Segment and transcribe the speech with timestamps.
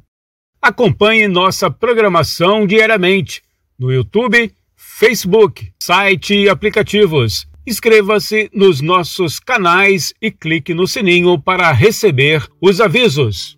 [0.61, 3.41] Acompanhe nossa programação diariamente
[3.77, 7.47] no YouTube, Facebook, site e aplicativos.
[7.65, 13.57] Inscreva-se nos nossos canais e clique no sininho para receber os avisos.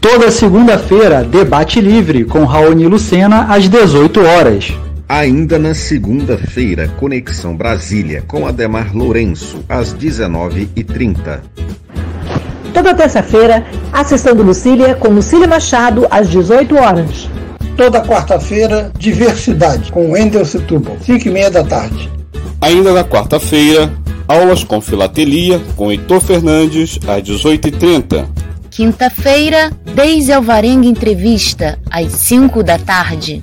[0.00, 4.87] Toda segunda-feira, debate livre com Raoni Lucena às 18 horas.
[5.08, 11.40] Ainda na segunda-feira, Conexão Brasília com Ademar Lourenço, às 19h30.
[12.74, 17.26] Toda terça-feira, a sessão do Lucília com Lucília Machado, às 18 horas.
[17.74, 22.10] Toda quarta-feira, Diversidade com Wendel Setúbal, 5 e meia da tarde.
[22.60, 23.90] Ainda na quarta-feira,
[24.28, 28.26] aulas com filatelia com Heitor Fernandes, às 18h30.
[28.70, 33.42] Quinta-feira, Deise Alvarenga Entrevista, às 5 da tarde.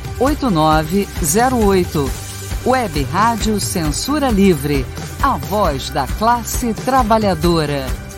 [0.21, 2.11] 8908.
[2.63, 4.85] Web Rádio Censura Livre.
[5.23, 8.10] A voz da classe trabalhadora.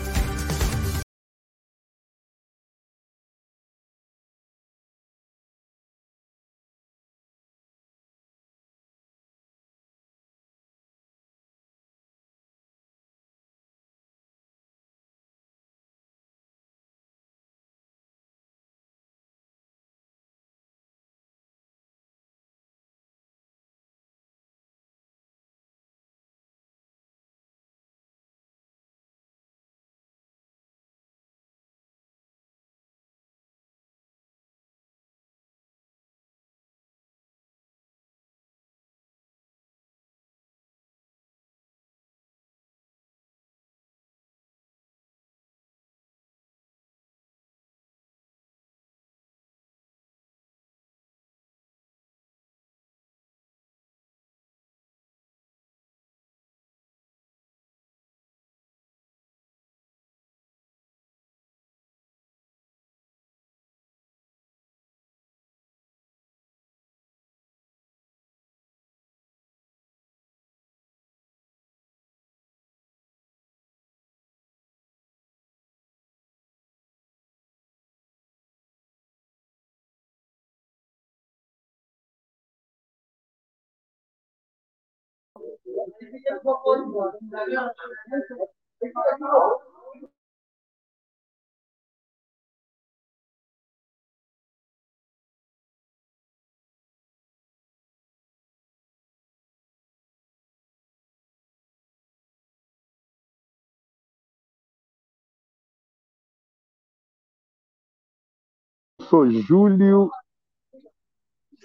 [109.08, 110.10] Sou Júlio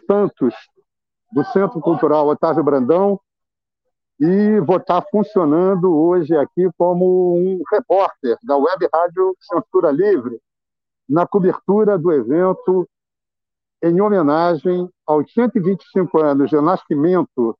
[0.06, 0.54] Santos,
[1.32, 3.20] do Centro Cultural Otávio Brandão,
[4.20, 10.42] e vou estar funcionando hoje aqui como um repórter da Web Rádio Censura Livre,
[11.08, 12.88] na cobertura do evento
[13.82, 17.58] em homenagem aos 125 anos de nascimento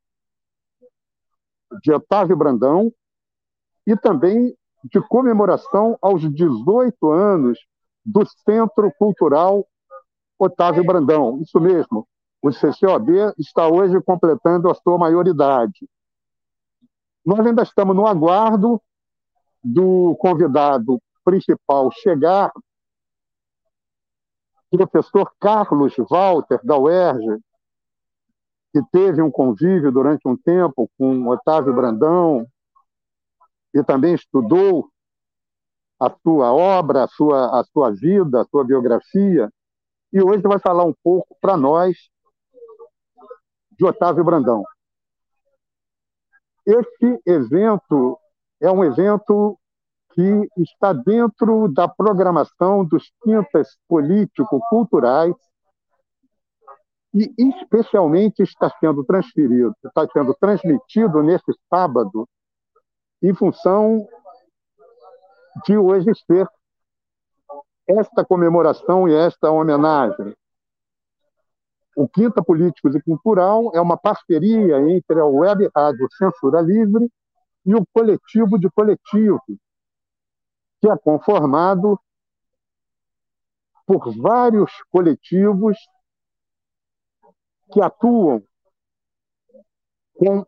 [1.82, 2.92] de Otávio Brandão
[3.88, 7.58] e também de comemoração aos 18 anos
[8.06, 9.66] do Centro Cultural
[10.38, 11.40] Otávio Brandão.
[11.42, 12.06] Isso mesmo,
[12.42, 15.88] o CCOB está hoje completando a sua maioridade.
[17.26, 18.82] Nós ainda estamos no aguardo
[19.64, 22.52] do convidado principal chegar,
[24.72, 27.40] o professor Carlos Walter, da UERJ,
[28.72, 32.48] que teve um convívio durante um tempo com Otávio Brandão
[33.74, 34.90] e também estudou
[36.00, 39.52] a sua obra, a sua, a sua vida, a sua biografia,
[40.14, 42.10] e hoje vai falar um pouco para nós
[43.72, 44.64] de Otávio Brandão.
[46.70, 48.20] Esse evento
[48.62, 49.58] é um evento
[50.14, 55.34] que está dentro da programação dos quintas político-culturais
[57.12, 62.30] e especialmente está sendo transferido, está sendo transmitido nesse sábado
[63.24, 64.08] em função
[65.66, 66.48] de hoje ser
[67.88, 70.36] esta comemoração e esta homenagem.
[72.00, 77.12] O Quinta Políticos e Cultural é uma parceria entre a Web Rádio Censura Livre
[77.66, 79.42] e o Coletivo de Coletivos,
[80.80, 82.00] que é conformado
[83.86, 85.78] por vários coletivos
[87.70, 88.42] que atuam
[90.16, 90.46] com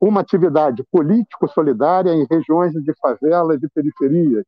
[0.00, 4.46] uma atividade político-solidária em regiões de favelas e periferias.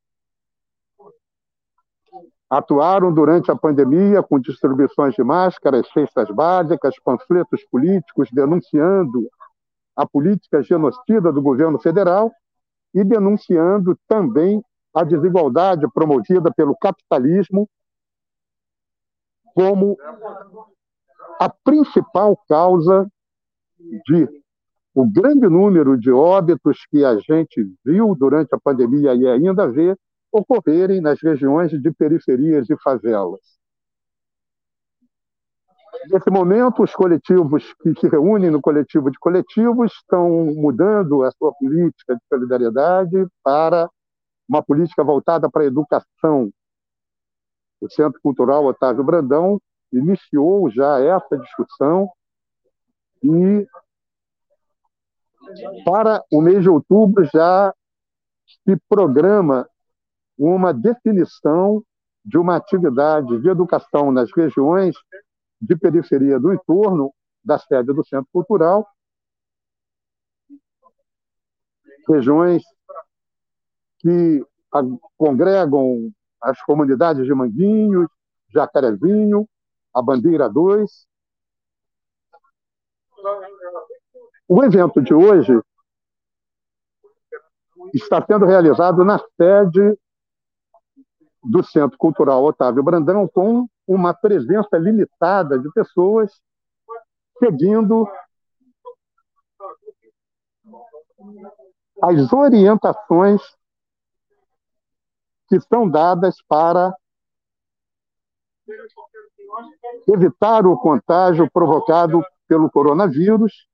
[2.52, 9.26] Atuaram durante a pandemia com distribuições de máscaras, cestas básicas, panfletos políticos, denunciando
[9.96, 12.30] a política genocida do governo federal
[12.92, 14.62] e denunciando também
[14.94, 17.66] a desigualdade promovida pelo capitalismo
[19.54, 19.96] como
[21.40, 23.10] a principal causa
[24.06, 24.28] de
[24.94, 29.96] o grande número de óbitos que a gente viu durante a pandemia e ainda vê
[30.32, 33.40] ocorrerem nas regiões de periferias e favelas.
[36.10, 41.52] Nesse momento, os coletivos que se reúnem no coletivo de coletivos estão mudando a sua
[41.54, 43.88] política de solidariedade para
[44.48, 46.50] uma política voltada para a educação.
[47.80, 49.60] O Centro Cultural Otávio Brandão
[49.92, 52.10] iniciou já essa discussão
[53.22, 53.66] e
[55.84, 57.72] para o mês de outubro já
[58.46, 59.68] se programa
[60.38, 61.82] uma definição
[62.24, 64.96] de uma atividade de educação nas regiões
[65.60, 67.12] de periferia do entorno
[67.44, 68.86] da sede do Centro Cultural,
[72.08, 72.62] regiões
[73.98, 74.44] que
[75.16, 78.08] congregam as comunidades de Manguinhos,
[78.48, 79.48] Jacarezinho,
[79.94, 81.06] a Bandeira 2,
[84.48, 85.60] o evento de hoje
[87.94, 89.98] está sendo realizado na sede
[91.42, 96.40] do Centro Cultural Otávio Brandão, com uma presença limitada de pessoas
[97.38, 98.08] seguindo
[102.02, 103.40] as orientações
[105.48, 106.94] que são dadas para
[110.08, 113.68] evitar o contágio provocado pelo coronavírus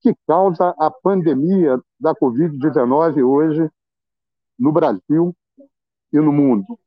[0.00, 3.70] que causa a pandemia da Covid-19 hoje
[4.58, 5.34] no Brasil
[6.14, 6.78] e no mundo.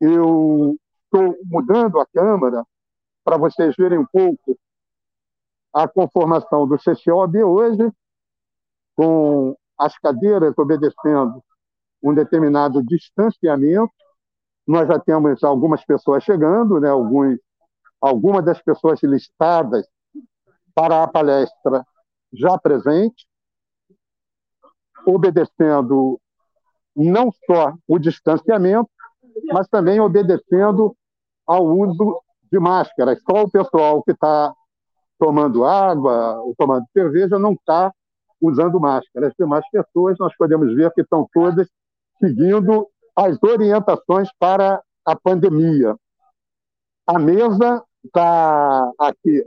[0.00, 2.66] Eu estou mudando a câmera
[3.24, 4.58] para vocês verem um pouco
[5.72, 7.92] a conformação do CCOB hoje,
[8.96, 11.42] com as cadeiras obedecendo
[12.02, 13.92] um determinado distanciamento.
[14.66, 16.88] Nós já temos algumas pessoas chegando, né?
[18.00, 19.86] Algumas das pessoas listadas
[20.74, 21.86] para a palestra
[22.32, 23.26] já presente,
[25.06, 26.20] obedecendo
[27.04, 28.90] não só o distanciamento,
[29.52, 30.96] mas também obedecendo
[31.46, 33.20] ao uso de máscaras.
[33.22, 34.52] Só o pessoal que está
[35.18, 37.92] tomando água ou tomando cerveja não está
[38.40, 39.28] usando máscara.
[39.28, 41.68] As demais pessoas, nós podemos ver que estão todas
[42.18, 45.96] seguindo as orientações para a pandemia.
[47.06, 49.44] A mesa está aqui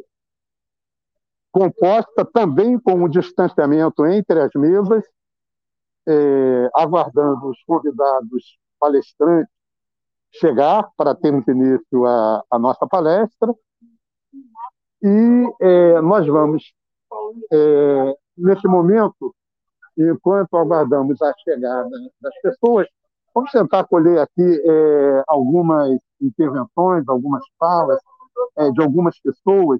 [1.51, 5.03] composta também com um distanciamento entre as mesas,
[6.08, 9.53] é, aguardando os convidados palestrantes
[10.34, 13.53] chegar para termos início a, a nossa palestra.
[15.03, 16.74] E é, nós vamos,
[17.51, 19.36] é, nesse momento,
[19.98, 21.89] enquanto aguardamos a chegada
[22.22, 22.88] das pessoas,
[23.34, 24.62] vamos tentar colher aqui
[25.27, 28.00] algumas intervenções, algumas falas
[28.74, 29.79] de algumas pessoas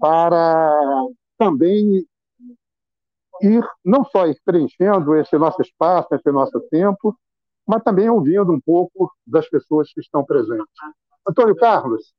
[0.00, 1.06] para
[1.38, 2.06] também
[3.42, 7.16] ir, não só ir preenchendo esse nosso espaço, esse nosso tempo,
[7.66, 10.66] mas também ouvindo um pouco das pessoas que estão presentes.
[11.26, 12.14] Antônio Carlos,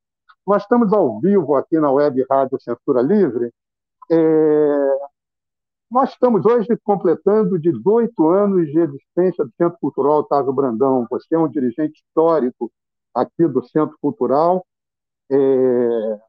[0.46, 3.52] nós estamos ao vivo aqui na Web Rádio Censura Livre.
[4.12, 4.98] É...
[5.90, 11.08] Nós estamos hoje completando 18 anos de existência do Centro Cultural Otávio Brandão.
[11.10, 12.72] Você é um dirigente histórico
[13.14, 14.66] aqui do Centro Cultural.
[15.32, 16.20] É...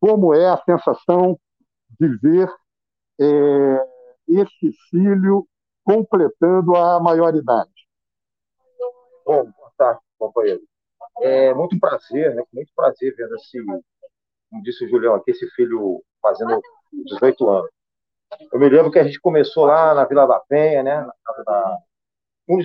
[0.00, 1.38] Como é a sensação
[2.00, 2.50] de ver
[3.20, 3.91] é...
[4.28, 5.46] esse filho
[5.84, 7.70] completando a maioridade?
[9.24, 10.62] Bom, tarde, companheiro.
[11.20, 12.42] É muito prazer, né?
[12.52, 16.60] Muito prazer vendo esse, como disse o Julião aqui, esse filho fazendo
[16.92, 17.70] 18 anos.
[18.52, 21.00] Eu me lembro que a gente começou lá na Vila da Penha, né?
[21.00, 21.78] Na casa da,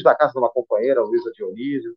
[0.03, 1.95] da casa de uma companheira, Luísa Dionísio,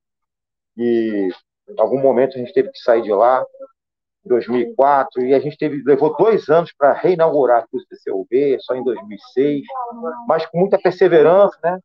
[0.76, 1.28] e
[1.68, 3.44] em algum momento a gente teve que sair de lá,
[4.24, 8.74] 2004, e a gente teve, levou dois anos para reinaugurar a curso do CUB, só
[8.74, 9.62] em 2006,
[10.26, 11.78] mas com muita perseverança, né?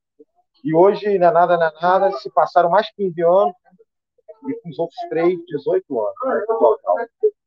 [0.63, 3.53] E hoje, não é nada, não é nada, se passaram mais 15 anos
[4.47, 6.13] e com os outros três, 18 anos.
[6.25, 6.45] Né,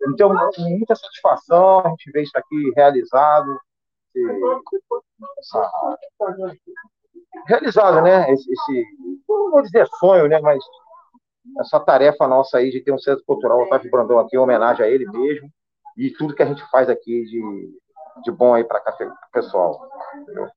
[0.09, 3.59] então, muita satisfação a gente ver isso aqui realizado.
[5.38, 5.70] Essa,
[7.46, 8.33] realizado, né?
[8.33, 8.85] Esse, esse,
[9.29, 10.40] não vou dizer sonho, né?
[10.40, 10.62] Mas
[11.61, 14.88] essa tarefa nossa aí de ter um centro cultural Otávio Brandão aqui, em homenagem a
[14.88, 15.50] ele mesmo,
[15.96, 17.72] e tudo que a gente faz aqui de,
[18.22, 19.88] de bom aí para o pessoal.
[20.14, 20.48] Entendeu?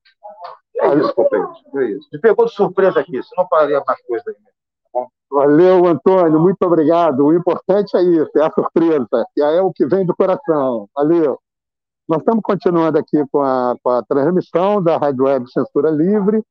[0.77, 1.51] É isso, companheiro.
[1.75, 2.07] É isso.
[2.11, 4.35] Me pegou de surpresa aqui, senão falaria mais coisa aí.
[4.35, 7.25] Tá Valeu, Antônio, muito obrigado.
[7.25, 10.89] O importante é isso, é a surpresa, que é o que vem do coração.
[10.95, 11.39] Valeu.
[12.07, 16.43] Nós estamos continuando aqui com a, com a transmissão da Rádio Web Censura Livre.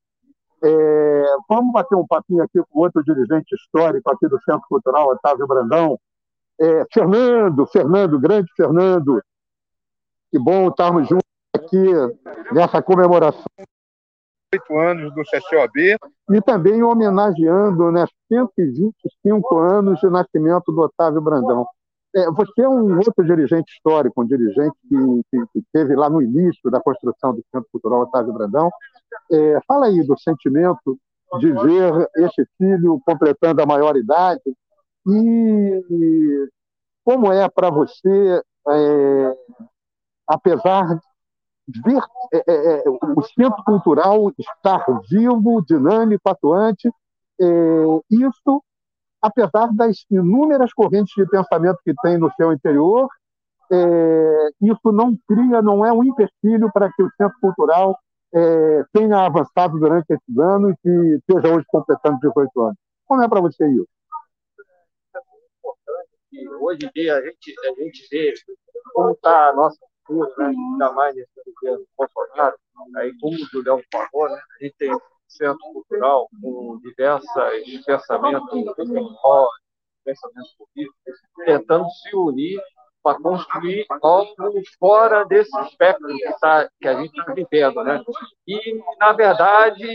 [0.63, 5.47] É, vamos bater um papinho aqui com outro dirigente histórico aqui do Centro Cultural, Otávio
[5.47, 5.99] Brandão.
[6.61, 9.23] É, Fernando, Fernando, grande Fernando.
[10.31, 11.93] Que bom estarmos juntos aqui
[12.53, 13.45] nessa comemoração
[14.53, 15.97] 8 anos do CCOB.
[16.31, 21.67] E também homenageando né, 125 anos de nascimento do Otávio Brandão.
[22.15, 26.71] É, você é um outro dirigente histórico, um dirigente que, que, esteve lá no início
[26.71, 28.71] da construção do Centro Cultural Otávio Brandão.
[29.31, 30.99] É, fala aí do sentimento
[31.39, 34.43] de ver esse filho completando a maioridade
[35.07, 36.49] e
[37.05, 39.37] como é para você, é,
[40.27, 41.01] apesar
[41.85, 46.91] ver é, é, é, o centro cultural estar vivo, dinâmico, atuante.
[48.11, 48.63] Isso,
[49.21, 53.09] apesar das inúmeras correntes de pensamento que tem no seu interior,
[53.73, 57.97] é, isso não cria, não é um empecilho para que o centro cultural
[58.35, 62.77] é, tenha avançado durante esses anos e esteja hoje completando 18 anos.
[63.07, 63.89] Como é para você isso?
[66.61, 68.33] Hoje em dia a gente, a gente vê
[68.95, 70.47] como está a nossa cultura, né?
[70.47, 72.57] ainda mais nesse governo Bolsonaro,
[72.97, 74.41] aí como o Julião falou, né?
[74.61, 74.93] a gente tem
[75.31, 77.31] centro cultural com diversos
[77.85, 78.51] pensamentos
[80.05, 82.61] pensamentos políticos, tentando se unir
[83.03, 84.35] para construir algo
[84.79, 87.83] fora desse espectro que, tá, que a gente está vivendo.
[87.85, 88.03] Né?
[88.47, 89.87] E, na verdade,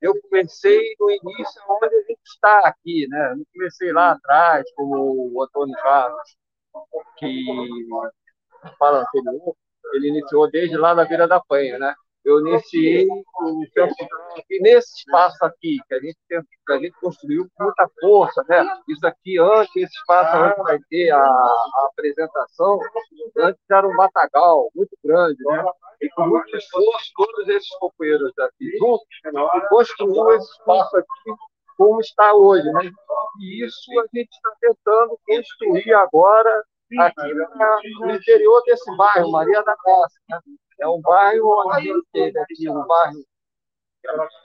[0.00, 3.34] eu comecei no início onde a gente está aqui, né?
[3.36, 6.36] Não comecei lá atrás, como o Antônio Carlos,
[7.18, 7.44] que
[8.78, 9.56] fala anterior,
[9.94, 11.94] ele iniciou desde lá na Vila da Penha, né?
[12.24, 13.64] Eu iniciei o
[14.36, 18.44] aqui nesse espaço aqui, que a gente, tem, que a gente construiu com muita força,
[18.48, 18.64] né?
[18.88, 22.78] Isso aqui, antes, esse espaço onde vai ter a, a apresentação,
[23.38, 25.64] antes era um matagal muito grande, né?
[26.00, 29.06] E com muito esforço, todos esses companheiros aqui juntos,
[29.68, 31.34] construíram esse espaço aqui
[31.76, 32.90] como está hoje, né?
[33.40, 36.64] E isso a gente está tentando construir agora
[37.00, 37.34] aqui
[37.98, 40.20] no interior desse bairro, Maria da Graça.
[40.28, 40.38] Né?
[40.82, 43.24] É um bairro onde teve aqui, um bairro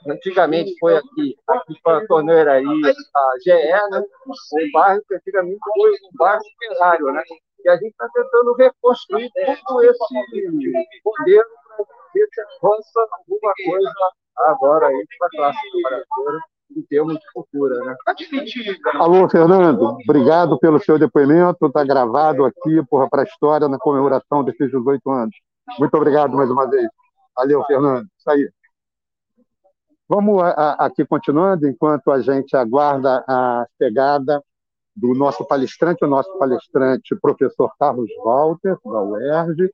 [0.06, 4.04] antigamente foi aqui, aqui para a aí, a GE, né?
[4.28, 7.22] um bairro que antigamente foi um bairro operário, né?
[7.64, 9.28] E a gente está tentando reconstruir
[9.66, 10.14] todo esse
[11.04, 11.44] modelo
[12.14, 13.92] gente avança alguma coisa
[14.36, 16.40] agora aí para a classe trabalhadora
[16.76, 17.96] em termos de cultura, né?
[18.94, 24.70] Alô, Fernando, obrigado pelo seu depoimento, está gravado aqui para a história na comemoração desses
[24.70, 25.34] 18 anos.
[25.78, 26.88] Muito obrigado mais uma vez.
[27.36, 28.06] Valeu, Fernando.
[28.16, 28.50] Isso aí.
[30.08, 34.42] Vamos a, a, aqui continuando, enquanto a gente aguarda a chegada
[34.96, 39.70] do nosso palestrante, o nosso palestrante, professor Carlos Walter, da UERJ.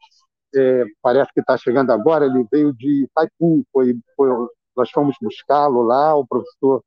[0.57, 4.28] É, parece que está chegando agora, ele veio de Itaipu, foi, foi,
[4.76, 6.83] nós fomos buscá-lo lá, o professor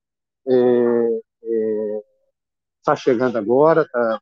[0.45, 2.01] está é, é,
[2.83, 4.19] tá chegando agora, tá,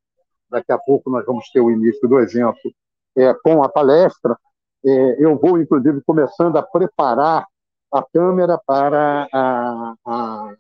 [0.50, 2.72] daqui a pouco nós vamos ter o início do evento
[3.18, 4.38] é, com a palestra.
[4.86, 7.48] É, eu vou, inclusive, começando a preparar
[7.92, 10.56] a câmera para a, a,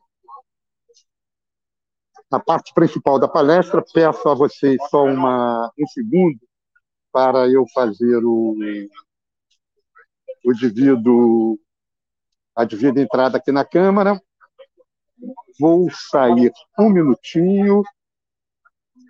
[2.32, 3.84] a parte principal da palestra.
[3.94, 6.40] Peço a vocês só uma, um segundo
[7.12, 8.56] para eu fazer o,
[10.44, 11.60] o devido,
[12.56, 14.20] a devida entrada aqui na câmera.
[15.60, 17.84] Vou sair um minutinho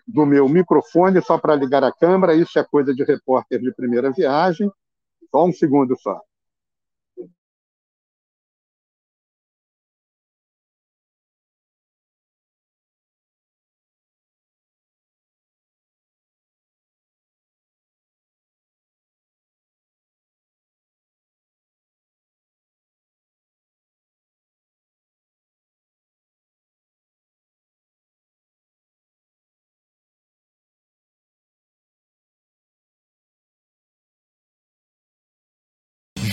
[0.06, 2.36] do meu microfone só para ligar a câmera.
[2.36, 4.70] Isso é coisa de repórter de primeira viagem.
[5.36, 6.22] Só um segundo só.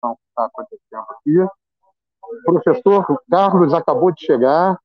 [0.00, 1.38] Que está acontecendo aqui.
[2.22, 4.78] O professor Carlos acabou de chegar.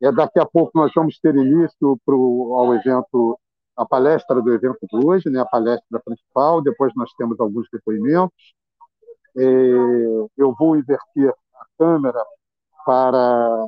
[0.00, 3.38] É, daqui a pouco nós vamos ter início pro, ao evento,
[3.76, 6.60] a palestra do evento de hoje, né, a palestra principal.
[6.60, 8.54] Depois nós temos alguns depoimentos.
[9.36, 9.42] É,
[10.36, 12.22] eu vou inverter a câmera
[12.84, 13.66] para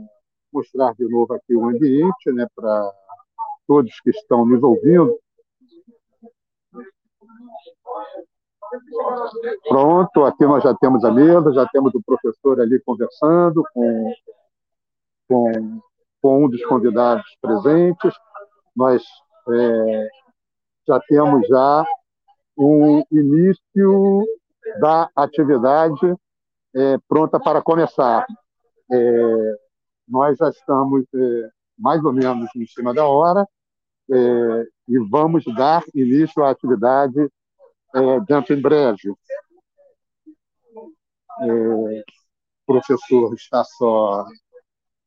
[0.53, 2.93] mostrar de novo aqui o ambiente, né, para
[3.67, 5.19] todos que estão nos ouvindo.
[9.69, 14.15] Pronto, aqui nós já temos a mesa, já temos o professor ali conversando com,
[15.29, 15.81] com,
[16.23, 18.15] com um dos convidados presentes.
[18.77, 19.03] Nós
[19.51, 20.09] é,
[20.87, 21.85] já temos já
[22.57, 24.25] o início
[24.81, 26.15] da atividade
[26.75, 28.27] é, pronta para começar.
[28.91, 29.57] É,
[30.09, 33.47] nós já estamos é, mais ou menos em cima da hora
[34.11, 37.31] é, e vamos dar início à atividade
[37.95, 39.15] é, dentro em breve.
[41.41, 42.03] É, o
[42.67, 44.27] professor está só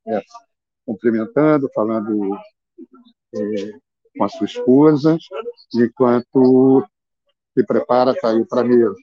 [0.07, 0.21] é,
[0.85, 2.35] cumprimentando, falando
[3.35, 3.71] é,
[4.17, 5.17] com a sua esposa,
[5.73, 6.87] enquanto
[7.53, 8.95] se prepara para ir para a mesa.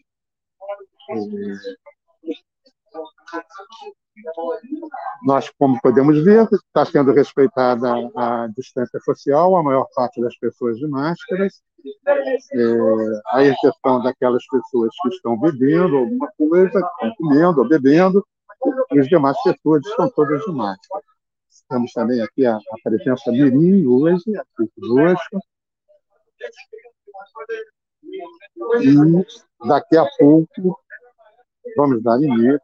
[5.23, 10.77] Nós, como podemos ver, está sendo respeitada a distância social, a maior parte das pessoas
[10.79, 11.63] de máscaras,
[12.53, 18.25] é, a exceção daquelas pessoas que estão bebendo alguma coisa, estão comendo ou bebendo,
[18.93, 21.05] e as demais pessoas estão todas de máscara.
[21.69, 25.41] Temos também aqui a, a presença Mirim hoje, aqui conosco.
[28.81, 30.79] E daqui a pouco
[31.77, 32.61] vamos dar início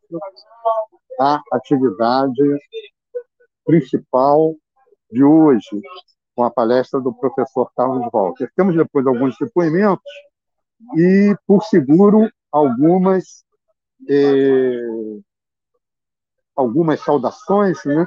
[1.20, 2.42] à atividade
[3.64, 4.56] principal
[5.12, 5.80] de hoje,
[6.34, 8.50] com a palestra do professor Carlos Walter.
[8.56, 10.02] Temos depois alguns depoimentos
[10.96, 13.44] e, por seguro, algumas
[14.08, 15.20] eh,
[16.56, 18.06] algumas saudações, né,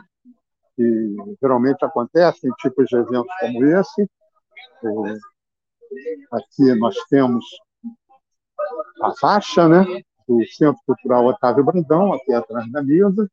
[0.76, 4.04] que geralmente acontecem em tipos de eventos como esse.
[4.04, 5.18] Eh,
[6.32, 7.46] aqui nós temos
[9.02, 9.86] a faixa, né,
[10.28, 13.30] do Centro Cultural Otávio Brandão, aqui atrás da mesa.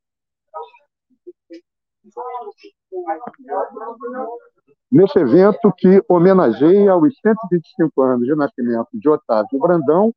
[4.90, 10.14] Nesse evento que homenageia os 125 anos de nascimento de Otávio Brandão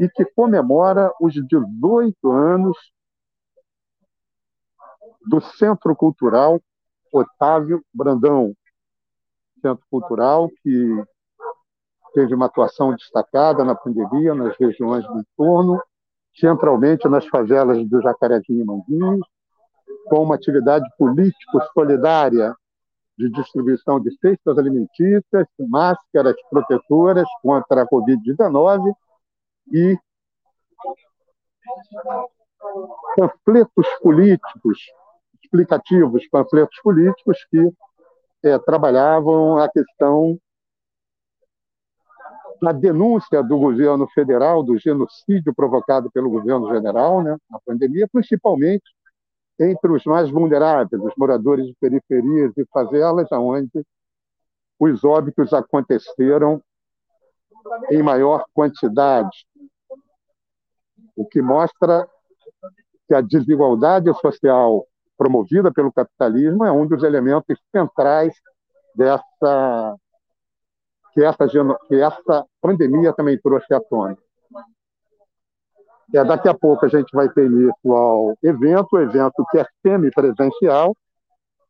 [0.00, 2.76] e que comemora os 18 anos
[5.28, 6.60] do Centro Cultural
[7.12, 8.52] Otávio Brandão.
[9.60, 11.04] Centro Cultural que
[12.12, 15.82] teve uma atuação destacada na pandemia, nas regiões do entorno,
[16.34, 19.26] centralmente nas favelas do Jacarezinho e Manguinhos,
[20.08, 22.54] com uma atividade político-solidária
[23.18, 28.92] de distribuição de cestas alimentícias, máscaras protetoras contra a Covid-19
[29.72, 29.98] e
[33.16, 34.78] panfletos políticos,
[35.42, 37.70] explicativos, panfletos políticos que
[38.42, 40.38] é, trabalhavam a questão
[42.62, 48.84] da denúncia do governo federal do genocídio provocado pelo governo general né, na pandemia, principalmente
[49.58, 53.84] entre os mais vulneráveis, os moradores de periferias e favelas, onde
[54.78, 56.62] os óbitos aconteceram
[57.90, 59.44] em maior quantidade,
[61.16, 62.08] o que mostra
[63.08, 64.86] que a desigualdade social
[65.18, 68.34] promovida pelo capitalismo é um dos elementos centrais
[68.94, 69.96] dessa
[71.12, 74.16] que essa, que essa pandemia também trouxe à tona.
[76.14, 80.94] É, daqui a pouco a gente vai ter início ao evento, evento que é semipresencial,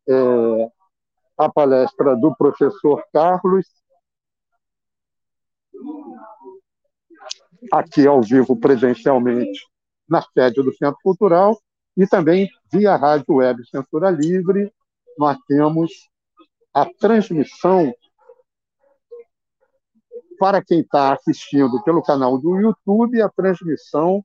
[0.09, 0.71] é,
[1.39, 3.67] a palestra do professor Carlos,
[7.73, 9.65] aqui ao vivo presencialmente
[10.09, 11.57] na sede do Centro Cultural
[11.97, 14.73] e também via rádio web Censura Livre,
[15.17, 15.91] nós temos
[16.75, 17.95] a transmissão
[20.43, 24.25] para quem está assistindo pelo canal do YouTube, a transmissão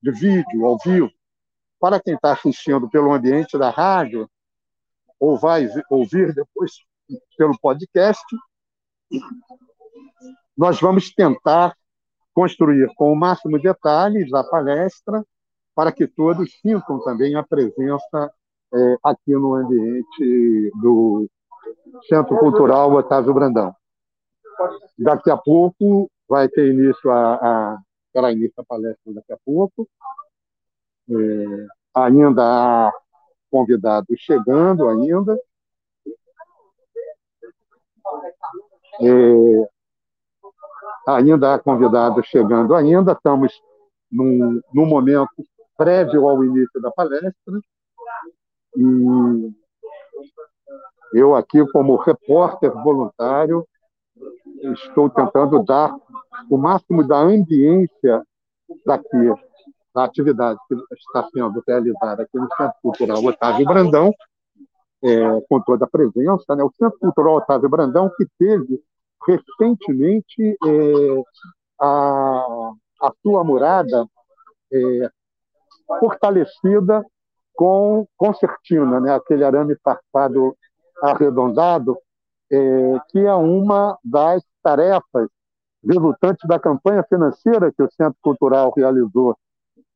[0.00, 1.10] de vídeo ao vivo.
[1.80, 4.30] Para quem está assistindo pelo ambiente da rádio,
[5.18, 6.70] ou vai ouvir depois
[7.36, 8.22] pelo podcast,
[10.56, 11.76] nós vamos tentar
[12.32, 15.26] construir com o máximo detalhes a palestra
[15.74, 18.32] para que todos sintam também a presença
[18.72, 21.28] é, aqui no ambiente do
[22.08, 23.74] Centro Cultural Otávio Brandão.
[24.98, 27.78] Daqui a pouco vai ter início a, a
[28.12, 29.88] terá início a palestra daqui a pouco.
[31.08, 32.92] É, ainda há
[33.50, 35.38] convidados chegando ainda.
[39.00, 39.68] É,
[41.06, 43.12] ainda há convidados chegando ainda.
[43.12, 43.52] Estamos
[44.10, 45.44] num, momento
[45.76, 47.60] prévio ao início da palestra.
[48.76, 49.54] E
[51.12, 53.66] eu aqui, como repórter voluntário,
[54.72, 55.94] estou tentando dar
[56.50, 58.22] o máximo da ambiência
[58.84, 59.32] daqui,
[59.94, 64.12] da atividade que está sendo realizada aqui no Centro Cultural Otávio Brandão,
[65.02, 66.56] é, com toda a presença.
[66.56, 66.62] Né?
[66.62, 68.82] O Centro Cultural Otávio Brandão, que teve
[69.26, 71.22] recentemente é,
[71.80, 74.06] a, a sua morada
[74.72, 75.10] é,
[76.00, 77.04] fortalecida
[77.54, 79.14] com concertina, né?
[79.14, 80.56] aquele arame farpado
[81.02, 81.96] arredondado,
[82.50, 85.28] é, que é uma das tarefas
[85.84, 89.36] resultantes da campanha financeira que o Centro Cultural realizou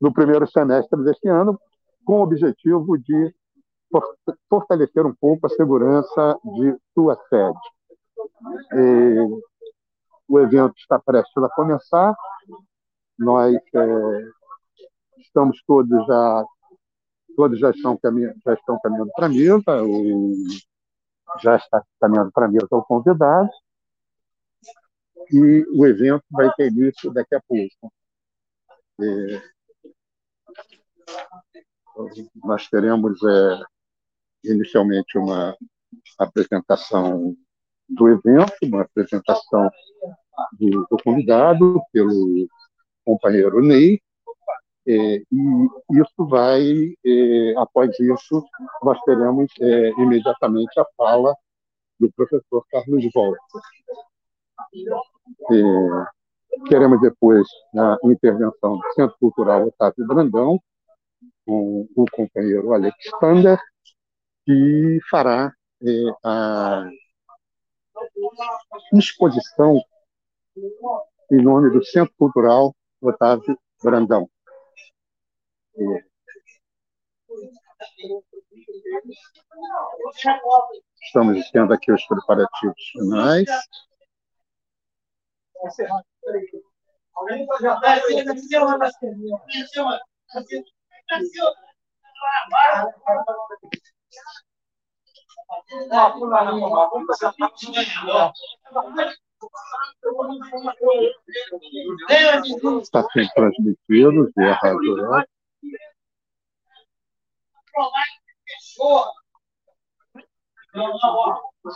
[0.00, 1.60] no primeiro semestre deste ano,
[2.04, 3.34] com o objetivo de
[4.48, 7.58] fortalecer um pouco a segurança de sua sede.
[8.72, 9.40] E
[10.28, 12.14] o evento está prestes a começar,
[13.18, 14.24] nós é,
[15.18, 16.44] estamos todos já
[17.36, 20.32] todos já estão caminhando, já estão caminhando para a mesa, o,
[21.38, 23.50] já está caminhando para a mesa o convidado,
[25.32, 27.92] e o evento vai ter início daqui a pouco.
[29.00, 29.42] É,
[32.42, 33.60] nós teremos é,
[34.44, 35.56] inicialmente uma
[36.18, 37.36] apresentação
[37.88, 39.70] do evento, uma apresentação
[40.52, 42.48] do, do convidado pelo
[43.04, 44.00] companheiro Ney,
[44.86, 45.24] e
[45.92, 46.62] isso vai,
[47.04, 48.44] é, após isso,
[48.82, 51.34] nós teremos é, imediatamente a fala
[51.98, 53.40] do professor Carlos Volta.
[55.52, 60.60] É, queremos depois a intervenção do Centro Cultural Otávio Brandão,
[61.46, 63.60] com o companheiro Alexander,
[64.46, 65.88] que fará é,
[66.24, 66.88] a
[68.94, 69.80] exposição
[71.30, 74.28] em nome do Centro Cultural Otávio Brandão.
[81.02, 83.48] Estamos tendo aqui os preparativos finais.
[102.82, 104.96] Está sendo transmitido via Rádio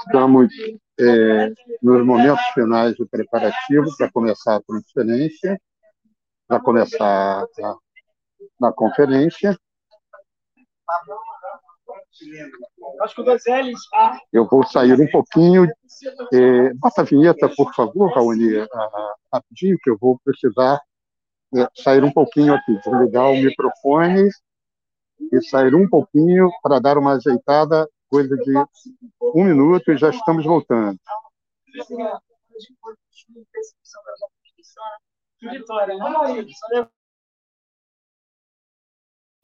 [0.06, 0.48] Estamos
[1.00, 1.48] é,
[1.82, 5.60] nos momentos finais do preparativo para começar a transferência,
[6.46, 7.76] para começar a,
[8.60, 9.58] na conferência.
[14.32, 15.68] Eu vou sair um pouquinho.
[16.32, 18.66] É, bota a vinheta, por favor, Raoni,
[19.32, 20.80] rapidinho, que eu vou precisar
[21.56, 24.28] é, sair um pouquinho aqui, desligar o microfone
[25.32, 28.52] e sair um pouquinho para dar uma ajeitada, coisa de
[29.34, 30.98] um minuto e já estamos voltando.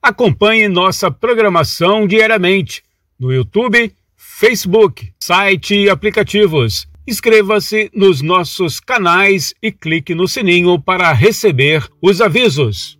[0.00, 2.84] Acompanhe nossa programação diariamente
[3.18, 6.86] no YouTube, Facebook, site e aplicativos.
[7.08, 12.98] Inscreva-se nos nossos canais e clique no sininho para receber os avisos.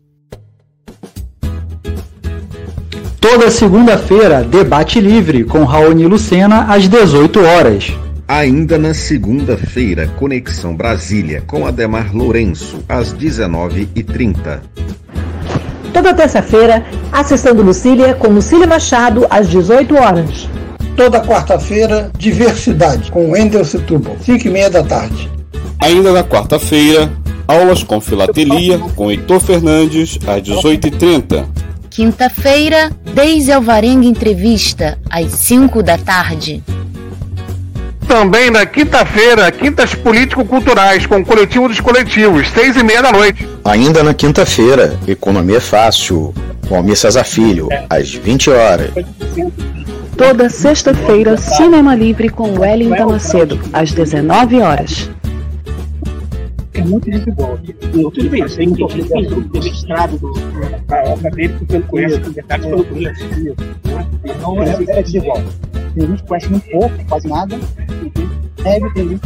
[3.21, 7.93] Toda segunda-feira, debate livre com Raoni Lucena às 18 horas.
[8.29, 14.61] Ainda na segunda-feira, Conexão Brasília com Ademar Lourenço às 19h30.
[15.93, 20.49] Toda terça-feira, Acessando Lucília com Lucília Machado às 18 horas.
[20.97, 25.31] Toda quarta-feira, Diversidade, com Wendel Setúbal, 5 e meia da tarde.
[25.79, 27.13] Ainda na quarta-feira,
[27.47, 31.45] aulas com filatelia, com Heitor Fernandes, às 18h30.
[31.91, 36.63] Quinta-feira, Deise Alvarenga Entrevista, às 5 da tarde.
[38.09, 43.47] Também na quinta-feira, Quintas Político-Culturais, com o Coletivo dos Coletivos, seis e meia da noite.
[43.65, 46.33] Ainda na quinta-feira, Economia Fácil,
[46.69, 48.93] com Almir Cesar Filho, às 20 horas.
[50.17, 55.11] Toda sexta-feira, Cinema Livre com Wellington Macedo, às 19 horas.
[56.73, 57.59] É muito desigual.
[57.95, 60.19] Eu, tudo bem, eu sei que tem tem registrado
[60.87, 63.25] da obra dele, porque eu conheço os detalhes que não conheço.
[64.25, 65.43] Então é, é desigual.
[65.95, 67.59] Tem gente que conhece muito pouco, quase nada.
[68.63, 69.21] Ter gente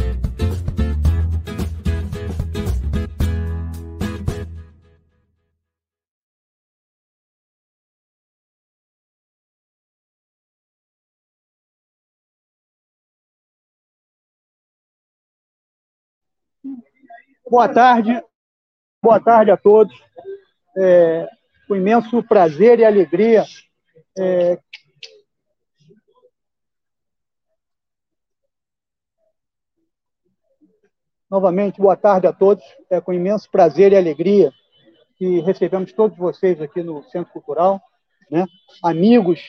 [17.50, 18.22] Boa tarde,
[19.02, 19.92] boa tarde a todos.
[20.78, 21.28] É,
[21.66, 23.44] com imenso prazer e alegria.
[24.16, 24.56] É,
[31.28, 32.64] Novamente, boa tarde a todos.
[32.88, 34.52] É com imenso prazer e alegria
[35.16, 37.82] que recebemos todos vocês aqui no Centro Cultural,
[38.30, 38.46] né?
[38.80, 39.40] amigos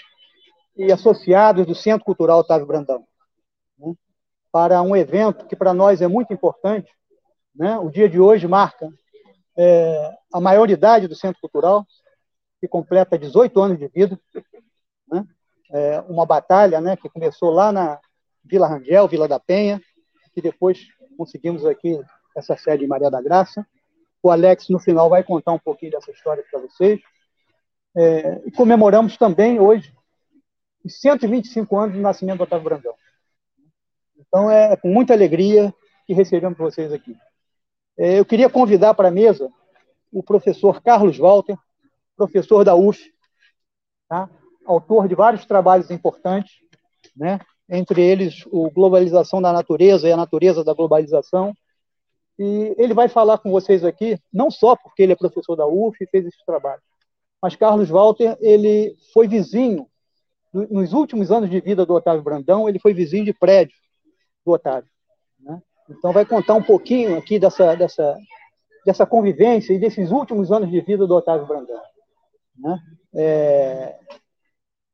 [0.75, 3.05] e associados do Centro Cultural Otávio Brandão,
[3.77, 3.93] né?
[4.51, 6.91] para um evento que para nós é muito importante,
[7.55, 7.77] né?
[7.77, 8.89] O dia de hoje marca
[9.57, 11.85] é, a maioridade do Centro Cultural,
[12.59, 14.19] que completa 18 anos de vida.
[15.07, 15.25] Né?
[15.71, 17.99] É, uma batalha né, que começou lá na
[18.43, 19.81] Vila Rangel, Vila da Penha,
[20.33, 20.87] que depois
[21.17, 21.99] conseguimos aqui
[22.35, 23.65] essa sede em Maria da Graça.
[24.23, 27.01] O Alex, no final, vai contar um pouquinho dessa história para vocês.
[27.95, 29.93] É, e comemoramos também hoje
[30.83, 32.95] os 125 anos do nascimento do Otávio Brandão.
[34.17, 35.73] Então, é com muita alegria
[36.07, 37.15] que recebemos vocês aqui.
[37.97, 39.49] É, eu queria convidar para a mesa
[40.11, 41.57] o professor Carlos Walter,
[42.15, 43.11] professor da UF,
[44.07, 44.29] tá?
[44.65, 46.53] autor de vários trabalhos importantes,
[47.15, 47.39] né?
[47.69, 51.53] entre eles o Globalização da Natureza e a Natureza da Globalização.
[52.37, 55.97] E ele vai falar com vocês aqui, não só porque ele é professor da UF
[56.01, 56.81] e fez esse trabalho,
[57.41, 59.87] mas Carlos Walter, ele foi vizinho,
[60.53, 63.75] nos últimos anos de vida do Otávio Brandão, ele foi vizinho de prédio
[64.45, 64.90] do Otávio.
[65.97, 68.17] Então, vai contar um pouquinho aqui dessa, dessa,
[68.85, 71.81] dessa convivência e desses últimos anos de vida do Otávio Brandão.
[72.57, 72.79] Né?
[73.15, 73.95] É...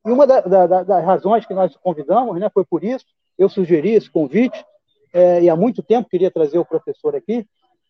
[0.05, 3.05] E uma da, da, das razões que nós convidamos né, foi por isso,
[3.37, 4.65] eu sugeri esse convite,
[5.13, 7.45] é, e há muito tempo queria trazer o professor aqui,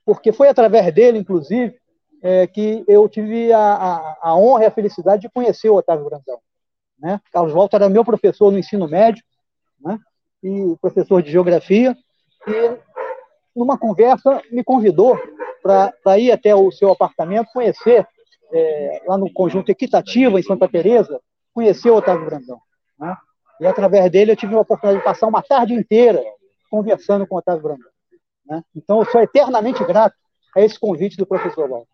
[0.05, 1.75] porque foi através dele, inclusive,
[2.21, 6.05] é, que eu tive a, a, a, honra e a felicidade de conhecer o Otávio
[6.05, 6.39] Brandão.
[6.97, 7.21] Né?
[7.31, 9.23] Carlos Walter era meu professor no ensino médio,
[9.79, 9.99] né?
[10.41, 11.95] e professor de geografia,
[12.47, 12.77] e
[13.57, 15.19] numa conversa, me convidou
[15.63, 18.07] para ir até o seu apartamento, conhecer,
[18.53, 21.19] é, lá no Conjunto Equitativa, em Santa Teresa,
[21.53, 22.61] conhecer o Otávio Brandão.
[22.99, 23.17] Né?
[23.59, 26.23] E através dele eu tive a oportunidade de passar uma tarde inteira
[26.69, 27.89] conversando com o Otávio Brandão.
[28.45, 28.63] Né?
[28.75, 30.15] Então eu sou eternamente grato
[30.55, 31.89] a esse convite do professor Walter.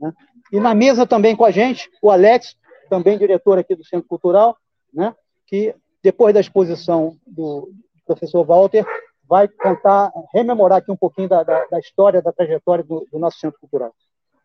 [0.00, 0.12] Né?
[0.52, 2.56] E na mesa também com a gente, o Alex,
[2.88, 4.56] também diretor aqui do Centro Cultural,
[4.92, 5.14] né?
[5.46, 7.70] que depois da exposição do
[8.06, 8.86] professor Walter,
[9.28, 13.38] vai contar, rememorar aqui um pouquinho da, da, da história, da trajetória do, do, nosso
[13.38, 13.94] centro cultural.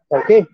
[0.10, 0.48] Tá ok?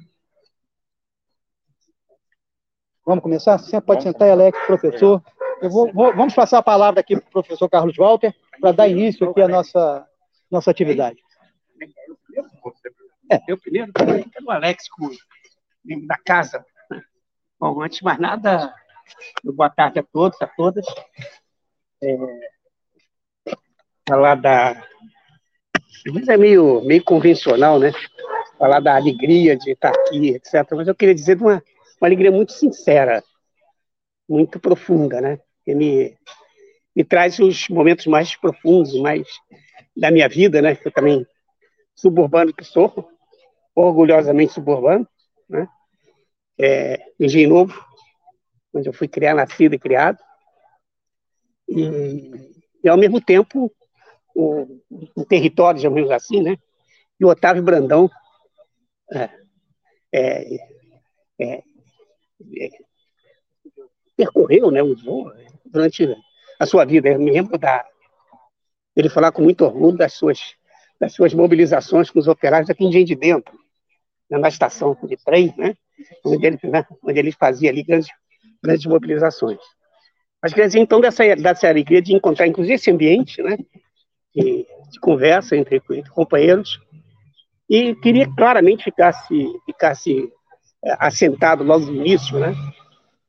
[3.05, 3.57] Vamos começar?
[3.57, 5.21] Você pode sentar, Alex, professor.
[5.61, 8.87] Eu vou, vou, vamos passar a palavra aqui para o professor Carlos Walter para dar
[8.87, 10.07] início aqui à nossa,
[10.49, 11.17] nossa atividade.
[13.31, 13.39] É.
[13.47, 13.91] Eu primeiro,
[14.45, 14.85] o Alex,
[15.83, 16.65] membro da casa.
[17.59, 18.73] Bom, antes de mais nada,
[19.43, 20.85] boa tarde a todos, a todas.
[22.03, 22.17] É,
[24.07, 24.71] falar da.
[24.71, 27.91] Às é meio, meio convencional, né?
[28.57, 30.65] Falar da alegria de estar aqui, etc.
[30.71, 31.63] Mas eu queria dizer de uma,
[31.99, 33.23] uma alegria muito sincera,
[34.29, 35.39] muito profunda, né?
[35.63, 36.15] Que me,
[36.95, 39.27] me traz os momentos mais profundos, mais
[39.97, 40.77] da minha vida, né?
[40.85, 41.25] Eu também
[41.95, 43.09] suburbano que sou,
[43.73, 45.07] orgulhosamente suburbano,
[45.49, 45.67] né?
[46.57, 46.99] É,
[47.47, 47.83] Novo,
[48.73, 50.19] onde eu fui criado, nascido e criado.
[51.67, 52.31] E,
[52.83, 53.71] e ao mesmo tempo,
[54.35, 54.81] o,
[55.15, 56.57] o território, digamos assim, né?
[57.19, 58.11] E o Otávio Brandão
[59.11, 59.29] é,
[60.11, 60.55] é,
[61.39, 61.63] é,
[62.57, 62.69] é
[64.15, 64.81] percorreu, né,
[65.65, 66.07] durante
[66.59, 67.09] a sua vida.
[67.09, 67.85] Eu me lembro da,
[68.95, 70.55] ele falar com muito orgulho das suas,
[70.99, 73.57] das suas mobilizações com os operários aqui em de Dentro,
[74.29, 75.75] né, na estação de trem, né,
[76.23, 78.09] onde, ele, né, onde ele fazia ali grandes,
[78.63, 79.59] grandes mobilizações.
[80.41, 83.57] Mas quer dizer, então, dessa, dessa alegria de encontrar, inclusive, esse ambiente né,
[84.35, 84.67] de,
[84.99, 86.79] conversa entre, entre, companheiros,
[87.69, 90.31] e queria claramente ficasse, ficasse
[90.83, 92.53] é, assentado logo no início, né,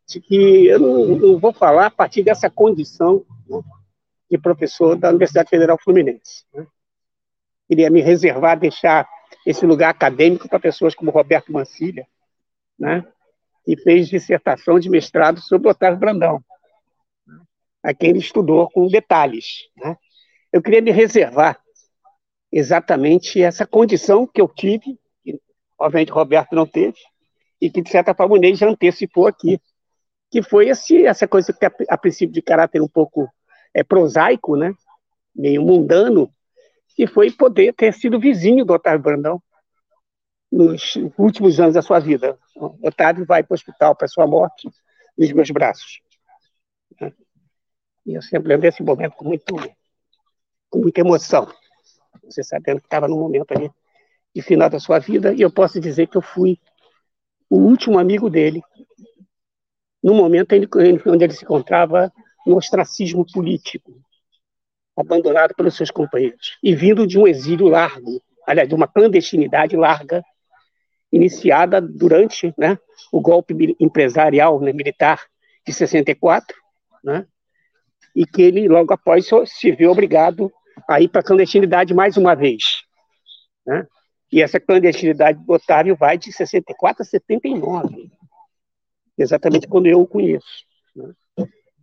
[0.08, 3.60] de que eu não, não vou falar a partir dessa condição né,
[4.30, 6.44] de professor da Universidade Federal Fluminense.
[6.52, 6.66] Né.
[7.68, 9.08] Queria me reservar, deixar
[9.44, 12.06] esse lugar acadêmico para pessoas como Roberto Mancilha,
[12.78, 13.06] né,
[13.64, 16.44] que fez dissertação de mestrado sobre Otávio Brandão,
[17.82, 19.68] a quem ele estudou com detalhes.
[19.76, 19.96] Né.
[20.52, 21.60] Eu queria me reservar
[22.50, 25.38] exatamente essa condição que eu tive, que
[25.78, 26.98] obviamente Roberto não teve,
[27.60, 29.60] e que, de certa forma, o Ney já antecipou aqui,
[30.30, 33.28] que foi esse, essa coisa que, a, a princípio, de caráter um pouco
[33.74, 34.72] é, prosaico, né,
[35.34, 36.30] meio mundano,
[36.94, 39.42] que foi poder ter sido vizinho do Otávio Brandão
[40.50, 42.38] nos últimos anos da sua vida.
[42.54, 44.68] O Otávio vai para o hospital para sua morte
[45.16, 46.00] nos meus braços.
[48.06, 49.56] E eu sempre lembro desse momento com, muito,
[50.76, 51.48] com muita emoção.
[52.24, 53.70] Você sabendo que estava no momento ali
[54.34, 56.58] de final da sua vida, e eu posso dizer que eu fui
[57.48, 58.62] o último amigo dele,
[60.02, 60.54] no momento
[61.06, 62.12] onde ele se encontrava
[62.46, 63.98] no ostracismo político,
[64.94, 70.22] abandonado pelos seus companheiros, e vindo de um exílio largo, aliás, de uma clandestinidade larga,
[71.10, 72.78] iniciada durante né,
[73.10, 75.24] o golpe empresarial né, militar
[75.66, 76.54] de 64,
[77.02, 77.26] né,
[78.14, 80.52] e que ele, logo após, se viu obrigado
[80.88, 82.84] a ir para a clandestinidade mais uma vez.
[83.66, 83.86] Né?
[84.30, 88.10] E essa clandestinidade do Otávio vai de 64 a 79,
[89.16, 90.64] exatamente quando eu o conheço.
[90.94, 91.12] Né?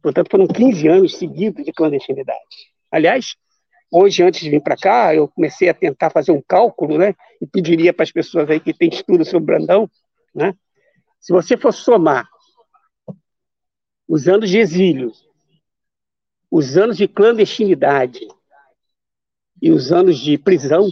[0.02, 2.74] Portanto, foram 15 anos seguidos de clandestinidade.
[2.92, 3.36] Aliás,
[3.90, 7.16] hoje, antes de vir para cá, eu comecei a tentar fazer um cálculo, né?
[7.42, 9.90] E pediria para as pessoas aí que têm estudo sobre Brandão,
[10.36, 10.54] né?
[11.22, 12.28] Se você for somar
[14.08, 15.12] os anos de exílio,
[16.52, 18.28] os anos de clandestinidade
[19.64, 20.92] e os anos de prisão,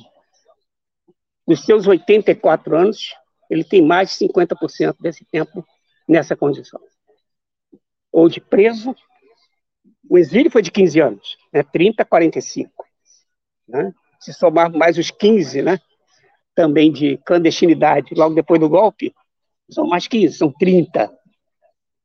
[1.45, 3.13] dos seus 84 anos,
[3.49, 5.67] ele tem mais de 50% desse tempo
[6.07, 6.79] nessa condição.
[8.13, 8.95] Ou de preso,
[10.09, 11.63] o exílio foi de 15 anos, né?
[11.63, 12.85] 30 a 45.
[13.67, 13.93] Né?
[14.21, 15.77] Se somar mais os 15, né?
[16.55, 19.13] Também de clandestinidade, logo depois do golpe,
[19.69, 21.11] são mais 15, são 30.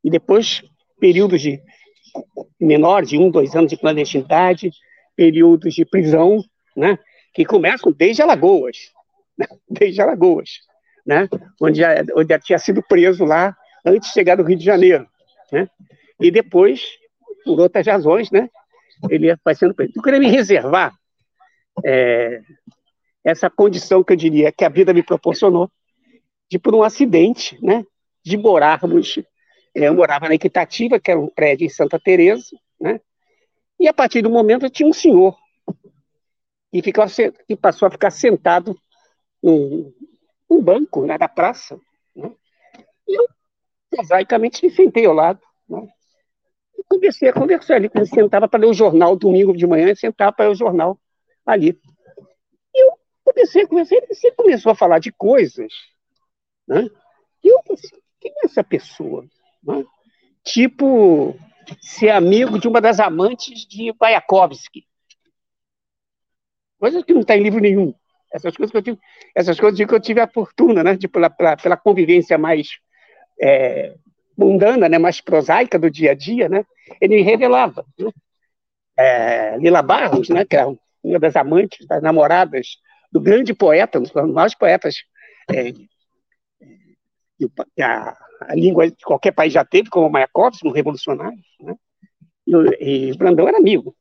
[0.03, 0.65] E depois,
[0.99, 1.63] períodos de
[2.59, 4.73] menores, de um, dois anos de clandestinidade,
[5.15, 6.43] períodos de prisão,
[6.77, 6.99] né?
[7.33, 8.93] Que começam desde Alagoas,
[9.37, 9.47] né?
[9.69, 10.61] desde Alagoas,
[11.05, 11.29] né?
[11.61, 15.07] Onde já, onde já tinha sido preso lá antes de chegar do Rio de Janeiro,
[15.51, 15.69] né?
[16.21, 16.83] E depois
[17.45, 18.51] por outras razões, né?
[19.09, 19.93] Ele vai sendo preso.
[19.95, 20.93] Eu queria me reservar
[21.85, 22.41] é,
[23.25, 25.71] essa condição que eu diria que a vida me proporcionou
[26.51, 27.85] de por um acidente, né?
[28.25, 29.19] De morarmos,
[29.75, 33.01] é, eu morava na Equitativa, que era um prédio em Santa Teresa, né?
[33.79, 35.37] E a partir do momento eu tinha um senhor
[36.83, 37.05] que, ficou,
[37.47, 38.79] que passou a ficar sentado
[39.43, 39.93] num,
[40.49, 41.79] num banco né, da praça,
[42.15, 42.33] né?
[43.07, 43.27] E eu,
[43.91, 45.89] prosaicamente, me sentei ao lado, né?
[46.89, 50.33] comecei a conversar ali, ele sentava para ler o jornal domingo de manhã, e sentava
[50.33, 50.99] para ler o jornal
[51.45, 51.79] ali.
[52.75, 55.73] E eu comecei a conversar, ele começou a falar de coisas,
[56.67, 56.89] né?
[57.43, 59.25] E eu pensei, quem é essa pessoa?
[59.63, 59.85] Né?
[60.45, 61.37] Tipo,
[61.81, 64.87] ser amigo de uma das amantes de Mayakovsky.
[66.79, 67.95] Coisa que não está em livro nenhum.
[68.33, 68.99] Essas coisas que eu tive,
[69.35, 70.97] essas coisas que eu tive a fortuna, né?
[70.97, 72.79] De, pela, pela, convivência mais
[73.41, 73.95] é,
[74.37, 74.99] mundana, né?
[74.99, 76.65] Mais prosaica do dia a dia, né?
[77.01, 77.85] Ele me revelava.
[77.99, 78.11] Né?
[78.99, 80.45] É, Lila Barros, né?
[80.45, 80.69] Que era
[81.03, 82.79] uma das amantes, das namoradas
[83.11, 84.97] do grande poeta, um dos maiores poetas
[85.51, 85.73] é,
[87.83, 91.75] a, a, língua de qualquer país já teve, como Mayakovsky, um revolucionário, né?
[92.81, 93.95] e, e Brandão era amigo.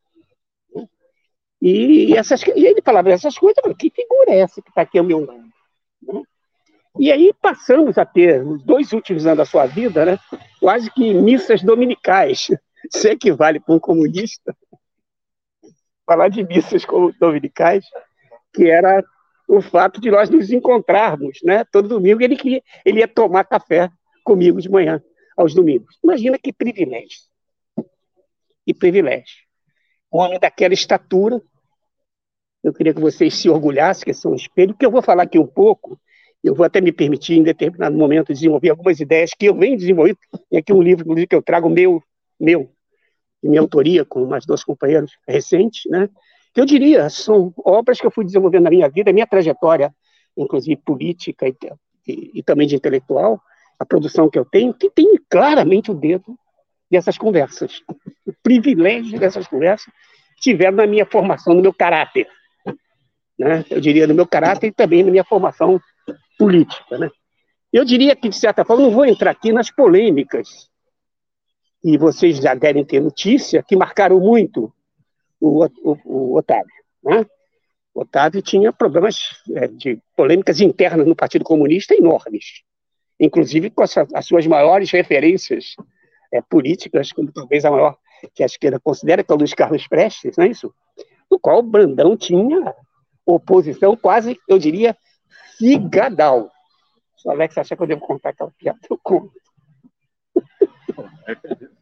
[1.67, 5.03] E, essas, e ele falava essas coisas, que figura é essa que está aqui ao
[5.03, 5.49] meu lado?
[6.03, 6.21] Né?
[6.99, 10.19] E aí passamos a ter, nos dois últimos anos da sua vida, né,
[10.59, 12.49] quase que missas dominicais.
[12.93, 14.55] Isso equivale para um comunista
[16.05, 16.85] falar de missas
[17.19, 17.83] dominicais,
[18.53, 19.03] que era
[19.47, 21.65] o fato de nós nos encontrarmos, né?
[21.71, 23.89] Todo domingo ele, queria, ele ia tomar café
[24.23, 25.01] comigo de manhã,
[25.35, 25.97] aos domingos.
[26.03, 27.21] Imagina que privilégio.
[28.63, 29.45] Que privilégio.
[30.13, 31.41] Um homem daquela estatura,
[32.65, 35.37] eu queria que vocês se orgulhassem, que são um espelho, porque eu vou falar aqui
[35.37, 35.99] um pouco,
[36.43, 40.17] eu vou até me permitir, em determinado momento, desenvolver algumas ideias que eu venho desenvolvendo.
[40.49, 42.01] Tem aqui um livro, que eu trago meu,
[42.39, 42.71] meu,
[43.43, 46.09] de minha autoria, com mais dois companheiros recentes, né?
[46.55, 49.93] que eu diria, são obras que eu fui desenvolvendo na minha vida, minha trajetória,
[50.35, 51.55] inclusive política e,
[52.07, 53.39] e, e também de intelectual,
[53.77, 56.35] a produção que eu tenho, que tem claramente o dedo
[56.89, 57.81] dessas conversas.
[58.27, 59.93] O privilégio dessas conversas
[60.39, 62.27] tiveram na minha formação, no meu caráter.
[63.37, 63.65] Né?
[63.69, 65.79] Eu diria no meu caráter e também na minha formação
[66.37, 66.97] política.
[66.97, 67.09] Né?
[67.71, 70.69] Eu diria que, de certa forma, não vou entrar aqui nas polêmicas,
[71.83, 74.73] e vocês já devem ter notícia, que marcaram muito
[75.39, 76.73] o, o, o Otávio.
[77.03, 77.25] Né?
[77.93, 82.63] O Otávio tinha problemas é, de polêmicas internas no Partido Comunista enormes,
[83.19, 85.75] inclusive com as, as suas maiores referências
[86.33, 87.95] é, políticas, como talvez a maior
[88.33, 90.73] que a esquerda considera, que é o Luiz Carlos Prestes, não é isso?
[91.29, 92.73] No qual o Brandão tinha
[93.25, 94.95] oposição quase, eu diria,
[95.57, 96.51] figadal.
[97.17, 99.33] Se o Alex acha que eu devo contar aquela piada, eu conto.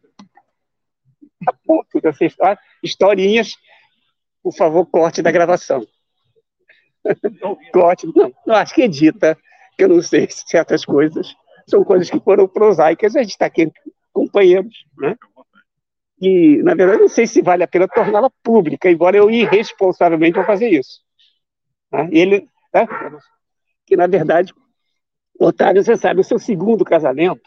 [1.48, 3.56] a ponto dessa história, historinhas,
[4.42, 5.86] por favor, corte da gravação.
[7.74, 9.38] corte, não, não, acho que edita,
[9.78, 11.36] que eu não sei se certas coisas
[11.68, 13.72] são coisas que foram prosaicas, a gente está aqui
[14.12, 15.16] companheiros, né?
[16.22, 20.46] E, na verdade, não sei se vale a pena torná-la pública, embora eu irresponsavelmente vou
[20.46, 21.03] fazer isso.
[21.94, 22.10] Né?
[22.12, 22.88] Ele, né?
[23.86, 24.54] que, na verdade,
[25.40, 27.42] Otávio, você sabe, o seu segundo casamento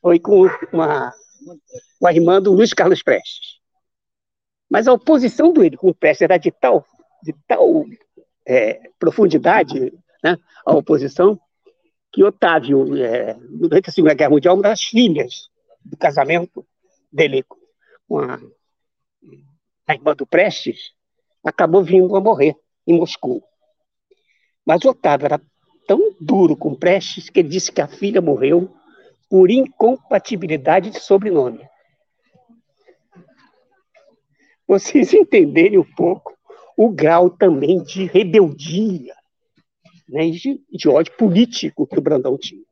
[0.00, 1.12] foi com uma
[1.98, 3.60] com a irmã do Luiz Carlos Prestes.
[4.70, 6.86] Mas a oposição dele com o Prestes era de tal,
[7.22, 7.84] de tal
[8.46, 9.92] é, profundidade,
[10.22, 11.38] né, a oposição,
[12.12, 15.48] que Otávio, é, durante a Segunda Guerra Mundial, uma das filhas
[15.84, 16.64] do casamento
[17.12, 17.44] dele
[18.08, 18.38] com a,
[19.86, 20.92] a irmã do Prestes,
[21.44, 22.56] acabou vindo a morrer
[22.86, 23.42] em Moscou.
[24.64, 25.40] Mas Otávio era
[25.86, 28.72] tão duro com Prestes que ele disse que a filha morreu
[29.28, 31.66] por incompatibilidade de sobrenome.
[34.66, 36.36] Vocês entenderem um pouco
[36.76, 39.14] o grau também de rebeldia
[40.12, 42.62] né, de, de ódio político que o Brandão tinha.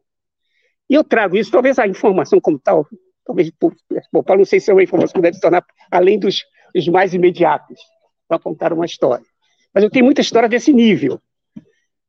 [0.89, 2.87] E eu trago isso, talvez a informação como tal,
[3.25, 3.75] talvez, por,
[4.13, 6.45] por não sei se é uma informação que deve se tornar além dos,
[6.75, 7.81] dos mais imediatos,
[8.29, 9.25] para contar uma história.
[9.73, 11.21] Mas eu tenho muita história desse nível,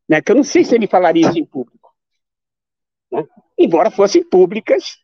[0.09, 1.81] né, que eu não sei se ele falaria isso em público
[3.11, 3.25] né?
[3.57, 4.97] embora fossem públicas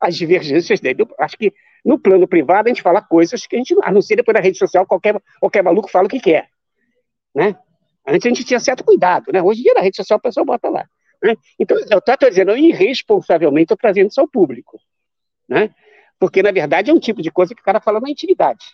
[0.00, 1.02] as divergências dele.
[1.02, 1.52] Eu acho que
[1.84, 4.40] no plano privado a gente fala coisas que a gente, a não ser depois da
[4.40, 6.48] rede social, qualquer, qualquer maluco fala o que quer.
[7.34, 7.56] Né?
[8.06, 9.42] Antes a gente tinha certo cuidado, né?
[9.42, 10.88] Hoje em dia na rede social a pessoa bota lá.
[11.22, 11.36] Né?
[11.58, 14.80] Então, eu estou dizendo, eu irresponsavelmente estou trazendo isso ao público.
[15.46, 15.74] Né?
[16.18, 18.64] Porque, na verdade, é um tipo de coisa que o cara fala na intimidade.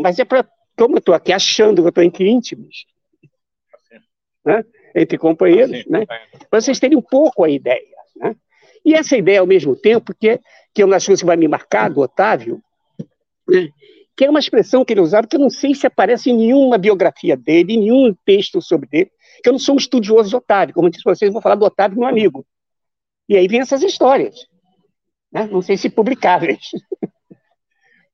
[0.00, 0.48] Mas é para,
[0.78, 2.86] como eu estou aqui achando que eu estou entre íntimos,
[4.44, 4.64] né?
[4.94, 6.06] entre companheiros, né?
[6.48, 7.96] para vocês terem um pouco a ideia.
[8.16, 8.36] Né?
[8.84, 10.40] E essa ideia, ao mesmo tempo, que, é,
[10.72, 12.62] que é uma das coisas que vai me marcar do Otávio,
[13.48, 13.68] né?
[14.16, 16.78] que é uma expressão que ele usava que eu não sei se aparece em nenhuma
[16.78, 19.10] biografia dele, em nenhum texto sobre ele,
[19.42, 20.74] que eu não sou um estudioso de Otávio.
[20.74, 22.44] Como eu disse para vocês, eu vou falar do Otávio, meu amigo.
[23.28, 24.34] E aí vem essas histórias.
[25.30, 25.46] Né?
[25.46, 26.58] Não sei se publicáveis.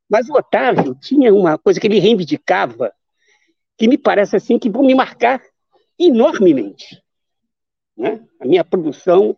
[0.08, 2.92] Mas o Otávio tinha uma coisa que ele reivindicava,
[3.76, 5.42] que me parece assim que vão me marcar
[5.98, 7.02] enormemente.
[7.96, 8.24] Né?
[8.40, 9.36] A minha produção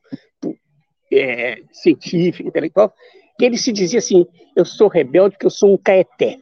[1.12, 2.92] é, científica, intelectual,
[3.38, 6.38] que ele se dizia assim: eu sou rebelde porque eu sou um caeté.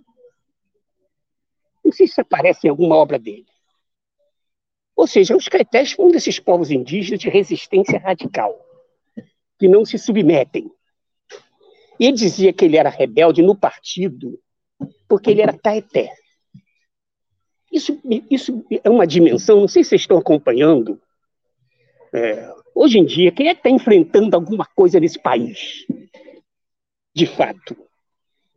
[1.85, 3.47] Não sei se aparece em alguma obra dele.
[4.97, 8.57] Ou seja, os caetés foram um desses povos indígenas de resistência radical,
[9.59, 10.71] que não se submetem.
[11.99, 14.39] E ele dizia que ele era rebelde no partido
[15.09, 16.13] porque ele era caeté.
[17.73, 21.01] isso, isso é uma dimensão, não sei se vocês estão acompanhando.
[22.13, 25.87] É, hoje em dia, quem é que está enfrentando alguma coisa nesse país?
[27.15, 27.77] De fato,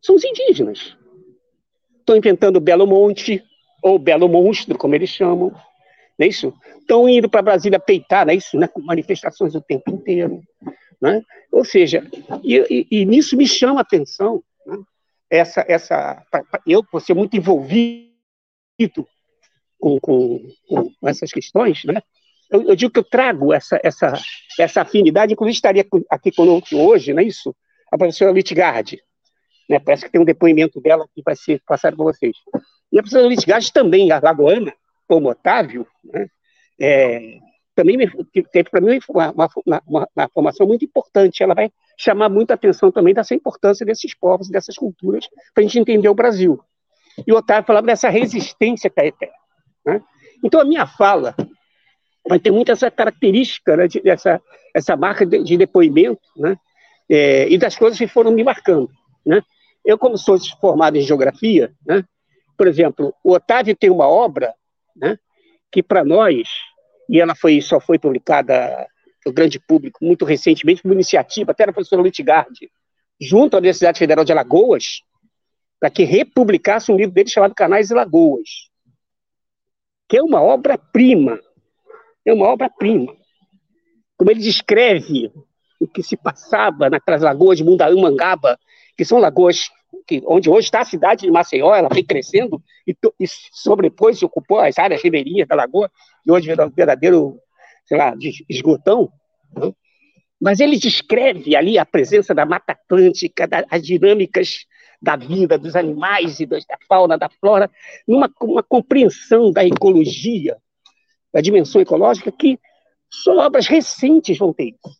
[0.01, 0.97] são os indígenas.
[1.99, 3.43] Estão enfrentando Belo Monte,
[3.83, 5.51] ou Belo Monstro, como eles chamam,
[6.17, 6.53] não é isso?
[6.79, 8.57] Estão indo para Brasília peitar, não é isso?
[8.57, 8.67] Né?
[8.67, 10.41] Com manifestações o tempo inteiro.
[11.01, 11.21] Né?
[11.51, 12.03] Ou seja,
[12.43, 14.77] e, e, e nisso me chama a atenção né?
[15.29, 16.25] essa, essa,
[16.65, 18.07] eu, por ser muito envolvido
[19.79, 22.01] com, com, com essas questões, né?
[22.49, 24.13] Eu, eu, digo que eu trago essa, essa,
[24.57, 27.53] essa afinidade, inclusive estaria aqui conosco hoje, não é isso?
[27.91, 29.01] A professora Litgard,
[29.69, 29.79] né?
[29.79, 32.37] Parece que tem um depoimento dela que vai ser passado para vocês.
[32.91, 34.73] E a professora Litgard também, a Lagoana,
[35.07, 36.27] como Otávio, né?
[36.79, 37.39] É,
[37.77, 37.95] também
[38.51, 39.49] teve para mim uma, uma,
[39.85, 41.43] uma, uma, formação muito importante.
[41.43, 45.77] Ela vai chamar muita atenção também dessa importância desses povos, dessas culturas, para a gente
[45.77, 46.59] entender o Brasil.
[47.25, 49.31] E o Otávio falava dessa resistência caeté.
[49.85, 50.01] Né?
[50.43, 51.35] Então, a minha fala
[52.27, 54.41] vai ter muito essa característica, né, de, dessa
[54.73, 56.57] essa marca de, de depoimento, né?
[57.09, 58.89] É, e das coisas que foram me marcando.
[59.25, 59.41] Né?
[59.85, 62.03] Eu, como sou formado em geografia, né?
[62.57, 64.53] por exemplo, o Otávio tem uma obra
[64.95, 65.17] né,
[65.71, 66.49] que, para nós,
[67.09, 68.87] e ela foi, só foi publicada
[69.25, 72.69] no grande público muito recentemente, uma iniciativa, até da professora Litgard,
[73.19, 75.01] junto à Universidade Federal de Alagoas,
[75.79, 78.69] para que republicasse um livro dele chamado Canais e Lagoas,
[80.09, 81.39] que é uma obra-prima.
[82.25, 83.15] É uma obra-prima.
[84.17, 85.31] Como ele descreve
[85.79, 88.57] o que se passava naquelas lagoas de Mundaú, Mangaba,
[88.95, 89.69] que são lagoas
[90.05, 94.25] que, onde hoje está a cidade de Maceió, ela vem crescendo e, e sobrepôs e
[94.25, 95.91] ocupou as áreas ribeirinhas da lagoa,
[96.25, 97.39] e hoje é um verdadeiro,
[97.85, 98.13] sei lá,
[98.49, 99.11] esgotão.
[99.55, 99.71] Né?
[100.39, 104.65] Mas ele descreve ali a presença da Mata Atlântica, da, as dinâmicas
[105.01, 107.69] da vida, dos animais e da fauna, da flora,
[108.07, 110.57] numa uma compreensão da ecologia,
[111.33, 112.59] da dimensão ecológica, que
[113.09, 114.97] só obras recentes vão ter isso.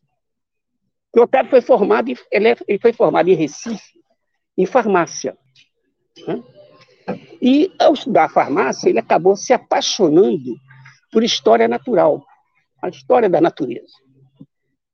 [1.16, 3.97] O Otávio foi formado, ele, é, ele foi formado em Recife,
[4.58, 5.38] em farmácia.
[6.26, 6.44] Né?
[7.42, 10.56] E, ao estudar farmácia, ele acabou se apaixonando
[11.12, 12.26] por história natural,
[12.82, 13.94] a história da natureza.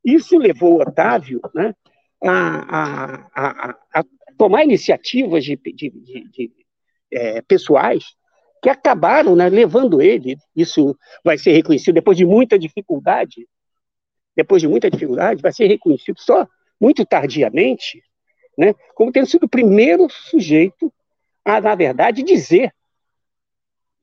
[0.04, 1.74] Isso levou Otávio né,
[2.24, 4.06] a, a, a, a
[4.38, 6.52] tomar iniciativas de, de, de, de
[7.12, 8.04] é, pessoais
[8.62, 13.48] que acabaram né, levando ele, isso vai ser reconhecido depois de muita dificuldade,
[14.36, 16.48] depois de muita dificuldade, vai ser reconhecido só
[16.80, 18.02] muito tardiamente,
[18.58, 20.92] né, como tendo sido o primeiro sujeito
[21.46, 22.74] a, na verdade, dizer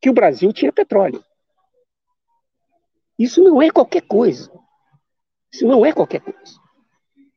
[0.00, 1.24] que o Brasil tinha petróleo.
[3.18, 4.50] Isso não é qualquer coisa.
[5.52, 6.58] Isso não é qualquer coisa.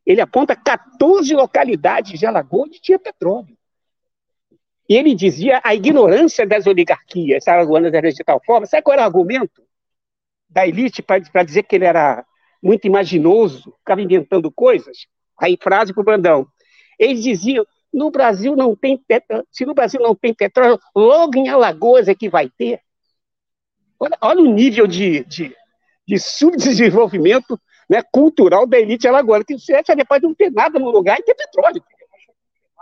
[0.05, 3.57] Ele aponta 14 localidades de Alagoas onde tinha petróleo.
[4.87, 8.65] E ele dizia a ignorância das oligarquias alagoanas era de tal forma.
[8.65, 9.63] Sabe qual era o argumento
[10.49, 12.25] da elite para dizer que ele era
[12.61, 15.07] muito imaginoso, ficava inventando coisas?
[15.39, 16.47] Aí, frase para o Brandão.
[17.03, 21.49] Eles diziam: no Brasil não tem petróleo, se no Brasil não tem petróleo, logo em
[21.49, 22.81] Alagoas é que vai ter.
[23.99, 25.55] Olha, olha o nível de, de,
[26.07, 31.19] de subdesenvolvimento né, cultural da elite alagoana, que você pode não ter nada no lugar
[31.19, 31.83] e ter petróleo.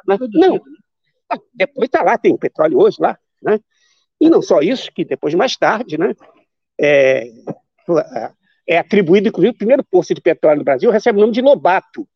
[0.05, 0.61] Mas, não.
[1.29, 3.17] Ah, depois está lá, tem petróleo hoje lá.
[3.41, 3.59] Né?
[4.19, 6.13] E não só isso, que depois, mais tarde, né,
[6.79, 7.27] é,
[8.67, 12.07] é atribuído, inclusive, o primeiro posto de petróleo no Brasil recebe o nome de Lobato,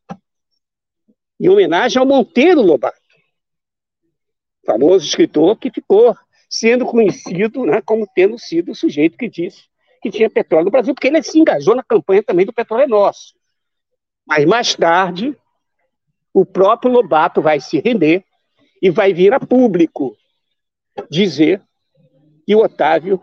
[1.40, 3.00] em homenagem ao Monteiro Lobato,
[4.66, 6.16] famoso escritor que ficou
[6.50, 9.64] sendo conhecido né, como tendo sido o sujeito que disse
[10.02, 12.88] que tinha petróleo no Brasil, porque ele se engajou na campanha também do petróleo é
[12.88, 13.34] nosso.
[14.26, 15.36] Mas mais tarde,
[16.34, 18.24] o próprio Lobato vai se render
[18.82, 20.16] e vai vir a público
[21.10, 21.62] dizer
[22.46, 23.20] que o Otávio,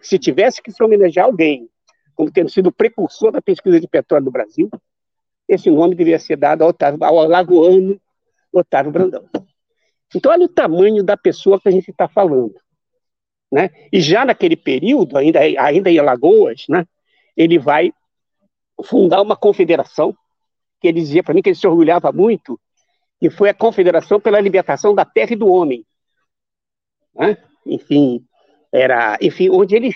[0.00, 1.68] se tivesse que se homenagear alguém,
[2.14, 4.70] como tendo sido precursor da pesquisa de petróleo no Brasil,
[5.48, 8.00] esse nome devia ser dado ao, Otávio, ao lagoano
[8.52, 9.28] Otávio Brandão.
[10.14, 12.54] Então, olha o tamanho da pessoa que a gente está falando.
[13.50, 13.70] Né?
[13.92, 16.86] E já naquele período, ainda, ainda em Alagoas, né,
[17.36, 17.92] ele vai
[18.84, 20.16] fundar uma confederação,
[20.80, 22.58] que ele dizia para mim que ele se orgulhava muito,
[23.20, 25.86] que foi a Confederação pela Libertação da Terra e do Homem.
[27.14, 27.36] Né?
[27.64, 28.26] Enfim,
[28.72, 29.92] era, enfim, onde ele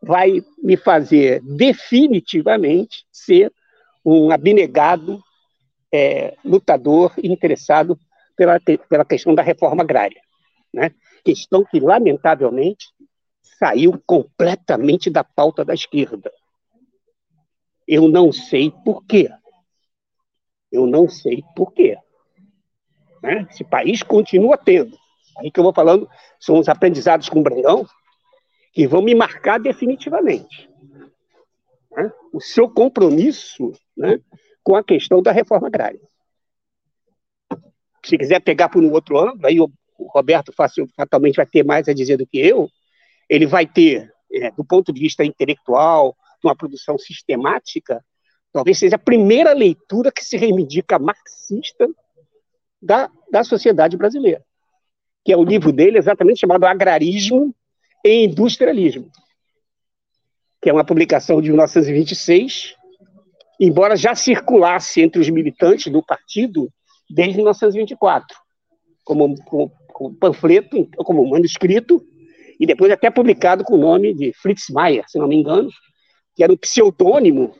[0.00, 3.52] vai me fazer definitivamente ser
[4.10, 5.22] um abnegado
[5.92, 7.98] é, lutador interessado
[8.36, 10.20] pela, pela questão da reforma agrária.
[10.72, 10.94] Né?
[11.24, 12.86] Questão que, lamentavelmente,
[13.58, 16.32] saiu completamente da pauta da esquerda.
[17.86, 19.30] Eu não sei por quê.
[20.70, 21.96] Eu não sei por quê.
[23.22, 23.46] Né?
[23.50, 24.96] Esse país continua tendo.
[25.38, 27.86] Aí que eu vou falando, são os aprendizados com o Brandão,
[28.72, 30.68] que vão me marcar definitivamente.
[31.90, 32.12] Né?
[32.32, 34.20] O seu compromisso né,
[34.62, 36.00] com a questão da reforma agrária.
[38.04, 40.52] Se quiser pegar por um outro ângulo, aí o Roberto
[40.96, 42.70] fatalmente vai ter mais a dizer do que eu,
[43.28, 48.02] ele vai ter, é, do ponto de vista intelectual, uma produção sistemática,
[48.52, 51.88] talvez seja a primeira leitura que se reivindica marxista
[52.80, 54.42] da, da sociedade brasileira,
[55.24, 57.54] que é o livro dele exatamente chamado Agrarismo
[58.04, 59.10] e Industrialismo,
[60.62, 62.77] que é uma publicação de 1926,
[63.58, 66.68] embora já circulasse entre os militantes do partido
[67.10, 68.36] desde 1924,
[69.04, 72.04] como, como, como panfleto, como manuscrito,
[72.60, 75.70] e depois até publicado com o nome de Fritz Mayer, se não me engano,
[76.34, 77.54] que era um pseudônimo,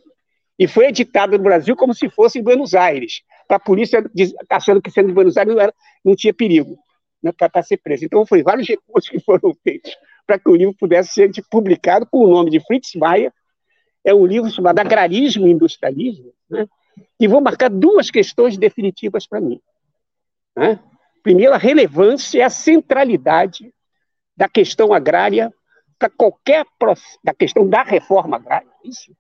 [0.59, 4.05] e foi editado no Brasil como se fosse em Buenos Aires, para a polícia
[4.51, 5.74] achando que sendo em Buenos Aires não, era,
[6.05, 6.76] não tinha perigo
[7.22, 8.05] né, para ser preso.
[8.05, 9.96] Então, foi vários recursos que foram feitos
[10.26, 13.32] para que o livro pudesse ser publicado com o nome de Fritz Mayer.
[14.09, 16.66] É um livro chamado Agrarismo e Industrialismo, né,
[17.20, 19.61] e vou marcar duas questões definitivas para mim.
[20.56, 20.80] Né?
[21.22, 23.72] Primeiro, a relevância e a centralidade
[24.36, 25.52] da questão agrária
[25.98, 26.64] para qualquer
[27.22, 29.14] da questão da reforma agrária, isso,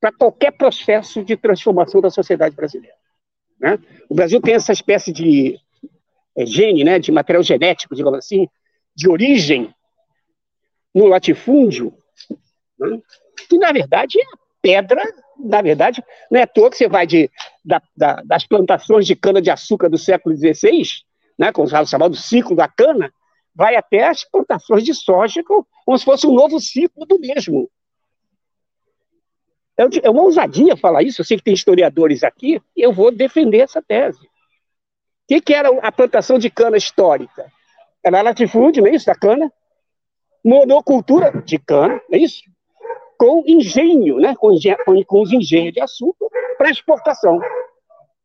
[0.00, 2.96] para qualquer processo de transformação da sociedade brasileira.
[3.58, 3.78] Né?
[4.08, 5.58] O Brasil tem essa espécie de
[6.36, 8.48] é, gene, né, de material genético, digamos assim,
[8.94, 9.74] de origem
[10.94, 11.94] no latifúndio,
[12.78, 13.00] né,
[13.46, 15.02] que na verdade é a pedra,
[15.38, 17.30] na verdade, não é à toa que você vai de,
[17.64, 20.82] da, da, das plantações de cana-de-açúcar do século XVI,
[21.38, 23.12] né, como se chamado ciclo da cana,
[23.54, 27.70] vai até as plantações de soja, como se fosse um novo ciclo do mesmo.
[29.76, 33.12] É, é uma ousadia falar isso, eu sei que tem historiadores aqui, e eu vou
[33.12, 34.18] defender essa tese.
[34.18, 34.28] O
[35.28, 37.52] que, que era a plantação de cana histórica?
[38.02, 39.52] Era latifúndio, não é isso, da cana?
[40.44, 42.42] Monocultura de cana, não é isso?
[43.18, 44.34] Com engenho, né?
[44.36, 44.54] com,
[45.04, 47.40] com, os engenhos de açúcar para exportação.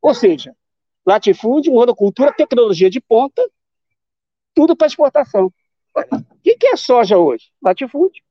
[0.01, 0.55] Ou seja,
[1.05, 3.43] latifúndio, monocultura, tecnologia de ponta,
[4.53, 5.51] tudo para exportação.
[5.95, 7.45] O que, que é soja hoje?
[7.61, 8.23] Latifúndio.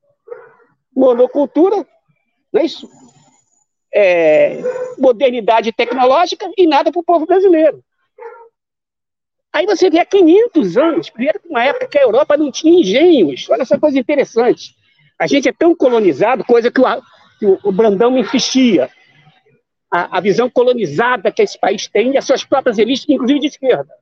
[0.94, 1.86] Monocultura,
[2.52, 2.88] não é isso?
[3.94, 4.60] É,
[4.98, 7.82] modernidade tecnológica e nada para o povo brasileiro.
[9.52, 13.48] Aí você vê há 500 anos, primeiro uma época que a Europa não tinha engenhos.
[13.50, 14.74] Olha essa coisa interessante.
[15.22, 17.02] A gente é tão colonizado, coisa que o,
[17.38, 18.90] que o Brandão me insistia.
[19.90, 23.46] A, a visão colonizada que esse país tem e as suas próprias elites, inclusive de
[23.46, 23.92] esquerda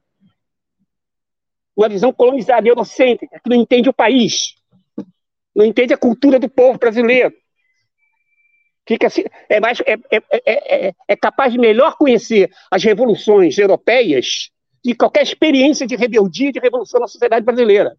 [1.80, 4.54] uma visão colonizada, eurocêntrica, que não entende o país,
[5.54, 7.32] não entende a cultura do povo brasileiro.
[8.86, 14.50] Fica assim, é, mais, é, é, é, é capaz de melhor conhecer as revoluções europeias
[14.84, 17.96] de qualquer experiência de rebeldia, de revolução na sociedade brasileira.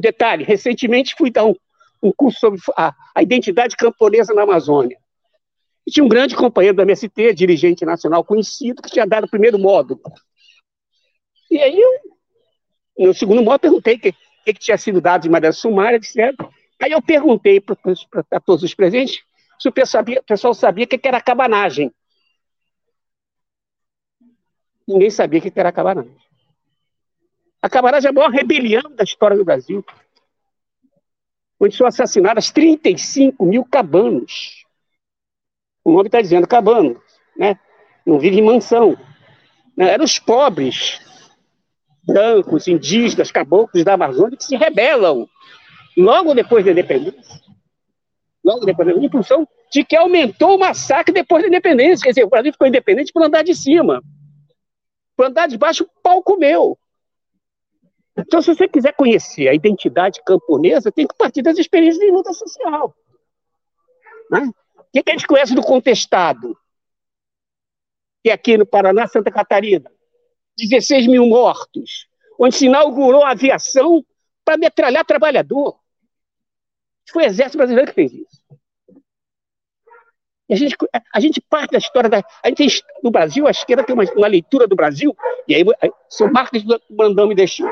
[0.00, 1.54] Detalhe, recentemente fui dar um,
[2.02, 4.98] um curso sobre a, a, identidade camponesa na Amazônia.
[5.86, 9.58] E tinha um grande companheiro da MST, dirigente nacional conhecido, que tinha dado o primeiro
[9.58, 10.00] módulo.
[11.50, 14.12] E aí, eu, no segundo modo, perguntei o que,
[14.44, 16.34] que, tinha sido dado de maneira sumária, etc.
[16.82, 19.24] Aí eu perguntei para todos os presentes
[19.58, 21.90] se o pessoal sabia, o pessoal sabia que, que era cabanagem.
[24.86, 26.25] Ninguém sabia o que era cabanagem.
[27.66, 29.84] A cabanagem é a maior rebelião da história do Brasil,
[31.58, 34.64] onde são assassinadas 35 mil cabanos.
[35.82, 37.02] O nome está dizendo cabano,
[37.36, 37.58] né?
[38.06, 38.96] Não vive em mansão.
[39.76, 39.90] Né?
[39.90, 41.00] Eram os pobres
[42.04, 45.28] brancos, indígenas, caboclos da Amazônia que se rebelam
[45.96, 47.40] logo depois da independência.
[48.44, 52.04] Logo depois da função de que aumentou o massacre depois da independência.
[52.04, 54.00] Quer dizer, o Brasil ficou independente por andar de cima.
[55.16, 56.78] Por andar de baixo, o pau comeu.
[58.18, 62.32] Então, se você quiser conhecer a identidade camponesa, tem que partir das experiências de luta
[62.32, 62.96] social.
[64.30, 64.50] Né?
[64.76, 66.56] O que, a gente conhece do contestado?
[68.24, 69.90] Que é aqui no Paraná, Santa Catarina.
[70.58, 72.08] 16 mil mortos,
[72.38, 74.04] onde se inaugurou a aviação
[74.42, 75.78] para metralhar trabalhador.
[77.10, 78.42] Foi o Exército Brasileiro que fez isso.
[80.48, 80.76] E a gente,
[81.12, 82.24] a gente parte da história da.
[82.42, 82.68] A gente tem,
[83.02, 85.14] no Brasil, a esquerda tem uma, uma leitura do Brasil,
[85.46, 85.64] e aí
[86.08, 87.70] são marcas do Brandão me deixou.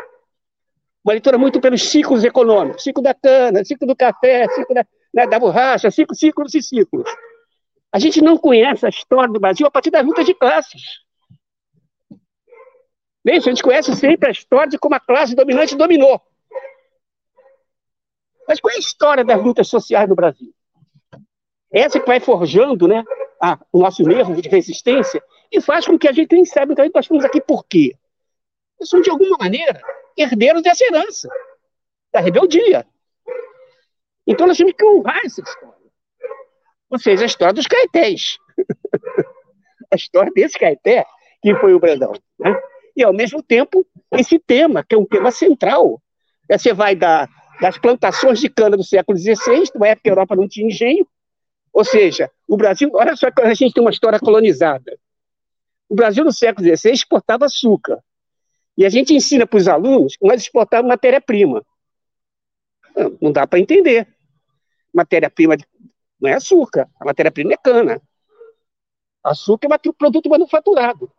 [1.04, 5.26] Uma leitura muito pelos ciclos econômicos, ciclo da cana, ciclo do café, ciclo da, né,
[5.26, 7.08] da borracha, ciclo, ciclos e ciclos.
[7.92, 10.82] A gente não conhece a história do Brasil a partir das lutas de classes.
[13.22, 16.20] Bem, a gente conhece sempre a história de como a classe dominante dominou.
[18.48, 20.54] Mas qual é a história das lutas sociais no Brasil?
[21.70, 23.04] Essa que vai forjando né,
[23.42, 26.90] a, o nosso nervo de resistência e faz com que a gente nem saiba que
[26.94, 27.96] nós estamos aqui por quê.
[28.82, 29.80] São, de alguma maneira,
[30.16, 31.28] herdeiros dessa herança.
[32.12, 32.86] da rebeldia.
[34.26, 35.74] Então nós temos que honrar essa história.
[36.90, 38.38] Ou seja, a história dos caetés.
[39.92, 41.04] a história desse caeté
[41.42, 42.12] que foi o Brandão.
[42.38, 42.58] Né?
[42.96, 46.00] E, ao mesmo tempo, esse tema, que é um tema central.
[46.50, 47.28] Você vai da,
[47.60, 51.06] das plantações de cana do século XVI, numa época que a Europa não tinha engenho,
[51.72, 54.96] ou seja, o Brasil, olha só que a gente tem uma história colonizada.
[55.88, 57.98] O Brasil, no século XVI, exportava açúcar.
[58.76, 61.64] E a gente ensina para os alunos que nós exportávamos matéria-prima.
[63.20, 64.08] Não dá para entender.
[64.92, 65.56] Matéria-prima
[66.20, 68.00] não é açúcar, a matéria-prima é cana.
[69.22, 71.10] Açúcar é um produto manufaturado.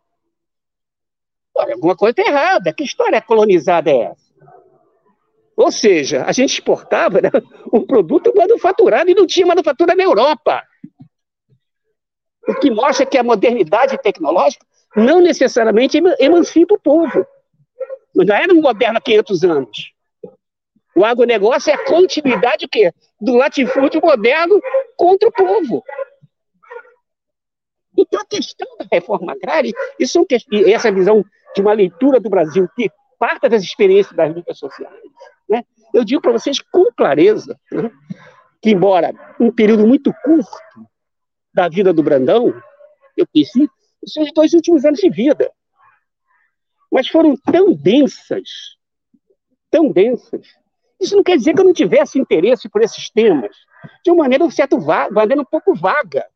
[1.54, 2.72] Olha, alguma coisa está errada.
[2.72, 4.26] Que história colonizada é essa?
[5.56, 7.30] Ou seja, a gente exportava né,
[7.72, 10.62] um produto manufaturado e não tinha manufatura na Europa.
[12.46, 17.26] O que mostra que a modernidade tecnológica não necessariamente emancipa o povo.
[18.24, 19.92] Não era um moderno há 500 anos.
[20.94, 22.90] O agronegócio é a continuidade o quê?
[23.20, 24.60] do latifúndio moderno
[24.96, 25.82] contra o povo.
[27.96, 32.68] Então, a questão da reforma agrária, isso é essa visão de uma leitura do Brasil
[32.76, 35.00] que parta das experiências das lutas sociais,
[35.48, 35.64] né?
[35.94, 37.90] eu digo para vocês com clareza né?
[38.60, 40.50] que, embora um período muito curto
[41.54, 42.54] da vida do Brandão,
[43.16, 43.70] eu conheci
[44.02, 45.50] os seus dois últimos anos de vida,
[46.90, 48.76] mas foram tão densas,
[49.70, 50.46] tão densas.
[51.00, 53.54] Isso não quer dizer que eu não tivesse interesse por esses temas,
[54.04, 56.26] de uma maneira um certo vaga, maneira um pouco vaga.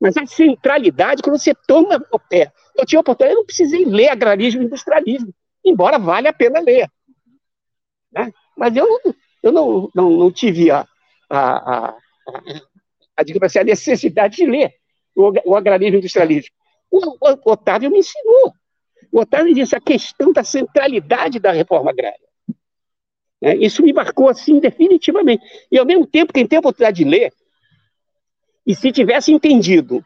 [0.00, 2.50] Mas a centralidade, quando você toma o pé.
[2.74, 6.90] Eu tinha oportunidade, eu não precisei ler agrarismo e industrialismo, embora valha a pena ler.
[8.10, 8.32] Né?
[8.56, 8.86] Mas eu,
[9.42, 10.86] eu não, não, não tive a,
[11.28, 11.94] a, a,
[13.16, 14.74] a, assim, a necessidade de ler
[15.14, 16.54] o, o agrarismo e industrialismo.
[16.90, 18.54] O, o, Otávio me ensinou.
[19.12, 22.30] O Otávio disse a questão da centralidade da reforma agrária.
[23.42, 25.42] É, isso me marcou assim definitivamente.
[25.70, 27.32] E ao mesmo tempo, quem tem a oportunidade de ler,
[28.66, 30.04] e se tivesse entendido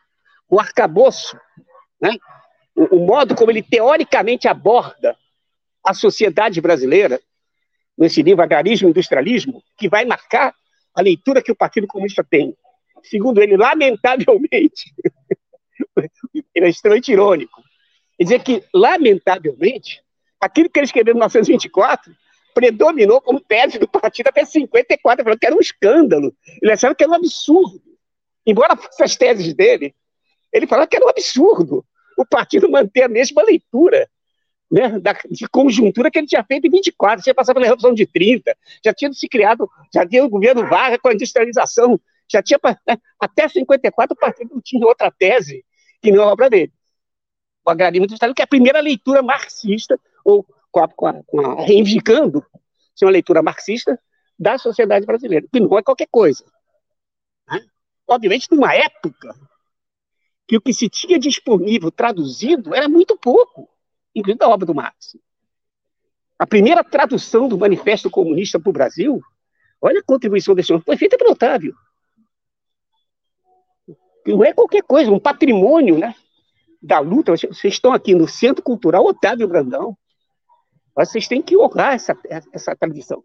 [0.48, 1.36] o arcabouço,
[2.00, 2.16] né,
[2.74, 5.16] o, o modo como ele teoricamente aborda
[5.84, 7.20] a sociedade brasileira,
[7.96, 10.54] nesse livro Agrarismo e Industrialismo, que vai marcar
[10.94, 12.56] a leitura que o Partido Comunista tem.
[13.02, 14.94] Segundo ele, lamentavelmente,
[16.54, 17.62] ele é extremamente irônico,
[18.20, 20.02] dizer que, lamentavelmente,
[20.40, 22.14] aquilo que ele escreveu em 1924
[22.54, 26.32] predominou como tese do partido até 54, falou que era um escândalo.
[26.62, 27.82] Ele achava que era um absurdo.
[28.46, 29.94] Embora fossem as teses dele,
[30.52, 31.84] ele falava que era um absurdo
[32.16, 34.08] o partido manter a mesma leitura
[34.70, 38.06] né, da, de conjuntura que ele tinha feito em 24, tinha passado pela Revolução de
[38.06, 42.00] 30, já tinha se criado, já tinha o governo Vargas com a industrialização,
[42.30, 45.64] já tinha, né, até 54 o partido não tinha outra tese
[46.02, 46.72] que não a obra dele.
[47.64, 51.40] O agrarismo industrial, que é a primeira leitura marxista, ou com a, com a, com
[51.40, 52.44] a reivindicando
[53.02, 53.98] uma leitura marxista
[54.38, 56.44] da sociedade brasileira, que não é qualquer coisa
[58.06, 59.34] obviamente, numa época
[60.46, 63.68] que o que se tinha disponível traduzido era muito pouco,
[64.14, 65.16] incluindo a obra do Marx.
[66.38, 69.22] A primeira tradução do Manifesto Comunista para o Brasil,
[69.80, 71.74] olha a contribuição desse homem, foi feita pelo Otávio.
[74.26, 76.14] Não é qualquer coisa, um patrimônio né,
[76.84, 77.32] da luta.
[77.32, 79.96] Vocês estão aqui no Centro Cultural Otávio Brandão.
[80.94, 82.16] Vocês têm que honrar essa,
[82.52, 83.24] essa tradição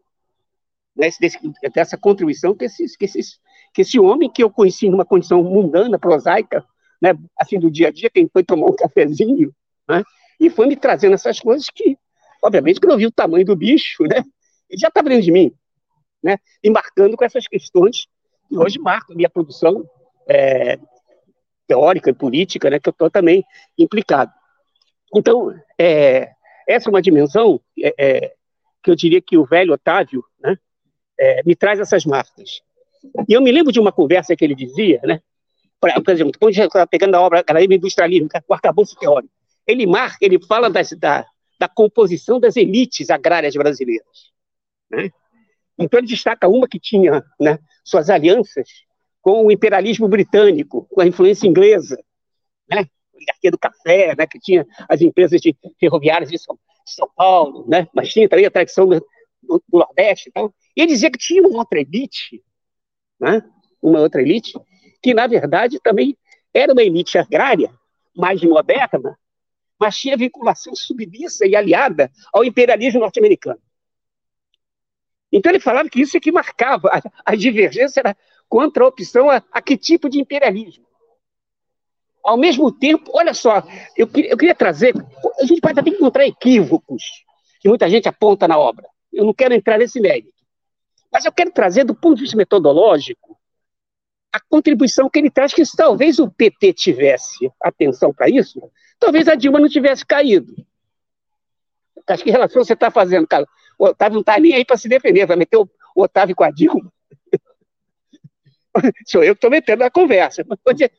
[0.99, 1.39] né, desse,
[1.73, 3.39] dessa contribuição que, esses, que, esses,
[3.73, 6.65] que esse homem que eu conheci numa condição mundana, prosaica,
[7.01, 9.53] né, assim, do dia a dia, quem foi tomar um cafezinho,
[9.87, 10.03] né,
[10.39, 11.97] e foi me trazendo essas coisas que,
[12.43, 14.23] obviamente, que eu vi o tamanho do bicho, né,
[14.69, 15.53] ele já estava dentro de mim,
[16.21, 18.07] né, e marcando com essas questões
[18.49, 19.89] que hoje marcam a minha produção
[20.27, 20.77] é,
[21.69, 23.45] teórica e política, né, que eu estou também
[23.77, 24.31] implicado.
[25.15, 26.31] Então, é,
[26.67, 28.33] essa é uma dimensão é, é
[28.81, 30.57] que eu diria que o velho Otávio, né,
[31.19, 32.61] é, me traz essas marcas.
[33.27, 35.21] E eu me lembro de uma conversa que ele dizia, né?
[35.79, 39.33] Por, exemplo, quando já está pegando a obra Academia Industrialismo, o arcabouço teórico,
[39.65, 41.25] ele marca, ele fala das, da,
[41.57, 44.33] da composição das elites agrárias brasileiras.
[44.91, 45.09] Né?
[45.77, 48.67] Então ele destaca uma que tinha né, suas alianças
[49.21, 52.01] com o imperialismo britânico, com a influência inglesa,
[52.69, 52.85] né?
[53.45, 57.65] a do café, né, que tinha as empresas de ferroviárias de São, de São Paulo,
[57.67, 57.87] né?
[57.93, 58.99] mas tinha também a tradição do,
[59.43, 60.29] do, do Nordeste.
[60.29, 62.41] Então, e ele dizia que tinha uma outra elite,
[63.19, 63.43] né?
[63.81, 64.53] uma outra elite,
[65.01, 66.17] que na verdade também
[66.53, 67.73] era uma elite agrária,
[68.15, 69.17] mais moderna,
[69.79, 73.61] mas tinha vinculação submissa e aliada ao imperialismo norte-americano.
[75.31, 78.17] Então ele falava que isso é que marcava, a, a divergência era
[78.49, 80.85] contra a opção a, a, que tipo de imperialismo.
[82.23, 83.63] Ao mesmo tempo, olha só,
[83.95, 84.93] eu, eu queria trazer,
[85.39, 87.03] a gente pode até encontrar equívocos
[87.61, 88.87] que muita gente aponta na obra.
[89.13, 90.33] Eu não quero entrar nesse mérito.
[91.11, 93.37] Mas eu quero trazer, do ponto de vista metodológico,
[94.31, 98.61] a contribuição que ele traz, que se talvez o PT tivesse atenção para isso,
[98.99, 100.53] talvez a Dilma não tivesse caído.
[102.07, 103.47] Acho que relação você está fazendo, cara.
[103.77, 106.51] O Otávio não está nem aí para se defender, vai meter o Otávio com a
[106.51, 106.91] Dilma.
[109.05, 110.43] Sou eu que estou metendo na conversa.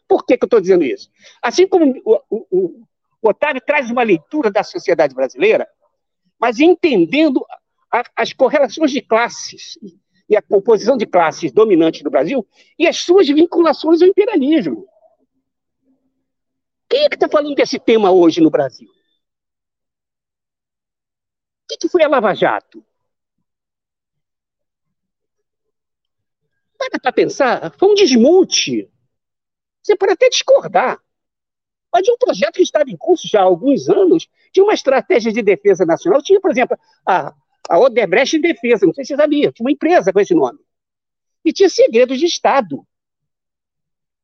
[0.07, 1.11] Por que, que eu estou dizendo isso?
[1.43, 2.87] Assim como o, o,
[3.23, 5.69] o Otávio traz uma leitura da sociedade brasileira,
[6.39, 7.45] mas entendendo
[7.93, 9.79] a, as correlações de classes
[10.29, 12.47] e a composição de classes dominantes do Brasil
[12.79, 14.87] e as suas vinculações ao imperialismo.
[16.89, 18.89] Quem é que está falando desse tema hoje no Brasil?
[18.89, 18.93] O
[21.69, 22.85] que, que foi a Lava Jato?
[26.81, 28.91] Para para pensar, foi um desmonte.
[29.83, 30.99] Você pode até discordar,
[31.93, 35.33] mas de um projeto que estava em curso já há alguns anos, de uma estratégia
[35.33, 36.23] de defesa nacional.
[36.23, 37.35] Tinha, por exemplo, a,
[37.69, 40.59] a Odebrecht em Defesa, não sei se você sabia, tinha uma empresa com esse nome.
[41.45, 42.87] E tinha segredos de Estado,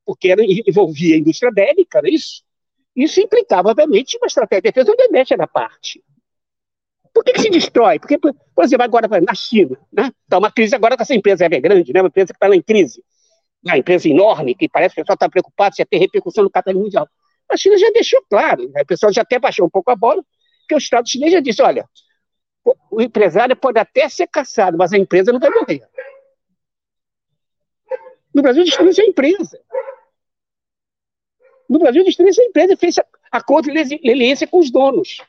[0.05, 2.43] porque era, envolvia a indústria bélica, era isso?
[2.95, 6.03] Isso implicava, obviamente, uma estratégia de defesa, a Odebrecht era parte.
[7.17, 7.99] Por que, que, se destrói?
[7.99, 10.13] Porque, por exemplo, agora na China, né?
[10.25, 12.03] Está uma crise agora com essa empresa é grande, né?
[12.03, 13.03] Uma empresa que está em crise.
[13.65, 16.51] Uma empresa enorme, que parece que o pessoal está preocupado se ia ter repercussão no
[16.51, 17.09] capitalismo mundial.
[17.51, 18.83] A China já deixou claro, né?
[18.83, 20.23] o pessoal já até baixou um pouco a bola,
[20.69, 21.89] que o Estado chinês já disse, olha,
[22.91, 25.89] o empresário pode até ser caçado, mas a empresa não vai morrer.
[28.35, 29.59] No Brasil, destruiu a empresa.
[31.67, 32.97] No Brasil, destruiu a empresa e fez
[33.33, 35.23] acordo de leniência com os donos.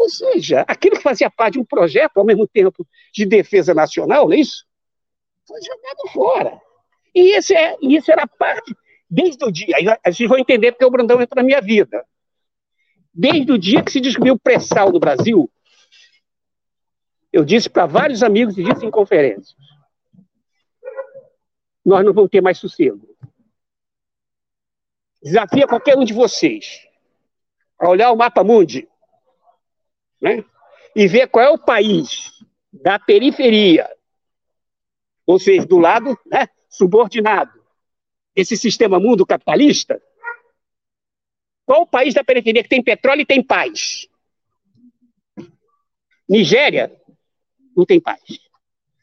[0.00, 4.26] Ou seja, aquilo que fazia parte de um projeto, ao mesmo tempo, de defesa nacional,
[4.26, 4.64] não é isso?
[5.46, 6.60] Foi jogado fora.
[7.14, 8.74] E esse é, isso era parte,
[9.10, 12.02] desde o dia, aí vocês vão entender porque o Brandão entra na minha vida.
[13.12, 15.50] Desde o dia que se descobriu o pré-sal no Brasil,
[17.30, 19.54] eu disse para vários amigos e disse em conferências:
[21.84, 23.06] nós não vamos ter mais sossego.
[25.22, 26.80] Desafia qualquer um de vocês
[27.78, 28.88] a olhar o mapa mundi
[30.20, 30.44] né?
[30.94, 32.32] e ver qual é o país
[32.72, 33.88] da periferia,
[35.26, 37.52] ou seja, do lado né, subordinado
[38.34, 40.00] desse sistema mundo capitalista.
[41.66, 44.08] Qual o país da periferia que tem petróleo e tem paz?
[46.28, 46.92] Nigéria
[47.76, 48.20] não tem paz.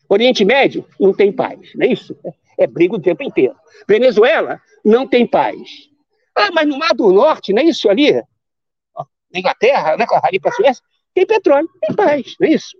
[0.09, 2.18] Oriente Médio não tem paz, não é isso?
[2.57, 3.55] É briga o tempo inteiro.
[3.88, 5.89] Venezuela não tem paz.
[6.34, 8.13] Ah, mas no Mar do Norte, não é isso ali?
[8.13, 10.84] Na Inglaterra, né, ali para a Suécia,
[11.18, 12.78] tem petróleo, tem paz, não é isso?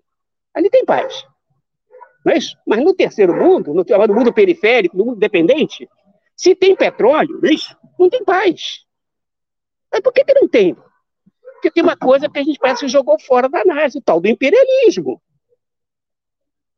[0.54, 1.26] Ali tem paz.
[2.24, 2.56] Não é isso?
[2.68, 5.90] Mas no terceiro mundo, no, no mundo periférico, no mundo dependente,
[6.36, 7.76] se tem petróleo, não é isso?
[7.98, 8.86] Não tem paz.
[9.92, 10.76] Mas por que, que não tem?
[11.54, 14.22] Porque tem uma coisa que a gente parece que jogou fora da análise, o tal
[14.22, 15.20] do imperialismo.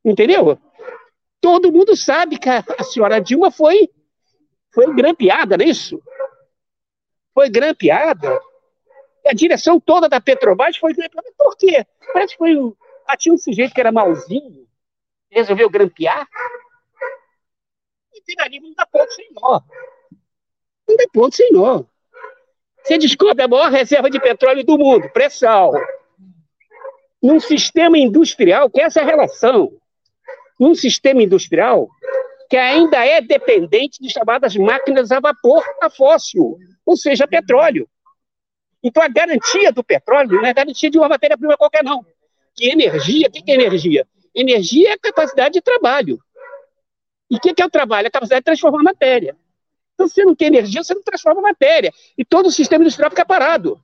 [0.05, 0.57] Entendeu?
[1.41, 3.89] Todo mundo sabe que a, a senhora Dilma foi,
[4.73, 6.01] foi grampeada, não é isso?
[7.33, 8.39] Foi grampeada
[9.25, 10.93] a direção toda da Petrobras foi
[11.37, 11.85] por quê?
[12.13, 12.55] Parece que foi
[13.07, 14.67] ah, tinha um sujeito que era malzinho,
[15.31, 16.27] resolveu grampear.
[18.15, 19.61] Imperialismo não dá ponto sem nó.
[20.87, 21.83] Não dá ponto sem nó.
[22.83, 25.73] Você descobre a maior reserva de petróleo do mundo, pré-sal.
[27.21, 29.71] Num sistema industrial, que é essa relação,
[30.59, 31.89] num sistema industrial
[32.49, 37.87] que ainda é dependente de chamadas máquinas a vapor a fóssil, ou seja, petróleo.
[38.83, 42.05] Então, a garantia do petróleo não é garantia de uma matéria-prima qualquer, não.
[42.55, 44.07] Que energia, o que é energia?
[44.33, 46.19] Energia é capacidade de trabalho.
[47.29, 48.07] E o que é o trabalho?
[48.07, 49.35] A capacidade de transformar matéria.
[49.93, 51.91] Então, se você não tem energia, você não transforma matéria.
[52.17, 53.79] E todo o sistema industrial fica parado.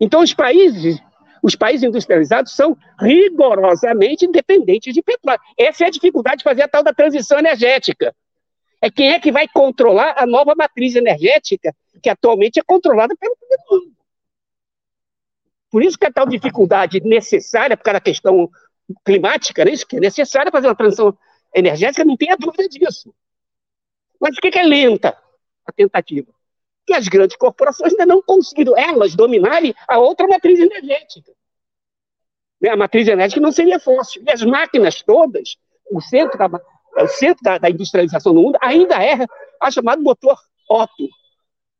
[0.00, 0.98] Então, os países,
[1.42, 5.40] os países industrializados são rigorosamente dependentes de petróleo.
[5.58, 8.14] Essa é a dificuldade de fazer a tal da transição energética.
[8.80, 13.36] É quem é que vai controlar a nova matriz energética que atualmente é controlada pelo
[13.70, 13.92] mundo.
[15.70, 18.50] Por isso que a tal dificuldade necessária, por causa da questão
[19.04, 21.16] climática, né, isso que é necessária fazer uma transição
[21.54, 23.14] energética, não tenha dúvida disso.
[24.20, 25.16] Mas por que é lenta
[25.64, 26.32] a tentativa?
[26.80, 31.32] Porque as grandes corporações ainda não conseguiram, elas, dominarem a outra matriz energética.
[32.60, 34.22] Né, a matriz energética não seria fóssil.
[34.26, 35.56] E as máquinas todas,
[35.90, 36.60] o centro da,
[37.04, 39.24] o centro da, da industrialização no mundo ainda é
[39.60, 40.36] a chamado motor
[40.68, 41.08] Otto,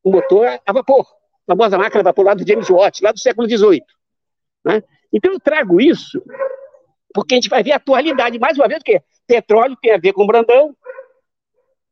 [0.03, 1.07] o motor a vapor,
[1.47, 3.85] a famosa máquina a vapor lá do James Watt, lá do século XVIII.
[4.65, 4.83] Né?
[5.13, 6.23] Então eu trago isso
[7.13, 10.13] porque a gente vai ver a atualidade, mais uma vez, que petróleo tem a ver
[10.13, 10.77] com Brandão,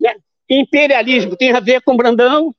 [0.01, 0.17] né?
[0.49, 2.55] imperialismo tem a ver com Brandão.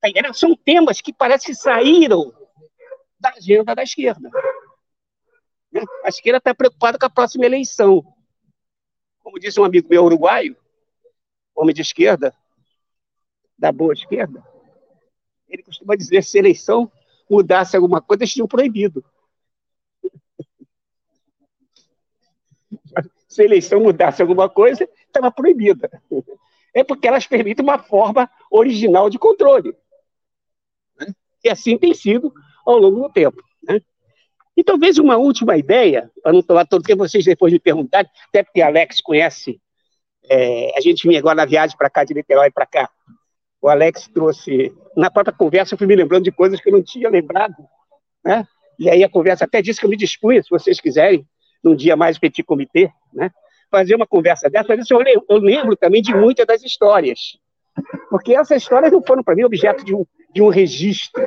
[0.00, 2.32] Tá São temas que parece que saíram
[3.18, 4.30] da agenda da esquerda.
[5.72, 5.82] Né?
[6.04, 8.04] A esquerda está preocupada com a próxima eleição.
[9.18, 10.56] Como disse um amigo meu uruguaio,
[11.54, 12.32] homem de esquerda,
[13.58, 14.42] da boa esquerda,
[15.48, 16.90] ele costuma dizer se a eleição
[17.28, 19.04] mudasse alguma coisa, eles tinham proibido.
[23.28, 25.90] Se a eleição mudasse alguma coisa, estava proibida.
[26.74, 29.76] É porque elas permitem uma forma original de controle.
[30.98, 31.12] Né?
[31.44, 32.32] E assim tem sido
[32.64, 33.42] ao longo do tempo.
[33.62, 33.82] Né?
[34.56, 38.10] E talvez uma última ideia, para não falar todo o que vocês depois me perguntarem,
[38.28, 39.60] até porque Alex conhece,
[40.24, 42.90] é, a gente vinha agora na viagem para cá, de Niterói para cá,
[43.60, 46.82] o Alex trouxe, na própria conversa eu fui me lembrando de coisas que eu não
[46.82, 47.56] tinha lembrado,
[48.24, 48.46] né?
[48.78, 51.26] E aí a conversa até disse que eu me dispunha, se vocês quiserem,
[51.62, 53.30] num dia mais petit comitê, né?
[53.70, 57.36] Fazer uma conversa dessa, mas eu lembro, eu lembro também de muitas das histórias,
[58.08, 61.26] porque essas histórias não foram para mim objeto de um, de um registro,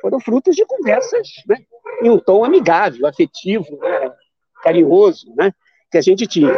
[0.00, 1.56] foram frutos de conversas, né?
[2.02, 4.12] Em um tom amigável, afetivo, né?
[4.62, 5.52] carinhoso, né?
[5.90, 6.52] Que a gente tinha.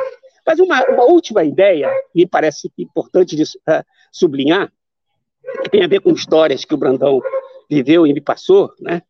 [0.47, 4.72] Mas uma, uma última ideia, me parece importante de, uh, sublinhar,
[5.63, 7.21] que tem a ver com histórias que o Brandão
[7.69, 9.03] viveu e me passou, né?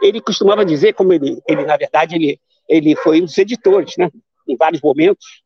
[0.00, 4.10] Ele costumava dizer, como ele, ele na verdade, ele, ele foi um dos editores, né?
[4.48, 5.42] Em vários momentos,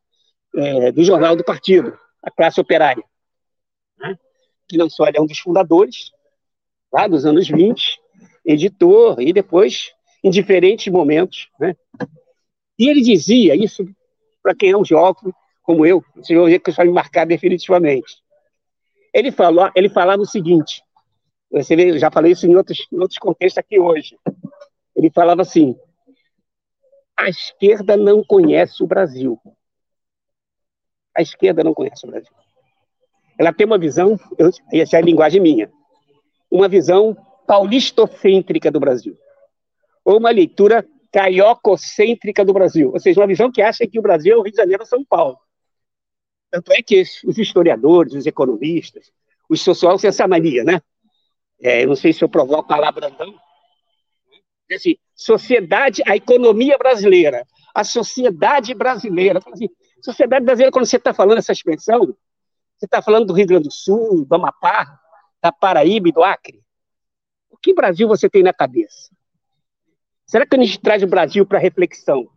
[0.55, 3.05] é, do jornal do partido, a classe operária,
[3.99, 4.19] né?
[4.67, 6.11] que não só ele é um dos fundadores,
[6.93, 8.01] lá dos anos 20,
[8.45, 9.93] editor, e depois,
[10.25, 11.77] em diferentes momentos, né?
[12.79, 13.87] E ele dizia, isso
[14.43, 15.33] para quem é um jovem
[15.67, 18.23] como eu, vocês vão ver que isso vai me marcar definitivamente.
[19.17, 20.83] Ele, falou, ele falava o seguinte,
[21.51, 24.15] eu já falei isso em outros, em outros contextos aqui hoje.
[24.95, 25.75] Ele falava assim:
[27.17, 29.41] a esquerda não conhece o Brasil.
[31.17, 32.33] A esquerda não conhece o Brasil.
[33.39, 35.73] Ela tem uma visão, eu, essa é a linguagem minha,
[36.51, 39.17] uma visão paulistocêntrica do Brasil.
[40.05, 42.93] Ou uma leitura cariococêntrica do Brasil.
[42.93, 45.03] Ou seja, uma visão que acha que o Brasil é o Rio de Janeiro São
[45.03, 45.39] Paulo.
[46.51, 49.13] Tanto é que os historiadores, os economistas,
[49.49, 50.81] os sociólogos têm essa mania, né?
[51.61, 53.35] É, eu não sei se eu provoco a palavra não.
[54.73, 59.41] Assim, sociedade, a economia brasileira, a sociedade brasileira.
[59.53, 59.69] Assim,
[60.03, 62.17] sociedade brasileira, quando você está falando essa expressão,
[62.77, 64.99] você está falando do Rio Grande do Sul, do Amapá,
[65.43, 66.63] da Paraíba e do Acre.
[67.49, 69.11] O que Brasil você tem na cabeça?
[70.27, 72.29] Será que a gente traz o Brasil para reflexão?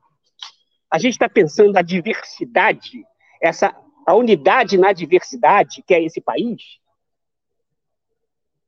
[0.91, 3.03] A gente está pensando na diversidade,
[3.41, 3.75] essa
[4.09, 6.79] a unidade na diversidade, que é esse país?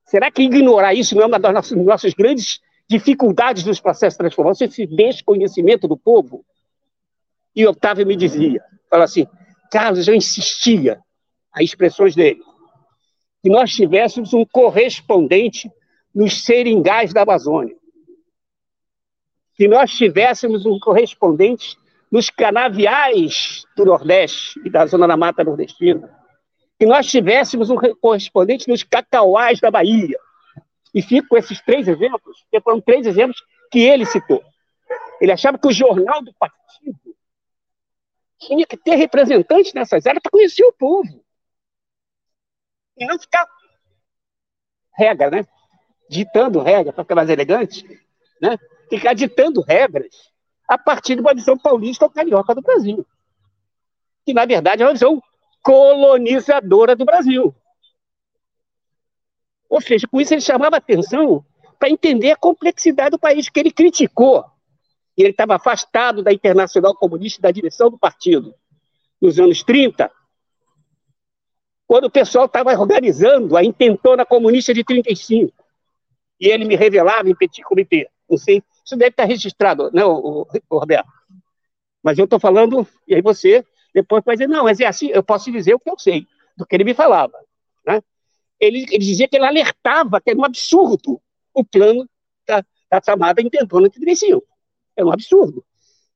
[0.06, 4.20] Será que ignorar isso não é uma das nossas, nossas grandes dificuldades dos processos de
[4.20, 6.46] transformação, esse desconhecimento do povo?
[7.56, 9.26] E Otávio me dizia, fala assim,
[9.72, 11.00] Carlos, eu insistia,
[11.52, 12.42] as expressões dele,
[13.42, 15.72] que nós tivéssemos um correspondente
[16.14, 17.76] nos seringais da Amazônia,
[19.56, 21.78] que nós tivéssemos um correspondente
[22.12, 26.14] nos canaviais do Nordeste e da zona da mata nordestina,
[26.78, 30.20] que nós tivéssemos um correspondente nos cacauás da Bahia.
[30.94, 34.44] E fico com esses três exemplos, porque foram três exemplos que ele citou.
[35.22, 37.16] Ele achava que o jornal do partido
[38.40, 41.24] tinha que ter representantes nessas áreas para conhecer o povo.
[42.98, 43.48] E não ficar
[44.94, 45.46] regra, né?
[46.10, 47.86] Ditando regra, para ficar mais elegante,
[48.42, 48.58] né?
[48.90, 50.31] Ficar ditando regras
[50.72, 53.06] a partir de uma visão paulista ou carioca do Brasil,
[54.26, 55.22] que na verdade é uma visão
[55.62, 57.54] colonizadora do Brasil.
[59.70, 61.46] Ou seja, com isso ele chamava atenção
[61.78, 64.46] para entender a complexidade do país que ele criticou.
[65.18, 68.56] E ele estava afastado da Internacional Comunista e da direção do partido
[69.22, 70.10] nos anos 30,
[71.86, 75.54] quando o pessoal estava organizando a intentona comunista de 35.
[76.40, 78.10] E ele me revelava em petit comité.
[78.30, 81.10] Não sei isso deve estar registrado, né, o, o Roberto?
[82.04, 85.24] Mas eu estou falando, e aí você depois vai dizer, não, mas é assim, eu
[85.24, 86.28] posso dizer o que eu sei,
[86.58, 87.38] do que ele me falava.
[87.86, 88.02] Né?
[88.60, 91.22] Ele, ele dizia que ele alertava que era um absurdo
[91.54, 92.10] o plano
[92.48, 94.46] da, da chamada intentona de 35.
[94.96, 95.66] É um absurdo.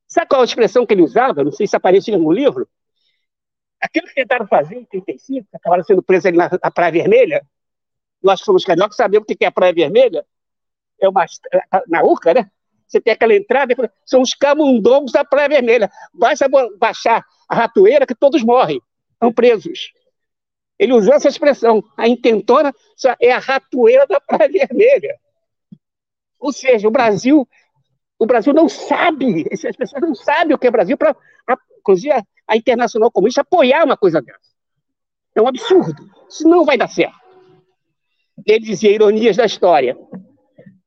[0.06, 1.44] Sabe qual a expressão que ele usava?
[1.44, 2.68] Não sei se aparecia no livro.
[3.80, 7.46] Aquilo que tentaram fazer em 35, que acabaram sendo presos ali na, na Praia Vermelha,
[8.22, 10.24] nós que somos cariocas sabemos o que é a Praia Vermelha,
[11.00, 11.26] é uma,
[11.88, 12.50] na Urca, né?
[12.86, 15.90] Você tem aquela entrada, são os camundongos da Praia Vermelha.
[16.14, 16.48] Basta
[16.78, 18.80] baixar a ratoeira que todos morrem,
[19.12, 19.92] estão presos.
[20.78, 21.82] Ele usou essa expressão.
[21.96, 22.72] A intentona
[23.20, 25.18] é a ratoeira da Praia Vermelha.
[26.38, 27.48] Ou seja, o Brasil,
[28.18, 31.16] o Brasil não sabe, as pessoas não sabem o que é Brasil para,
[31.78, 34.54] inclusive, a, a Internacional Comunista apoiar uma coisa dessa.
[35.34, 36.08] É um absurdo.
[36.28, 37.16] Isso não vai dar certo.
[38.44, 39.96] Ele dizia ironias da história.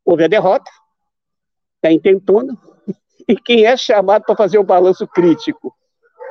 [0.05, 0.69] Houve a derrota,
[1.81, 2.57] da intentona,
[3.27, 5.75] E quem é chamado para fazer o balanço crítico?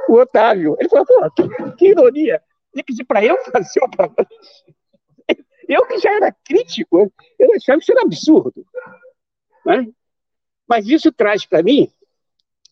[0.08, 0.76] O Otávio.
[0.80, 2.42] Ele falou, pô, que, que ironia.
[2.72, 4.64] Tinha que para eu fazer o balanço.
[5.68, 8.66] Eu que já era crítico, eu achava isso era absurdo.
[9.66, 9.86] Né?
[10.66, 11.92] Mas isso traz para mim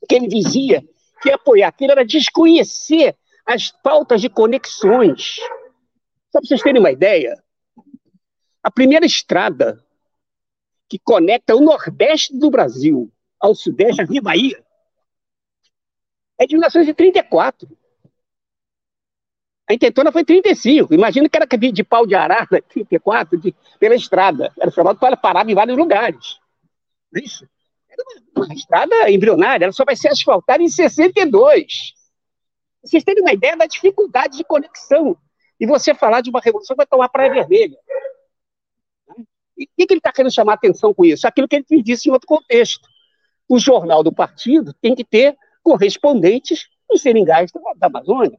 [0.09, 0.82] que ele dizia
[1.20, 5.36] que apoiar aquilo era desconhecer as pautas de conexões.
[6.32, 7.40] Só para vocês terem uma ideia,
[8.62, 9.85] a primeira estrada
[10.88, 13.10] que conecta o Nordeste do Brasil
[13.40, 14.64] ao Sudeste, a Rio Bahia,
[16.38, 17.68] é de 1934.
[19.68, 20.94] A intentona foi 35.
[20.94, 24.52] Imagina que era de pau de arara, 34, de, pela estrada.
[24.58, 26.38] Era chamado para parar em vários lugares.
[27.14, 27.48] É isso.
[27.88, 31.94] Era uma, uma, estrada embrionária, ela só vai ser asfaltada em 62.
[32.82, 35.16] Vocês terem uma ideia da dificuldade de conexão.
[35.58, 37.78] E você falar de uma revolução vai tomar praia vermelha.
[39.57, 41.27] E o que, que ele está querendo chamar atenção com isso?
[41.27, 42.87] Aquilo que ele disse em outro contexto.
[43.49, 48.39] O jornal do partido tem que ter correspondentes nos seringais da Amazônia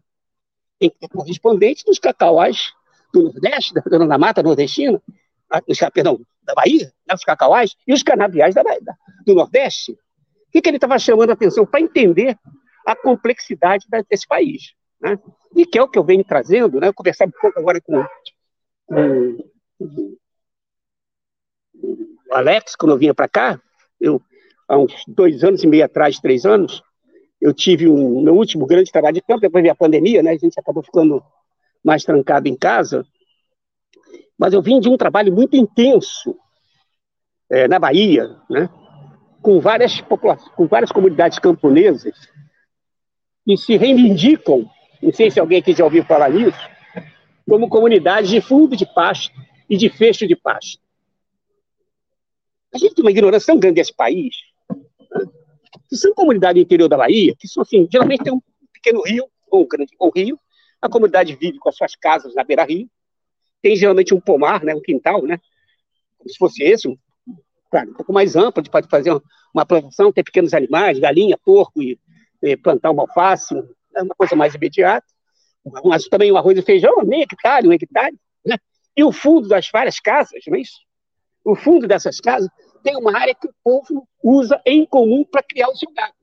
[0.79, 2.73] tem que ter correspondente dos cacauás
[3.13, 5.01] do Nordeste, da, da Mata Nordestina,
[5.67, 8.95] dos, perdão, da Bahia, né, os cacauás, e os canaviais da, da,
[9.25, 9.93] do Nordeste.
[9.93, 11.65] O que, que ele estava chamando a atenção?
[11.65, 12.37] Para entender
[12.85, 14.73] a complexidade desse país.
[15.01, 15.17] Né?
[15.55, 16.87] E que é o que eu venho trazendo, né?
[16.87, 18.05] eu conversava um pouco agora com,
[18.85, 19.37] com
[21.81, 23.61] o Alex, quando eu vinha para cá,
[23.99, 24.21] eu,
[24.67, 26.83] há uns dois anos e meio atrás, três anos,
[27.39, 30.31] eu tive um meu último grande trabalho de campo, depois veio a pandemia, né?
[30.31, 31.23] A gente acabou ficando
[31.83, 33.05] mais trancado em casa.
[34.37, 36.35] Mas eu vim de um trabalho muito intenso
[37.49, 38.69] é, na Bahia, né?
[39.41, 42.17] Com várias com várias comunidades camponesas
[43.45, 44.69] que se reivindicam,
[45.01, 46.59] não sei se alguém aqui já ouviu falar nisso,
[47.47, 49.33] como comunidades de fundo de pasto
[49.69, 50.81] e de fecho de pasto.
[52.77, 54.35] A gente tem uma ignorância tão grande desse país,
[55.89, 58.39] que são comunidades do interior da Bahia, que são assim, geralmente tem um
[58.71, 60.39] pequeno rio, ou um grande ou um rio,
[60.79, 62.87] a comunidade vive com as suas casas na beira-rio,
[63.63, 65.39] tem geralmente um pomar, né, um quintal, né,
[66.19, 66.95] como se fosse esse, um,
[67.71, 69.23] claro, um pouco mais amplo, de pode fazer uma,
[69.55, 71.99] uma, plantação, ter pequenos animais, galinha, porco, e,
[72.43, 73.55] e plantar uma alface,
[73.95, 75.07] é uma coisa mais imediata,
[75.83, 78.57] mas também o arroz e feijão, meio hectare, um hectare, né,
[78.95, 80.77] e o fundo das várias casas, não é isso?
[81.43, 85.69] O fundo dessas casas tem uma área que o povo usa em comum para criar
[85.69, 86.13] o seu gado.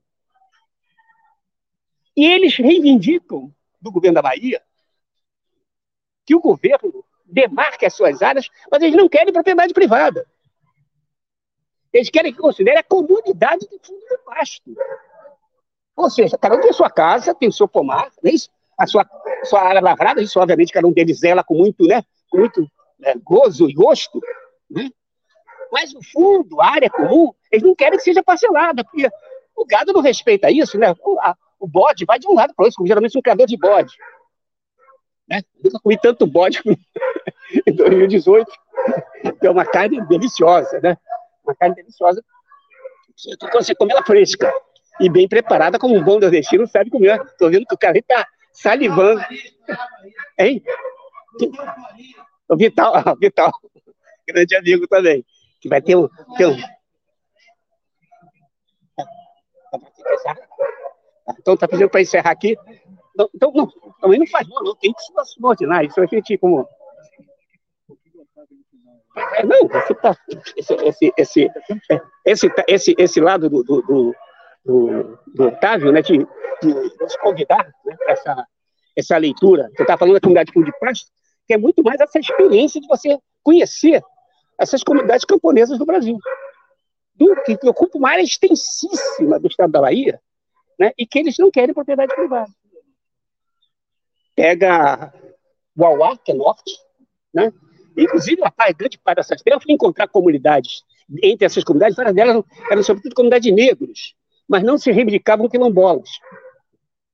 [2.15, 4.61] E eles reivindicam do governo da Bahia
[6.25, 10.25] que o governo demarque as suas áreas, mas eles não querem propriedade privada.
[11.93, 14.75] Eles querem que considere a comunidade de fundo do pasto.
[15.95, 18.49] Ou seja, cada um tem sua casa, tem o seu pomar, não é isso?
[18.77, 19.05] a sua,
[19.43, 22.69] sua área lavrada, isso obviamente cada um deles zela com muito, né, com muito
[23.03, 24.19] é, gozo e gosto,
[24.69, 24.89] né?
[25.75, 29.09] Mas o fundo, a área comum, eles não querem que seja parcelada, porque
[29.53, 30.95] o gado não respeita isso, né?
[31.03, 33.45] O, a, o bode vai de um lado para o outro, como geralmente um criador
[33.45, 33.93] de bode.
[35.27, 35.41] Né?
[35.61, 36.61] Nunca comi tanto bode
[37.67, 38.49] em 2018.
[39.41, 40.97] é uma carne deliciosa, né?
[41.43, 42.23] Uma carne deliciosa.
[43.51, 44.53] Quando você come ela fresca
[45.01, 47.19] e bem preparada, como um bom nordestino sabe comer.
[47.25, 49.21] Estou vendo que o cara está salivando.
[50.39, 50.63] Hein?
[52.47, 53.51] O Vital, Vital,
[54.25, 55.25] grande amigo também
[55.59, 55.95] que vai ter.
[56.37, 56.57] Ter um...
[61.39, 62.55] Então tá pedindo para encerrar aqui.
[63.17, 63.67] Não, então, não,
[64.01, 64.75] também não faz mal, não.
[64.75, 65.83] Tem que subordinar.
[65.85, 66.67] Isso a gente como.
[69.45, 70.17] Não, esse, tá,
[70.57, 71.51] esse, esse,
[72.25, 73.81] esse, esse, esse, lado do, do,
[74.65, 78.47] do, do, Otávio, né, de, de nos convidar né, para essa,
[78.93, 79.69] essa leitura.
[79.73, 81.05] Você está falando da comunidade de paz,
[81.47, 84.01] que é muito mais essa experiência de você conhecer
[84.59, 86.17] essas comunidades camponesas do Brasil,
[87.15, 90.19] do, que, ocupam uma área extensíssima do estado da Bahia,
[90.79, 92.51] né, e que eles não querem propriedade privada.
[94.35, 95.13] Pega
[95.75, 96.77] o Auá, que é norte,
[97.33, 97.51] né,
[97.97, 100.83] inclusive a grande parte dessas terras, fui encontrar comunidades,
[101.21, 104.15] entre essas comunidades, várias delas eram sobretudo comunidades de negros,
[104.47, 106.09] mas não se reivindicavam quilombolas.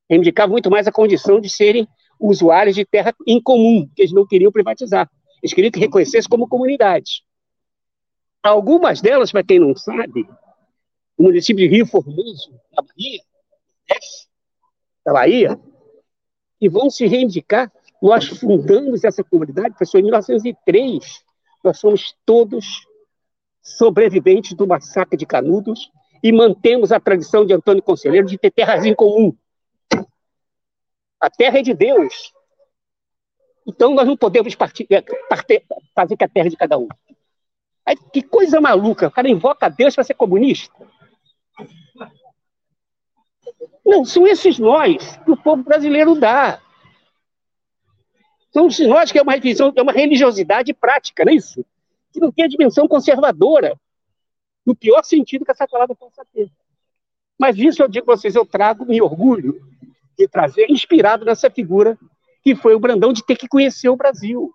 [0.09, 1.87] Reivindicavam muito mais a condição de serem
[2.19, 5.09] usuários de terra em comum, que eles não queriam privatizar.
[5.41, 7.23] Eles queriam que reconhecesse como comunidade.
[8.43, 10.27] Algumas delas, para quem não sabe,
[11.17, 13.21] o município de Rio Formoso, da Bahia,
[15.05, 15.59] da Bahia,
[16.59, 17.71] e vão se reivindicar.
[18.01, 21.23] Nós fundamos essa comunidade, pessoal, em 1903.
[21.63, 22.87] Nós somos todos
[23.61, 25.91] sobreviventes do massacre de Canudos
[26.23, 29.35] e mantemos a tradição de Antônio Conselheiro de ter terras em comum.
[31.19, 32.33] A terra é de Deus.
[33.67, 35.03] Então nós não podemos partir, é,
[35.93, 36.87] fazer que a terra é de cada um.
[37.85, 40.73] Aí, que coisa maluca, o cara invoca Deus para ser comunista.
[43.85, 46.61] Não, são esses nós que o povo brasileiro dá.
[48.51, 51.65] São esses nós que é uma, é uma religiosidade prática, não é isso?
[52.13, 53.75] Que não tem a dimensão conservadora,
[54.65, 56.51] no pior sentido que essa palavra possa ter.
[57.39, 59.59] Mas isso eu digo a vocês, eu trago, me orgulho
[60.17, 61.97] de trazer, inspirado nessa figura
[62.43, 64.53] que foi o Brandão, de ter que conhecer o Brasil.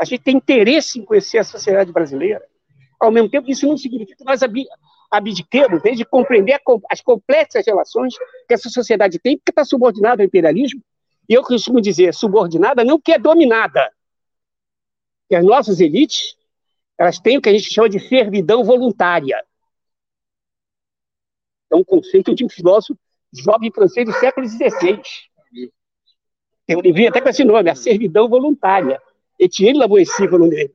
[0.00, 2.42] A gente tem interesse em conhecer a sociedade brasileira.
[2.98, 4.40] Ao mesmo tempo, isso não significa que nós
[5.10, 6.58] abdiquemos de compreender
[6.90, 8.14] as complexas relações
[8.48, 10.82] que essa sociedade tem, porque está subordinada ao imperialismo.
[11.28, 13.92] E eu costumo dizer, subordinada não que é dominada.
[15.28, 16.34] Que as nossas elites,
[16.96, 19.44] elas têm o que a gente chama de servidão voluntária.
[21.70, 22.98] É um conceito de um filósofo
[23.32, 25.02] jovem francês do século XVI.
[26.66, 29.00] Tem um até com esse nome, A Servidão Voluntária.
[29.40, 30.74] Etienne Lavoisier, o nome dele.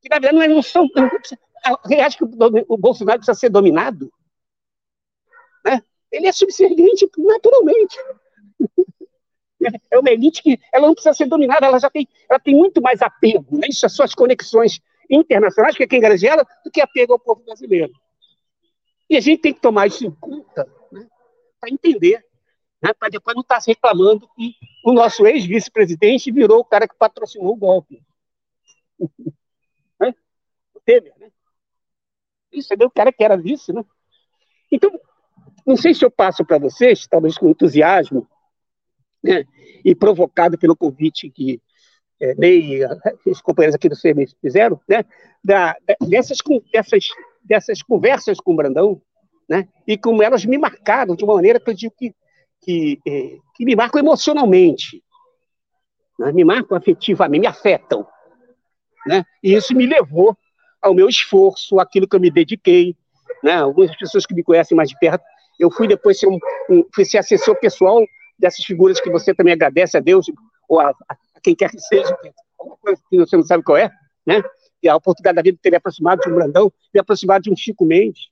[0.00, 0.88] Que, na verdade, não, é, são...
[1.64, 4.12] Alguém acha que o Bolsonaro precisa ser dominado?
[5.64, 5.82] Né?
[6.12, 7.98] Ele é subserviente naturalmente.
[9.90, 12.80] É uma elite que ela não precisa ser dominada, ela já tem, ela tem muito
[12.80, 13.66] mais apego, né?
[13.68, 14.80] Isso, as suas conexões
[15.10, 17.90] internacionais, que é quem garante ela, do que apego ao povo brasileiro.
[19.08, 21.08] E a gente tem que tomar isso em conta né?
[21.58, 22.24] para entender,
[22.82, 22.92] né?
[22.94, 24.54] para depois não estar tá se reclamando que
[24.84, 28.02] o nosso ex-vice-presidente virou o cara que patrocinou o golpe.
[30.00, 30.14] né?
[30.74, 31.30] O Temer, né?
[32.52, 33.84] Isso é o cara que era vice, né?
[34.70, 34.90] Então,
[35.66, 38.26] não sei se eu passo para vocês, talvez com entusiasmo,
[39.22, 39.44] né?
[39.84, 41.60] e provocado pelo convite que
[42.18, 42.82] é, Ney
[43.26, 45.04] e os companheiros aqui do CM fizeram, né?
[45.44, 46.38] Da, dessas,
[46.72, 47.04] dessas,
[47.42, 49.00] dessas conversas com o Brandão,
[49.48, 49.68] né?
[49.86, 52.14] e como elas me marcaram de uma maneira que eu digo que,
[52.62, 55.02] que, é, que me marcam emocionalmente,
[56.18, 56.32] né?
[56.32, 58.06] me marcam afetivamente, me afetam.
[59.06, 59.24] Né?
[59.42, 60.36] E isso me levou
[60.82, 62.96] ao meu esforço, aquilo que eu me dediquei.
[63.42, 63.54] Né?
[63.54, 65.24] Algumas pessoas que me conhecem mais de perto,
[65.58, 66.38] eu fui depois ser, um,
[66.68, 68.04] um fui ser assessor pessoal
[68.38, 70.26] dessas figuras que você também agradece a Deus,
[70.68, 72.14] ou a, a quem quer que seja,
[73.08, 73.90] que você não sabe qual é,
[74.26, 74.42] né?
[74.82, 77.50] E a oportunidade da vida de ter me aproximado de um Brandão, me aproximado de
[77.50, 78.28] um Chico Mendes,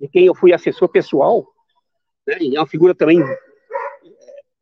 [0.00, 1.46] de quem eu fui assessor pessoal,
[2.26, 2.38] né?
[2.40, 3.22] E é uma figura também,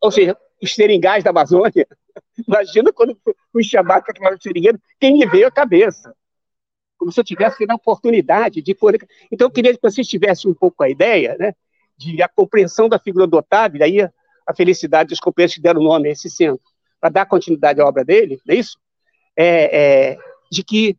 [0.00, 1.86] ou seja, os seringais da Amazônia.
[2.46, 3.18] Imagina quando
[3.52, 6.14] fui chamado para tomar o seringueiro, quem me veio a cabeça.
[6.96, 8.76] Como se eu tivesse a oportunidade de.
[9.30, 11.52] Então, eu queria que vocês tivessem um pouco a ideia, né?
[11.96, 16.08] de a compreensão da figura do Otávio, daí a felicidade dos companheiros que deram nome
[16.08, 16.64] a esse centro,
[17.00, 18.76] para dar continuidade à obra dele, não é isso?
[19.36, 20.18] É, é,
[20.50, 20.96] de que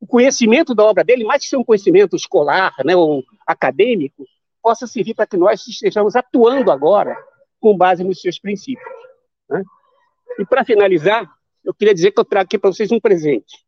[0.00, 4.26] o conhecimento da obra dele, mais que ser um conhecimento escolar, né, ou acadêmico,
[4.66, 7.16] possa servir para que nós estejamos atuando agora
[7.60, 8.84] com base nos seus princípios.
[9.48, 9.62] Né?
[10.40, 11.24] E para finalizar,
[11.62, 13.64] eu queria dizer que eu trago aqui para vocês um presente.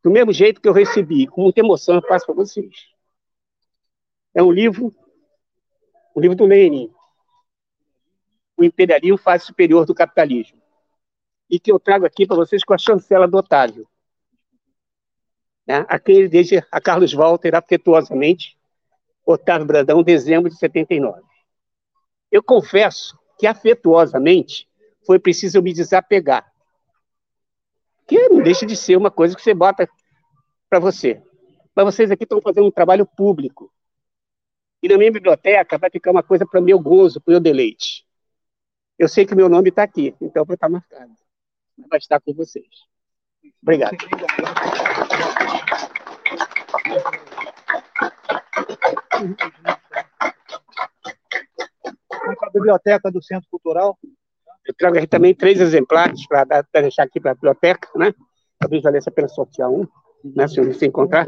[0.00, 2.86] Do mesmo jeito que eu recebi, com muita emoção, eu passo para vocês.
[4.32, 4.94] É um livro,
[6.14, 6.94] um livro do Lenin,
[8.56, 10.62] O Imperialismo Fase Superior do Capitalismo,
[11.50, 13.88] e que eu trago aqui para vocês com a chancela do Otávio.
[15.66, 15.84] Né?
[15.88, 18.56] A quem ele deixa a Carlos Walter afetuosamente,
[19.24, 21.22] Otávio Brandão, dezembro de 79.
[22.30, 24.68] Eu confesso que afetuosamente
[25.06, 26.50] foi preciso me desapegar.
[28.06, 29.88] Que não deixa de ser uma coisa que você bota
[30.68, 31.22] para você.
[31.74, 33.72] Mas vocês aqui estão fazendo um trabalho público.
[34.82, 38.04] E na minha biblioteca vai ficar uma coisa para meu gozo, para meu deleite.
[38.98, 41.12] Eu sei que meu nome está aqui, então vai estar marcado.
[41.88, 42.66] Vai estar com vocês.
[43.62, 43.96] Obrigado.
[52.40, 53.98] A biblioteca do Centro Cultural.
[54.66, 58.14] Eu trago aqui também três exemplares para deixar aqui para a biblioteca, né?
[58.58, 59.86] Talvez valesse a pena sortear um,
[60.24, 60.46] né?
[60.46, 61.26] Se eu se encontrar.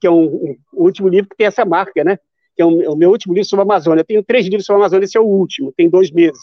[0.00, 2.18] Que é um, um, o último livro que tem essa marca, né?
[2.54, 4.00] que é o, meu último livro sobre a Amazônia.
[4.00, 6.42] Eu tenho três livros sobre a Amazônia, esse é o último, tem dois meses.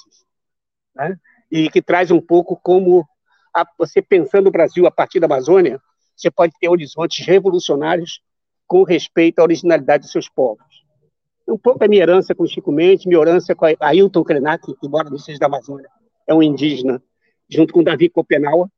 [0.96, 1.18] Né?
[1.52, 3.08] E que traz um pouco como
[3.54, 5.80] a, você pensando o Brasil a partir da Amazônia,
[6.16, 8.22] você pode ter horizontes revolucionários
[8.68, 10.66] com respeito à originalidade dos seus povos.
[11.50, 15.10] Um pouco a minha herança com Chico Mendes, minha herança com Ailton Krenak, que embora
[15.10, 15.90] não seja da Amazônia,
[16.28, 17.02] é um indígena,
[17.50, 18.70] junto com Davi Copenaua.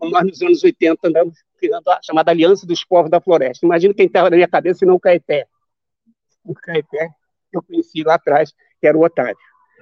[0.00, 3.66] Nós, nos anos 80, andamos criando a chamada Aliança dos Povos da Floresta.
[3.66, 5.46] Imagina quem estava na minha cabeça não o Caeté
[6.44, 7.08] o Caeté
[7.50, 9.36] que eu conheci lá atrás, que era o Otávio.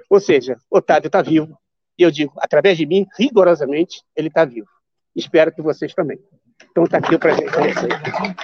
[0.08, 1.58] Ou seja, Otávio está vivo,
[1.98, 4.68] e eu digo, através de mim, rigorosamente, ele está vivo.
[5.14, 6.18] Espero que vocês também.
[6.70, 8.36] Então está aqui o presente para vocês.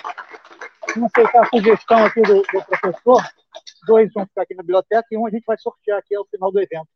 [0.94, 3.22] Vamos aceitar a sugestão aqui do, do, professor.
[3.86, 6.50] Dois vão ficar aqui na biblioteca e um a gente vai sortear aqui ao final
[6.50, 6.88] do evento.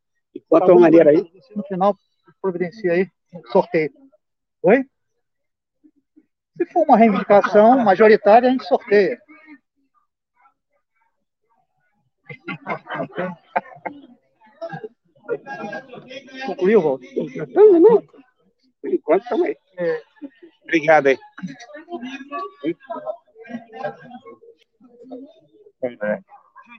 [0.49, 1.23] Bota tá uma maneira aí.
[1.55, 1.95] No final,
[2.41, 3.09] providencia aí
[3.51, 3.91] sorteio.
[4.63, 4.85] Oi?
[6.57, 9.19] Se for uma reivindicação majoritária, a gente sorteia.
[16.45, 17.47] Concluiu, Walter?
[17.53, 18.01] Não, não.
[18.81, 19.57] Por enquanto, estamos aí.
[19.77, 20.01] É.
[20.63, 21.17] Obrigado aí.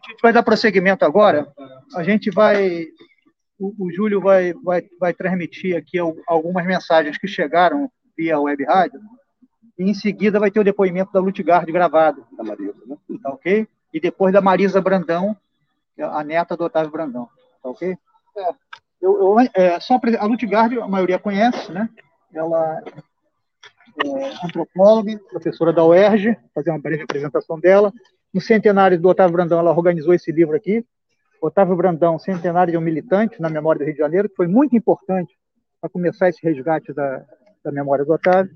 [0.05, 1.53] A gente vai dar prosseguimento agora.
[1.95, 2.87] A gente vai.
[3.59, 9.01] O, o Júlio vai, vai, vai transmitir aqui algumas mensagens que chegaram via web rádio.
[9.79, 12.27] E em seguida vai ter o depoimento da Lutgard gravado.
[12.37, 12.97] Da Marisa, né?
[13.23, 13.69] Tá ok?
[13.93, 15.37] E depois da Marisa Brandão,
[15.97, 17.29] é a neta do Otávio Brandão.
[17.63, 17.97] Tá ok?
[18.37, 18.55] É,
[19.01, 21.89] eu, eu, é, só a Lutgard, a maioria conhece, né?
[22.33, 27.93] Ela é antropóloga, professora da UERJ, vou fazer uma breve apresentação dela.
[28.33, 30.85] No centenário do Otávio Brandão, ela organizou esse livro aqui,
[31.41, 34.77] Otávio Brandão, Centenário de um Militante, na memória do Rio de Janeiro, que foi muito
[34.77, 35.35] importante
[35.81, 37.25] para começar esse resgate da,
[37.65, 38.53] da memória do Otávio.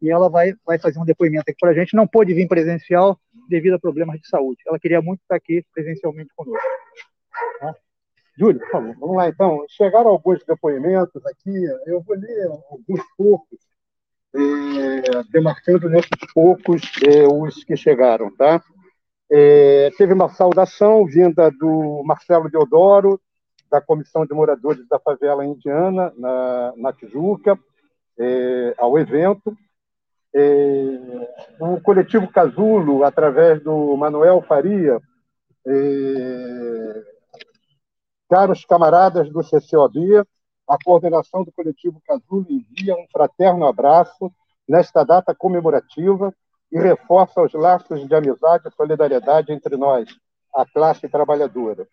[0.00, 1.94] E ela vai, vai fazer um depoimento aqui para a gente.
[1.94, 3.18] Não pôde vir presencial
[3.48, 4.62] devido a problemas de saúde.
[4.66, 6.66] Ela queria muito estar aqui presencialmente conosco.
[7.60, 7.74] Tá?
[8.38, 8.96] Júlio, por favor.
[8.98, 9.64] Vamos lá, então.
[9.68, 11.64] Chegaram alguns depoimentos aqui.
[11.86, 13.58] Eu vou ler alguns poucos,
[14.34, 18.62] é, demarcando nesses poucos é, os que chegaram, tá?
[19.30, 23.20] É, teve uma saudação vinda do Marcelo Deodoro,
[23.70, 27.58] da Comissão de Moradores da Favela Indiana, na, na Tijuca,
[28.18, 29.56] é, ao evento.
[30.34, 30.40] É,
[31.60, 34.98] o coletivo Casulo, através do Manuel Faria,
[35.66, 37.02] é,
[38.30, 40.24] caros camaradas do CCOB,
[40.66, 44.32] a coordenação do coletivo Casulo envia um fraterno abraço
[44.66, 46.32] nesta data comemorativa
[46.70, 50.08] e reforça os laços de amizade e solidariedade entre nós,
[50.54, 51.88] a classe trabalhadora.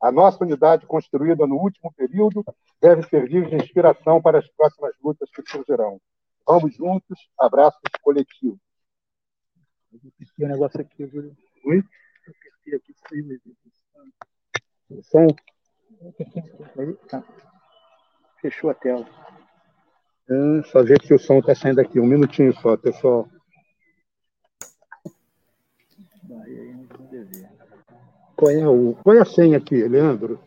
[0.00, 2.44] A nossa unidade, construída no último período,
[2.80, 6.00] deve servir de inspiração para as próximas lutas que surgirão.
[6.46, 8.58] Vamos juntos, abraços coletivos.
[9.92, 11.36] Eu um negócio aqui, Júlio.
[11.64, 11.78] Oi?
[11.78, 13.40] Eu apertei aqui, sem
[14.90, 15.26] O som?
[17.08, 17.24] Tá.
[18.40, 19.06] Fechou a tela.
[20.30, 21.98] É, só ver se o som está saindo aqui.
[21.98, 23.28] Um minutinho só, pessoal.
[28.36, 30.38] Qual é, o, qual é a senha aqui, Leandro?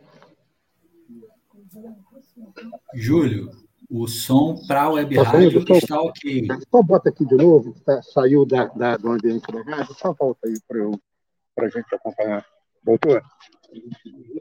[2.93, 3.49] Júlio,
[3.89, 6.47] o som para o web rádio está ok.
[6.69, 10.47] Só bota aqui de novo, tá, saiu da, da, do ambiente da rádio, só volta
[10.47, 12.45] aí para a gente acompanhar.
[12.83, 13.21] Voltou?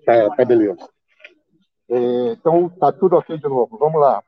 [0.05, 0.89] Tá, tá beleza.
[1.89, 3.77] É, então, tá tudo ok de novo.
[3.77, 4.23] Vamos lá.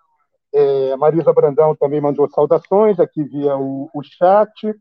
[0.52, 4.74] É, Marisa Brandão também mandou saudações aqui via o, o chat.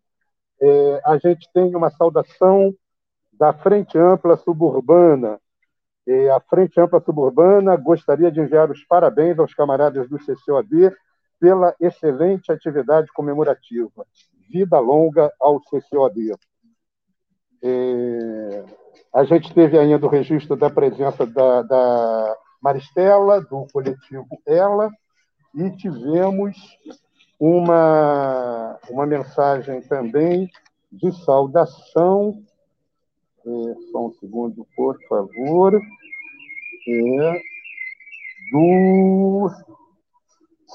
[0.62, 2.74] É, a gente tem uma saudação
[3.34, 5.40] da Frente Ampla Suburbana.
[6.08, 10.96] É, a Frente Ampla Suburbana gostaria de enviar os parabéns aos camaradas do CCOB
[11.40, 14.06] pela excelente atividade comemorativa.
[14.52, 16.36] Vida longa ao CCOB.
[17.64, 18.64] É,
[19.14, 24.92] a gente teve ainda o registro da presença da, da Maristela, do coletivo Ela,
[25.56, 26.56] e tivemos
[27.41, 30.47] uma, uma mensagem também
[30.91, 32.39] de saudação.
[33.43, 35.73] É, só um segundo, por favor.
[35.76, 37.41] É,
[38.51, 39.49] do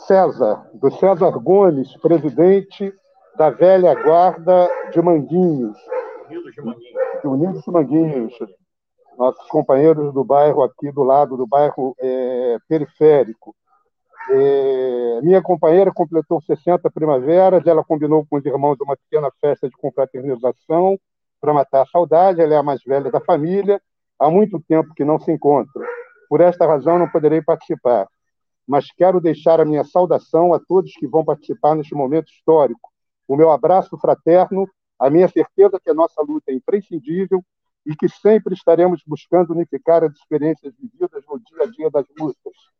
[0.08, 2.92] César, do César Gomes, presidente
[3.36, 5.78] da velha guarda de Manguinhos.
[6.28, 7.24] Unidos de Manguinhos.
[7.24, 8.34] Unidos de Manguinhos.
[9.16, 13.54] Nossos companheiros do bairro aqui do lado do bairro é, periférico.
[14.28, 19.76] É, minha companheira completou 60 primaveras, ela combinou com os irmãos uma pequena festa de
[19.76, 20.98] confraternização
[21.40, 22.40] para matar a saudade.
[22.40, 23.80] Ela é a mais velha da família,
[24.18, 25.86] há muito tempo que não se encontra.
[26.28, 28.08] Por esta razão, não poderei participar,
[28.66, 32.90] mas quero deixar a minha saudação a todos que vão participar neste momento histórico.
[33.28, 37.44] O meu abraço fraterno, a minha certeza que a nossa luta é imprescindível
[37.84, 42.75] e que sempre estaremos buscando unificar as experiências vividas no dia a dia das lutas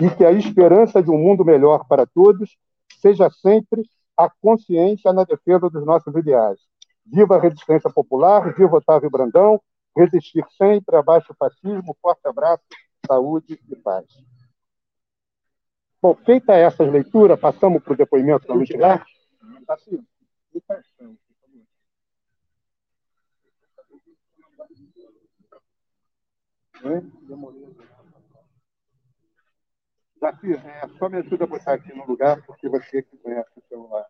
[0.00, 2.56] e que a esperança de um mundo melhor para todos
[3.00, 3.82] seja sempre
[4.16, 6.60] a consciência na defesa dos nossos ideais.
[7.06, 9.60] Viva a resistência popular, viva Otávio Brandão,
[9.96, 12.62] resistir sempre, abaixo o fascismo, forte abraço,
[13.06, 14.06] saúde e paz.
[16.02, 19.12] Bom, feita essa leitura, passamos para o depoimento da Luiz Garte.
[27.28, 27.89] Demorou.
[30.20, 33.62] Jaci, é, só me ajuda a botar aqui no lugar, porque você que conhece o
[33.68, 34.06] celular.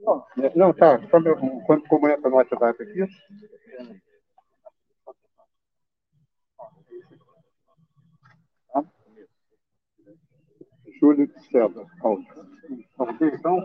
[0.00, 0.98] Não, não tá.
[1.08, 1.36] Só meu,
[1.66, 3.06] quando começa no WhatsApp aqui.
[8.72, 8.84] Tá?
[11.00, 12.28] Júlio César, áudio.
[12.98, 13.58] Ok, então?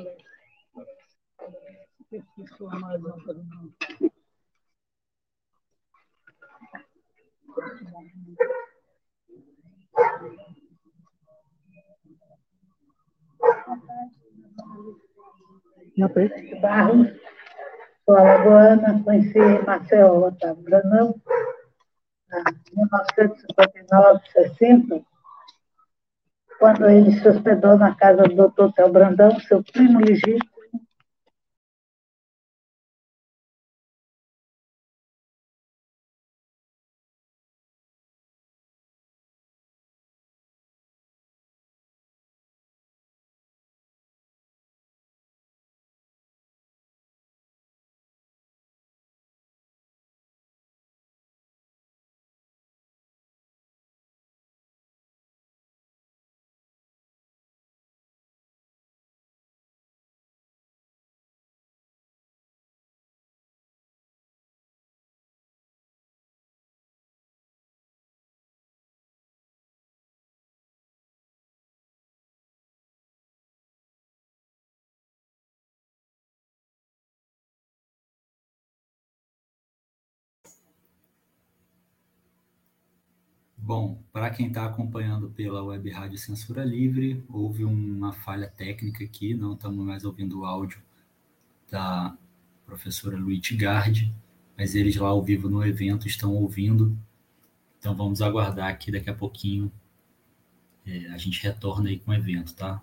[16.62, 17.08] Barros,
[18.06, 21.16] sou alagoana, conheci Marcelo Otávio Branão
[22.34, 25.02] em 1959, 60,
[26.60, 30.55] quando ele se hospedou na casa do doutor Theo Brandão, seu primo legítimo,
[83.78, 89.34] Bom, para quem está acompanhando pela Web Rádio Censura Livre, houve uma falha técnica aqui,
[89.34, 90.82] não estamos mais ouvindo o áudio
[91.70, 92.18] da
[92.66, 94.10] professora Luiz Gard,
[94.58, 96.98] mas eles lá ao vivo no evento estão ouvindo,
[97.78, 99.70] então vamos aguardar aqui daqui a pouquinho,
[100.86, 102.82] é, a gente retorna aí com o evento, tá?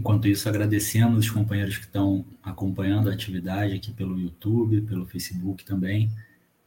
[0.00, 5.64] Enquanto isso, agradecemos os companheiros que estão acompanhando a atividade aqui pelo YouTube, pelo Facebook
[5.64, 6.10] também.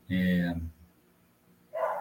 [0.10, 0.56] É,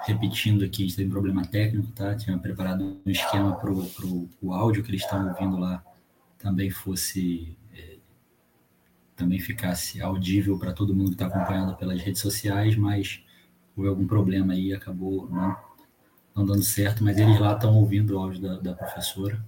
[0.06, 2.14] repetindo aqui, a gente teve problema técnico, tá?
[2.14, 5.82] Tinha preparado um esquema para o áudio que eles estão ouvindo lá
[6.42, 7.98] também fosse é,
[9.14, 13.22] também ficasse audível para todo mundo que está acompanhando pelas redes sociais, mas
[13.76, 15.56] houve algum problema aí, acabou não,
[16.34, 19.42] não dando certo, mas eles lá estão ouvindo o áudio da, da professora.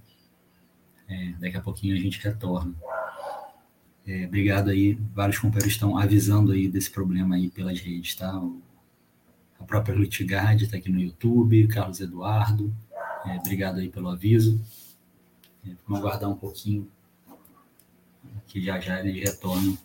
[1.07, 2.73] É, daqui a pouquinho a gente retorna.
[4.07, 8.37] É, obrigado aí, vários companheiros estão avisando aí desse problema aí pelas redes, tá?
[8.39, 8.61] O,
[9.59, 12.73] a própria Lutigard está aqui no YouTube, Carlos Eduardo,
[13.25, 14.61] é, obrigado aí pelo aviso.
[15.65, 16.87] É, vamos aguardar um pouquinho,
[18.45, 19.75] que já já eles retornam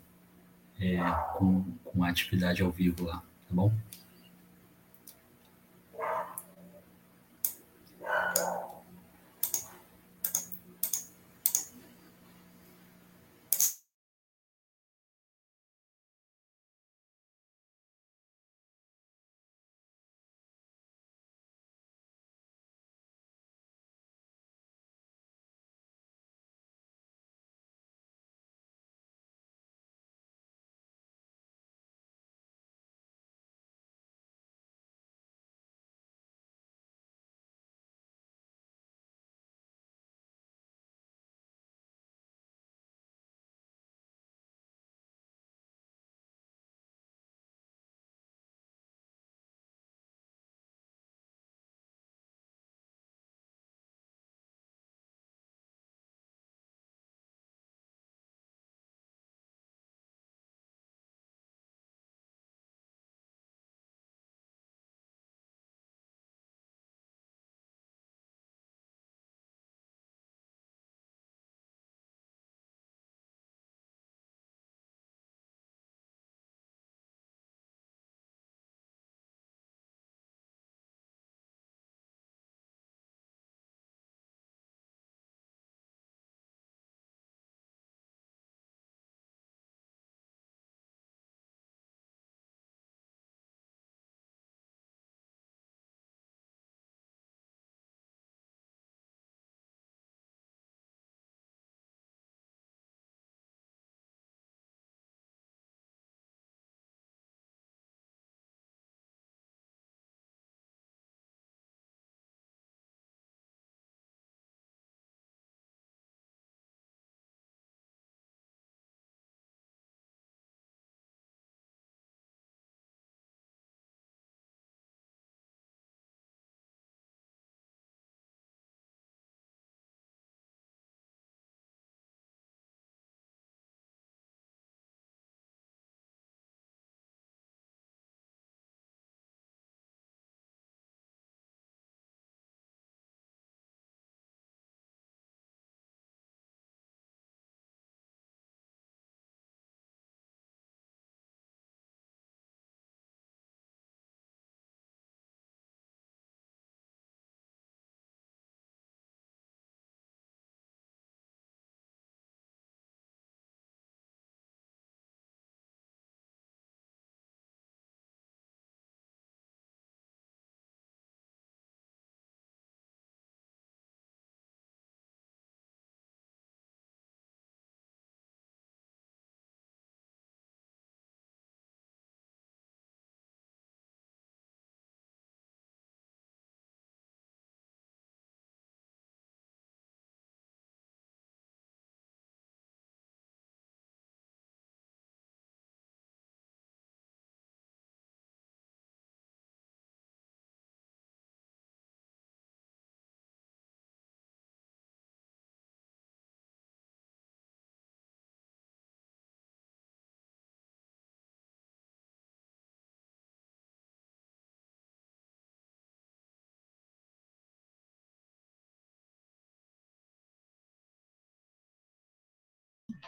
[0.78, 0.98] é,
[1.38, 3.72] com, com a atividade ao vivo lá, tá bom?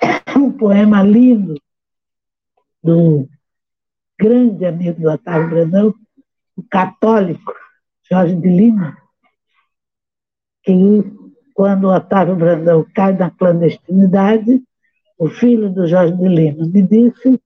[0.37, 1.55] um poema lindo
[2.83, 3.29] do
[4.19, 5.95] grande amigo do Otávio Brandão,
[6.57, 7.55] o católico
[8.11, 8.97] Jorge de Lima,
[10.62, 10.73] que
[11.55, 14.62] quando o Otávio Brandão cai na clandestinidade,
[15.19, 17.41] o filho do Jorge de Lima me disse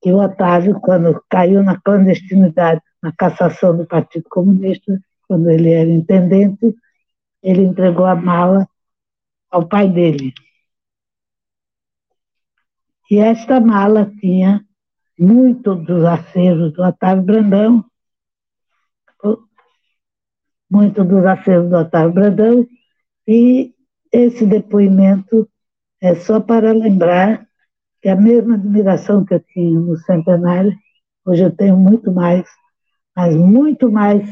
[0.00, 5.90] que o Otávio, quando caiu na clandestinidade, na cassação do Partido Comunista, quando ele era
[5.90, 6.76] intendente,
[7.42, 8.68] ele entregou a mala
[9.50, 10.32] ao pai dele.
[13.12, 14.64] E esta mala tinha
[15.18, 17.84] muito dos acervos do Otávio Brandão,
[20.70, 22.66] muito dos acervos do Otávio Brandão,
[23.28, 23.74] e
[24.10, 25.46] esse depoimento
[26.00, 27.46] é só para lembrar
[28.00, 30.74] que a mesma admiração que eu tinha no centenário,
[31.26, 32.48] hoje eu tenho muito mais,
[33.14, 34.26] mas muito mais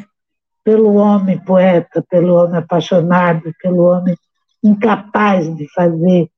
[0.64, 4.16] pelo homem poeta, pelo homem apaixonado, pelo homem
[4.64, 6.30] incapaz de fazer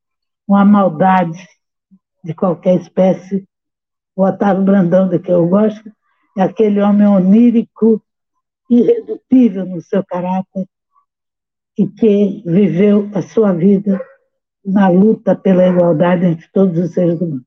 [0.49, 1.39] uma maldade
[2.23, 3.47] de qualquer espécie.
[4.15, 5.91] O Otávio Brandão, de que eu gosto,
[6.37, 8.03] é aquele homem onírico,
[8.71, 10.67] irredutível no seu caráter,
[11.77, 14.01] e que viveu a sua vida
[14.65, 17.45] na luta pela igualdade entre todos os seres humanos.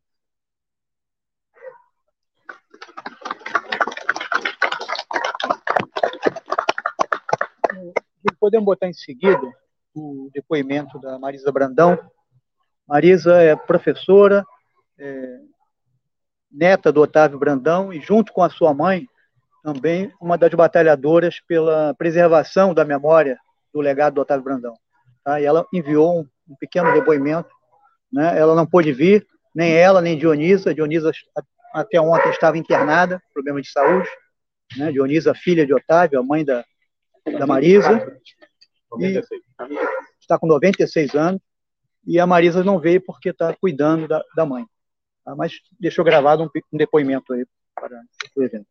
[8.40, 9.42] Podemos botar em seguida
[9.96, 11.98] o depoimento da Marisa Brandão.
[12.88, 14.46] Marisa é professora,
[14.98, 15.40] é,
[16.52, 19.08] neta do Otávio Brandão e, junto com a sua mãe,
[19.64, 23.38] também uma das batalhadoras pela preservação da memória
[23.74, 24.76] do legado do Otávio Brandão.
[25.24, 25.42] Tá?
[25.42, 27.50] E ela enviou um, um pequeno depoimento.
[28.12, 28.38] Né?
[28.40, 30.74] Ela não pôde vir, nem ela, nem Dionisa.
[30.74, 31.12] Dionisa
[31.74, 34.08] até ontem estava internada, problema de saúde.
[34.78, 34.92] Né?
[34.92, 36.64] Dionisa, filha de Otávio, a mãe da,
[37.38, 38.18] da Marisa.
[39.00, 39.22] E
[40.20, 41.42] está com 96 anos.
[42.06, 44.66] E a Marisa não veio porque está cuidando da, da mãe.
[45.26, 45.36] Tá?
[45.36, 48.00] Mas deixou gravado um, um depoimento aí para
[48.38, 48.68] o evento.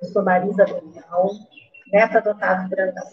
[0.00, 1.30] Eu sou Marisa Daniel,
[1.90, 3.04] neta do Otávio Brandão.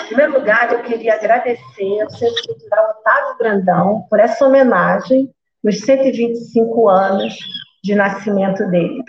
[0.00, 5.30] Em primeiro lugar, eu queria agradecer ao Centro Cultural Otávio Brandão por essa homenagem
[5.62, 7.36] nos 125 anos
[7.84, 9.02] de nascimento dele.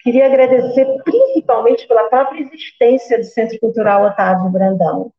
[0.00, 5.12] Queria agradecer principalmente pela própria existência do Centro Cultural Otávio Brandão.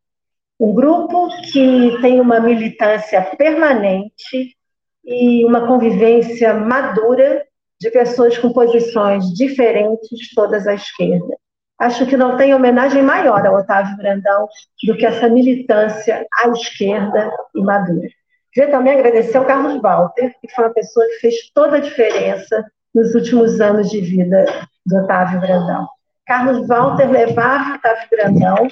[0.59, 4.55] Um grupo que tem uma militância permanente
[5.03, 7.45] e uma convivência madura
[7.79, 11.37] de pessoas com posições diferentes, todas à esquerda.
[11.83, 14.47] Acho que não tem homenagem maior ao Otávio Brandão
[14.87, 18.07] do que essa militância à esquerda e madura.
[18.53, 22.65] Queria também agradecer ao Carlos Walter, que foi uma pessoa que fez toda a diferença
[22.95, 24.45] nos últimos anos de vida
[24.85, 25.85] do Otávio Brandão.
[26.25, 28.67] Carlos Walter levava Otávio Brandão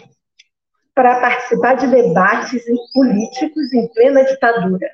[0.96, 2.64] para participar de debates
[2.94, 4.88] políticos em plena ditadura.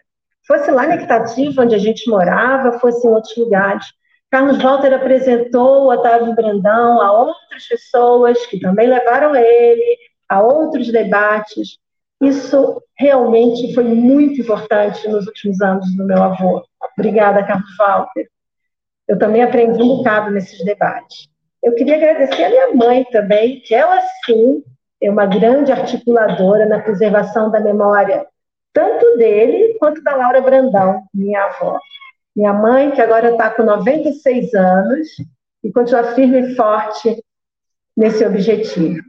[0.47, 3.85] Fosse lá na Equitativa, onde a gente morava, fosse em outros lugares.
[4.29, 9.97] Carlos Walter apresentou o Otávio Brandão a outras pessoas que também levaram ele
[10.27, 11.77] a outros debates.
[12.21, 16.63] Isso realmente foi muito importante nos últimos anos do meu avô.
[16.97, 18.27] Obrigada, Carlos Walter.
[19.07, 21.29] Eu também aprendi um bocado nesses debates.
[21.63, 24.63] Eu queria agradecer a minha mãe também, que ela sim
[25.01, 28.25] é uma grande articuladora na preservação da memória,
[28.73, 31.79] tanto dele quanto da Laura Brandão, minha avó.
[32.37, 35.07] Minha mãe, que agora está com 96 anos
[35.63, 37.19] e continua firme e forte
[37.97, 38.99] nesse objetivo.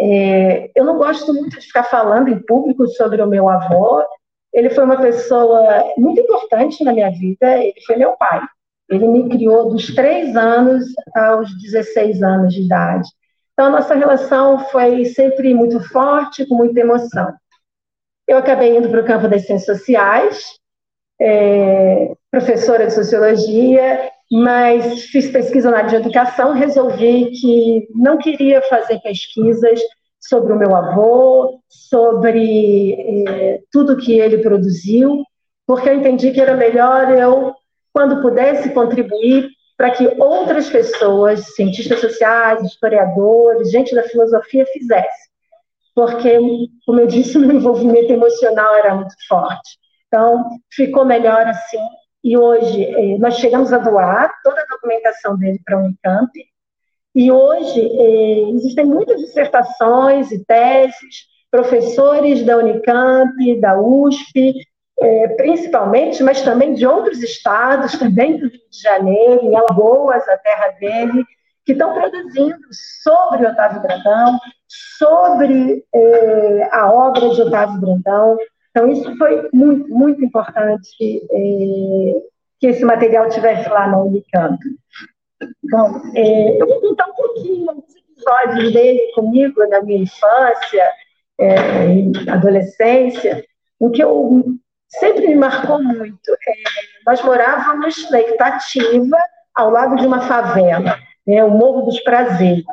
[0.00, 4.04] É, eu não gosto muito de ficar falando em público sobre o meu avô.
[4.52, 7.62] Ele foi uma pessoa muito importante na minha vida.
[7.62, 8.40] Ele foi meu pai.
[8.90, 13.08] Ele me criou dos 3 anos aos 16 anos de idade.
[13.52, 17.32] Então, a nossa relação foi sempre muito forte, com muita emoção.
[18.26, 20.58] Eu acabei indo para o campo das ciências sociais,
[21.20, 28.60] é, professora de sociologia, mas fiz pesquisa na área de educação, resolvi que não queria
[28.62, 29.80] fazer pesquisas
[30.20, 35.24] sobre o meu avô, sobre é, tudo que ele produziu,
[35.66, 37.54] porque eu entendi que era melhor eu,
[37.92, 45.28] quando pudesse contribuir para que outras pessoas, cientistas sociais, historiadores, gente da filosofia fizessem.
[45.94, 46.36] Porque,
[46.84, 49.78] como eu disse, o meu envolvimento emocional era muito forte.
[50.08, 51.78] Então, ficou melhor assim.
[52.24, 56.32] E hoje, eh, nós chegamos a doar toda a documentação dele para a Unicamp.
[57.14, 64.54] E hoje, eh, existem muitas dissertações e teses professores da Unicamp, da USP,
[65.00, 70.36] é, principalmente, mas também de outros estados, também do Rio de Janeiro, em Alagoas, a
[70.38, 71.24] terra dele,
[71.64, 72.58] que estão produzindo
[73.02, 74.38] sobre Otávio Brandão,
[74.98, 78.36] sobre é, a obra de Otávio Brandão.
[78.78, 82.22] Então, isso foi muito, muito importante é,
[82.60, 84.56] que esse material tivesse lá na Unicamp.
[85.68, 90.92] Bom, é, eu vou contar um pouquinho, alguns episódios dele comigo na minha infância
[91.40, 93.44] é, adolescência,
[93.80, 94.44] em que eu
[94.86, 96.30] sempre me marcou muito.
[96.30, 96.54] É,
[97.04, 99.18] nós morávamos na Itativa,
[99.56, 100.96] ao lado de uma favela,
[101.26, 102.64] né, o Morro dos Prazeres,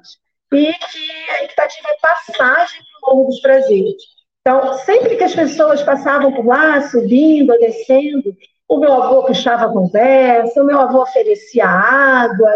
[0.53, 4.14] e que a Itativa é passagem para o Morro dos Prazeres.
[4.47, 8.31] Então, sempre que as pessoas passavam por lá, subindo ou descendo,
[8.69, 12.51] o meu avô puxava a conversa, o meu avô oferecia água,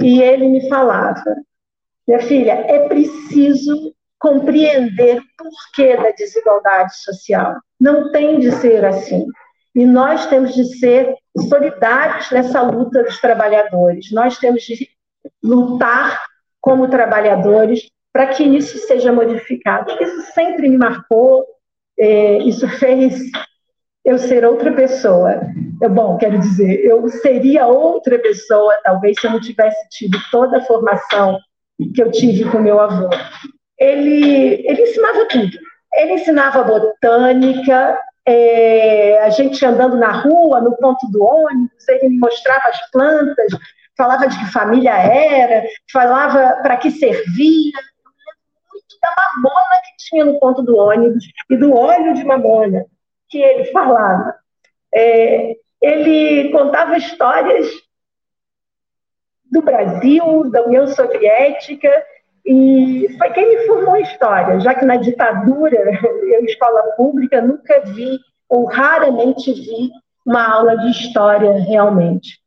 [0.00, 1.36] e ele me falava:
[2.06, 7.56] minha filha, é preciso compreender o porquê da desigualdade social.
[7.80, 9.26] Não tem de ser assim.
[9.74, 11.12] E nós temos de ser
[11.48, 14.12] solidários nessa luta dos trabalhadores.
[14.12, 14.88] Nós temos de
[15.42, 16.20] lutar
[16.60, 19.90] como trabalhadores para que isso seja modificado.
[20.00, 21.44] Isso sempre me marcou,
[21.98, 23.20] é, isso fez
[24.04, 25.40] eu ser outra pessoa.
[25.82, 30.58] É bom, quero dizer, eu seria outra pessoa, talvez, se eu não tivesse tido toda
[30.58, 31.38] a formação
[31.94, 33.08] que eu tive com meu avô.
[33.78, 35.58] Ele, ele ensinava tudo.
[35.94, 42.18] Ele ensinava botânica, é, a gente andando na rua, no ponto do ônibus, ele me
[42.18, 43.52] mostrava as plantas,
[43.96, 47.72] falava de que família era, falava para que servia,
[49.02, 52.86] da mamona que tinha no ponto do ônibus e do óleo de mamona
[53.28, 54.34] que ele falava.
[54.94, 57.66] É, ele contava histórias
[59.50, 61.90] do Brasil, da União Soviética,
[62.44, 65.76] e foi quem me formou história, já que na ditadura,
[66.32, 68.18] eu, escola pública, nunca vi,
[68.48, 69.90] ou raramente vi,
[70.24, 72.41] uma aula de história realmente.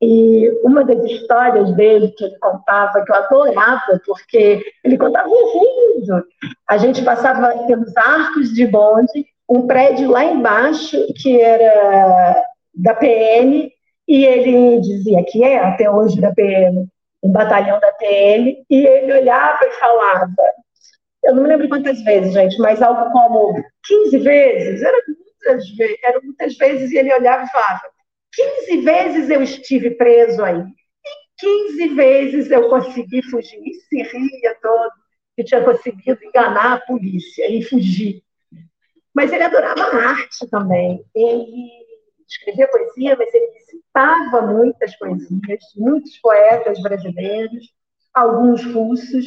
[0.00, 6.24] E uma das histórias dele que ele contava, que eu adorava, porque ele contava rindo.
[6.68, 12.44] A gente passava pelos arcos de bonde um prédio lá embaixo que era
[12.74, 13.72] da PM
[14.08, 16.86] e ele dizia que é até hoje da PM,
[17.22, 20.30] um batalhão da PM, e ele olhava e falava,
[21.24, 25.64] eu não me lembro quantas vezes, gente, mas algo como 15 vezes, era muitas,
[26.04, 27.82] eram muitas vezes, e ele olhava e falava,
[28.32, 34.56] 15 vezes eu estive preso aí, e 15 vezes eu consegui fugir, e se ria
[34.60, 34.92] todo,
[35.36, 38.22] que tinha conseguido enganar a polícia e fugir.
[39.14, 41.02] Mas ele adorava arte também.
[41.14, 41.70] Ele
[42.28, 47.72] escrevia poesia, mas ele citava muitas poesias, muitos poetas brasileiros,
[48.12, 49.26] alguns russos.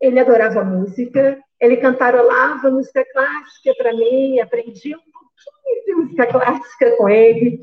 [0.00, 6.96] Ele adorava música, ele cantarolava música clássica para mim, aprendi um pouquinho de música clássica
[6.96, 7.60] com ele.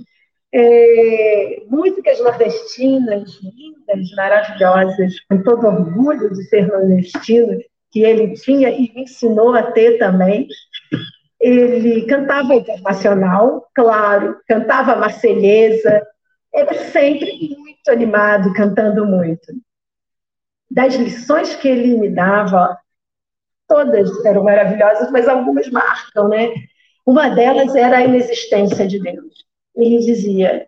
[0.53, 7.57] É, músicas nordestinas lindas, maravilhosas, com todo orgulho de ser nordestino,
[7.91, 10.47] que ele tinha e me ensinou a ter também.
[11.39, 16.05] Ele cantava internacional, claro, cantava marselhesa,
[16.53, 19.53] era sempre muito animado, cantando muito.
[20.69, 22.77] Das lições que ele me dava,
[23.67, 26.53] todas eram maravilhosas, mas algumas marcam, né?
[27.05, 29.50] Uma delas era a inexistência de Deus.
[29.75, 30.67] Ele dizia,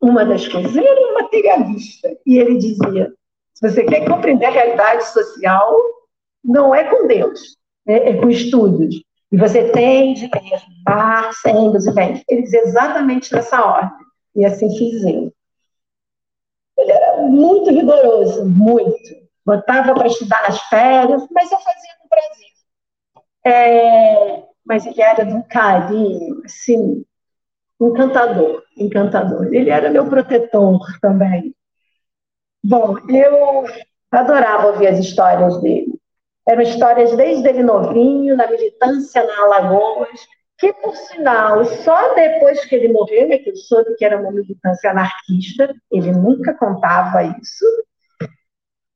[0.00, 3.12] uma das coisas, ele era um materialista, e ele dizia:
[3.54, 5.76] se você quer compreender a realidade social,
[6.44, 7.56] não é com Deus,
[7.86, 9.02] é, é com estudos.
[9.32, 12.22] E você tem de ler Marx, Engels e Benjamin.
[12.28, 14.06] Eles exatamente nessa ordem.
[14.36, 15.32] E assim fiz eu.
[16.78, 19.26] Ele era muito rigoroso, muito.
[19.44, 22.46] Botava para estudar nas férias, mas eu fazia no Brasil.
[23.44, 27.04] É, mas ele era de um carinho, assim,
[27.80, 29.52] encantador, encantador.
[29.52, 31.54] Ele era meu protetor também.
[32.62, 33.64] Bom, eu
[34.10, 35.94] adorava ouvir as histórias dele.
[36.48, 40.20] Eram histórias desde ele novinho, na militância na Alagoas,
[40.58, 44.30] que, por sinal, só depois que ele morreu é que eu soube que era uma
[44.30, 47.64] militância anarquista, ele nunca contava isso.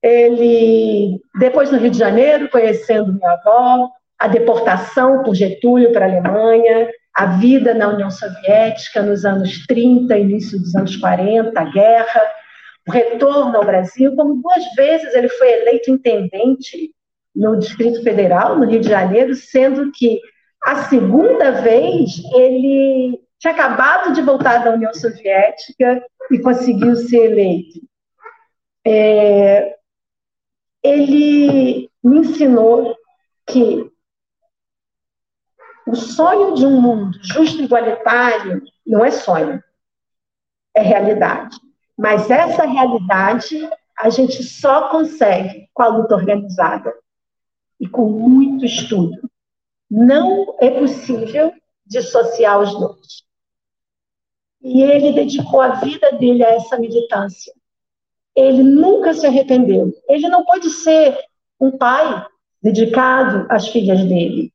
[0.03, 6.09] Ele, depois no Rio de Janeiro, conhecendo minha avó, a deportação por Getúlio para a
[6.09, 12.23] Alemanha, a vida na União Soviética nos anos 30, início dos anos 40, a guerra,
[12.89, 16.95] o retorno ao Brasil, como duas vezes ele foi eleito intendente
[17.35, 20.21] no Distrito Federal, no Rio de Janeiro, sendo que
[20.65, 27.81] a segunda vez ele tinha acabado de voltar da União Soviética e conseguiu ser eleito.
[28.87, 29.75] É,
[30.83, 32.95] ele me ensinou
[33.47, 33.91] que
[35.91, 39.61] O sonho de um mundo justo e igualitário não é sonho,
[40.73, 41.57] é realidade.
[41.99, 43.69] Mas essa realidade
[43.99, 46.95] a gente só consegue com a luta organizada
[47.81, 49.29] e com muito estudo.
[49.91, 51.53] Não é possível
[51.85, 53.25] dissociar os dois.
[54.63, 57.53] E ele dedicou a vida dele a essa militância.
[58.37, 59.93] Ele nunca se arrependeu.
[60.09, 61.19] Ele não pode ser
[61.61, 62.25] um pai
[62.63, 64.53] dedicado às filhas dele,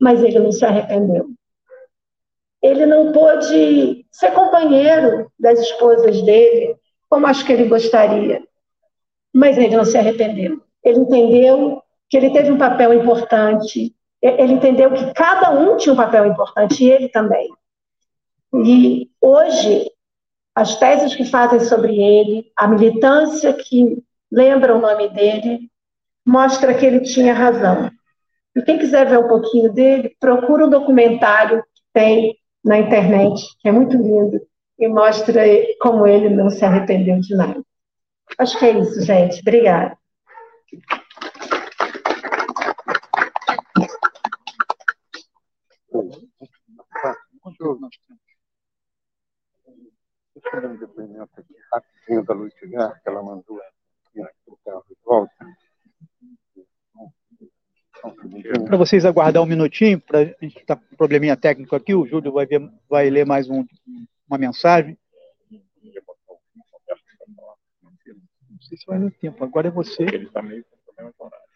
[0.00, 1.28] mas ele não se arrependeu.
[2.62, 6.76] Ele não pôde ser companheiro das esposas dele,
[7.08, 8.42] como acho que ele gostaria,
[9.32, 10.62] mas ele não se arrependeu.
[10.82, 15.96] Ele entendeu que ele teve um papel importante, ele entendeu que cada um tinha um
[15.96, 17.48] papel importante, e ele também.
[18.52, 19.90] E hoje,
[20.54, 25.70] as teses que fazem sobre ele, a militância que lembra o nome dele,
[26.26, 27.90] mostra que ele tinha razão.
[28.60, 33.70] E quem quiser ver um pouquinho dele, procura um documentário que tem na internet, que
[33.70, 34.38] é muito lindo,
[34.78, 35.42] e mostra
[35.80, 37.64] como ele não se arrependeu de nada.
[38.38, 39.40] Acho que é isso, gente.
[39.40, 39.96] Obrigada.
[50.78, 55.34] Depoimento aqui rapidinho da Lutigar, que ela mandou aqui no carro de volta.
[58.64, 62.04] Para vocês aguardar um minutinho, para a gente está com um probleminha técnico aqui, o
[62.06, 63.64] Júlio vai, ver, vai ler mais um,
[64.28, 64.98] uma mensagem.
[68.48, 70.02] Não sei se vai no tempo, agora é você.
[70.02, 71.50] Ele está meio com problema de horário.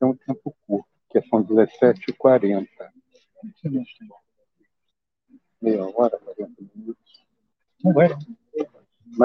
[0.00, 2.68] É um tempo curto, que são 17h40.
[5.60, 7.24] Meia hora, 40 minutos.
[7.82, 8.08] Não vai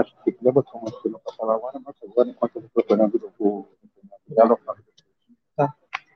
[0.05, 3.67] se quiser botar uma fila para falar agora, mas agora, enquanto eu estou procurando o
[4.27, 4.79] dela, eu falo.
[5.55, 5.75] Tá.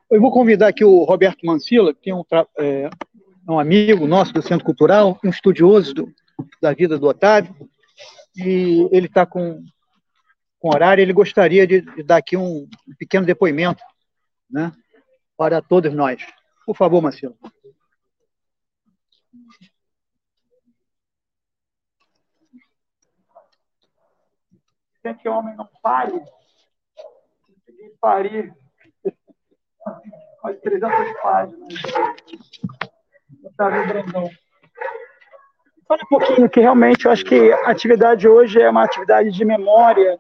[0.10, 2.23] Eu vou convidar aqui o Roberto Mancila, que é um,
[2.57, 2.89] é,
[3.47, 6.15] um amigo nosso do Centro Cultural, um estudioso do,
[6.60, 7.55] da vida do Otávio,
[8.35, 9.64] e ele está com,
[10.57, 13.84] com horário, ele gostaria de, de dar aqui um, um, pequeno depoimento
[14.49, 14.72] né,
[15.38, 16.26] para todos nós.
[16.65, 17.38] Por favor, Marcelo.
[25.22, 26.14] que homem não pare,
[27.45, 28.53] consegui parir
[30.44, 31.74] quase 300 páginas.
[33.45, 34.30] Otávio Brandão.
[35.88, 39.45] Fala um pouquinho que realmente eu acho que a atividade hoje é uma atividade de
[39.45, 40.20] memória,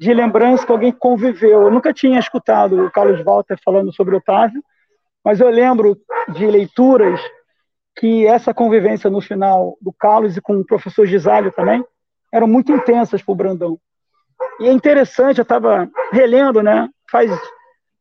[0.00, 1.62] de lembrança com alguém que conviveu.
[1.62, 4.62] Eu nunca tinha escutado o Carlos Walter falando sobre Otávio,
[5.24, 5.96] mas eu lembro
[6.30, 7.20] de leituras
[7.96, 11.84] que essa convivência no final do Carlos e com o professor Gisalho também
[12.32, 13.78] eram muito intensas para o Brandão.
[14.58, 16.88] E é interessante, eu estava relendo, né?
[17.08, 17.30] Faz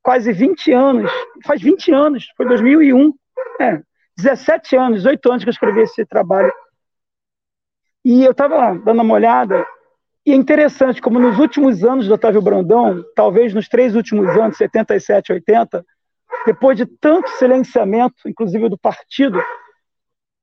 [0.02, 1.12] quase 20 anos,
[1.46, 3.14] faz 20 anos, foi 2001,
[3.60, 3.82] é,
[4.18, 6.52] 17 anos, 18 anos que eu escrevi esse trabalho.
[8.04, 9.66] E eu estava dando uma olhada,
[10.26, 14.58] e é interessante como nos últimos anos do Otávio Brandão, talvez nos três últimos anos,
[14.58, 15.86] 77, 80,
[16.46, 19.44] depois de tanto silenciamento, inclusive do partido,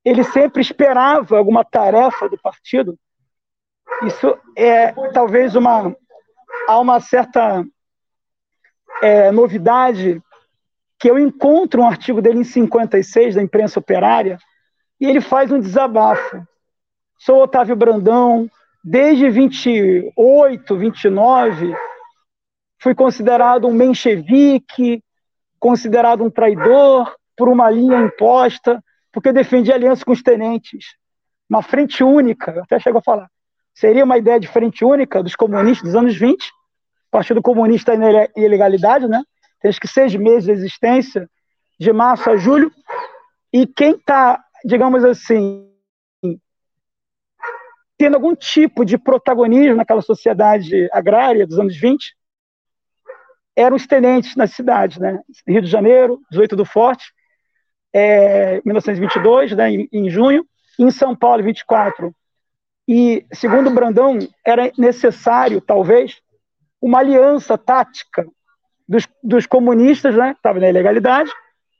[0.03, 2.97] ele sempre esperava alguma tarefa do partido.
[4.03, 5.93] Isso é talvez uma
[6.67, 7.65] há uma certa
[9.01, 10.21] é, novidade
[10.99, 14.37] que eu encontro um artigo dele em 56 da imprensa operária
[14.99, 16.45] e ele faz um desabafo.
[17.17, 18.49] Sou Otávio Brandão,
[18.83, 21.75] desde 28, 29,
[22.79, 25.01] fui considerado um menchevique,
[25.59, 30.85] considerado um traidor por uma linha imposta, porque defendi aliança com os tenentes.
[31.49, 33.29] Uma frente única, até chego a falar.
[33.73, 36.51] Seria uma ideia de frente única dos comunistas dos anos 20,
[37.11, 39.21] Partido Comunista em ilegalidade, né?
[39.61, 41.29] Tem que seis meses de existência,
[41.79, 42.71] de março a julho,
[43.51, 45.69] e quem está, digamos assim,
[47.97, 52.15] tendo algum tipo de protagonismo naquela sociedade agrária dos anos 20,
[53.55, 55.19] eram os tenentes nas cidades, né?
[55.45, 57.11] Rio de Janeiro, 18 do Forte,
[57.93, 60.45] é, 1922, né, em, em junho,
[60.77, 62.15] e em São Paulo, 24.
[62.87, 66.21] E, segundo Brandão, era necessário, talvez,
[66.81, 68.25] uma aliança tática
[68.87, 71.31] dos, dos comunistas, né, que estavam na ilegalidade,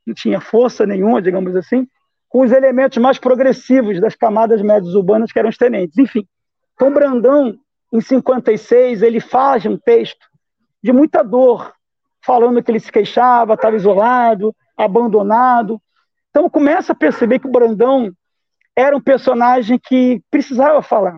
[0.05, 1.88] não tinha força nenhuma, digamos assim,
[2.27, 5.97] com os elementos mais progressivos das camadas médias urbanas, que eram os tenentes.
[5.97, 6.27] Enfim,
[6.73, 7.57] então Brandão,
[7.91, 10.27] em 56, ele faz um texto
[10.81, 11.73] de muita dor,
[12.23, 15.81] falando que ele se queixava, estava isolado, abandonado.
[16.30, 18.11] Então começa a perceber que o Brandão
[18.76, 21.17] era um personagem que precisava falar.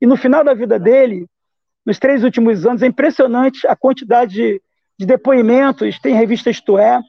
[0.00, 1.26] E no final da vida dele,
[1.84, 2.82] nos três últimos anos.
[2.82, 4.62] É impressionante a quantidade de,
[4.98, 5.98] de depoimentos.
[5.98, 7.00] Tem revista Isto É,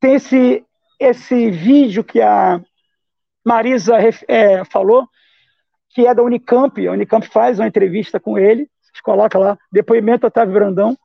[0.00, 0.64] Tem esse,
[0.98, 2.60] esse vídeo que a
[3.44, 3.96] Marisa
[4.26, 5.08] é, falou,
[5.90, 6.86] que é da Unicamp.
[6.86, 10.96] A Unicamp faz uma entrevista com ele, vocês colocam lá, depoimento Otávio Brandão,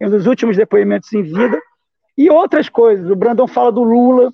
[0.00, 1.60] é um dos últimos depoimentos em vida.
[2.16, 3.08] E outras coisas.
[3.10, 4.32] O Brandão fala do Lula.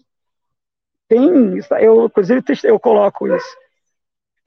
[1.08, 3.56] Tem, eu, inclusive, eu coloco isso.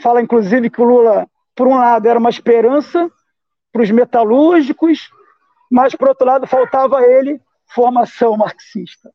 [0.02, 3.10] Fala, inclusive, que o Lula, por um lado, era uma esperança
[3.72, 5.10] para os metalúrgicos,
[5.70, 9.10] mas, por outro lado, faltava a ele formação marxista.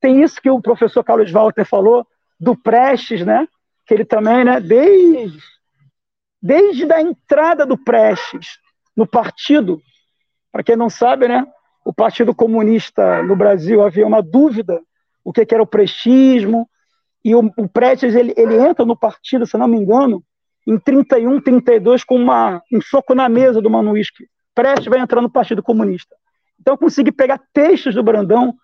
[0.00, 2.06] Tem isso que o professor Carlos Walter falou,
[2.38, 3.48] do Prestes, né?
[3.86, 5.38] que ele também, né, desde,
[6.40, 8.58] desde a entrada do Prestes
[8.96, 9.80] no partido,
[10.50, 11.46] para quem não sabe, né,
[11.84, 14.80] o Partido Comunista no Brasil havia uma dúvida
[15.24, 16.68] o que, que era o prestismo,
[17.24, 20.22] e o, o Prestes ele, ele entra no partido, se não me engano,
[20.66, 24.26] em 31, 32, com uma, um soco na mesa do Manuísque.
[24.54, 26.14] Prestes vai entrar no Partido Comunista.
[26.60, 28.54] Então, eu consegui pegar textos do Brandão,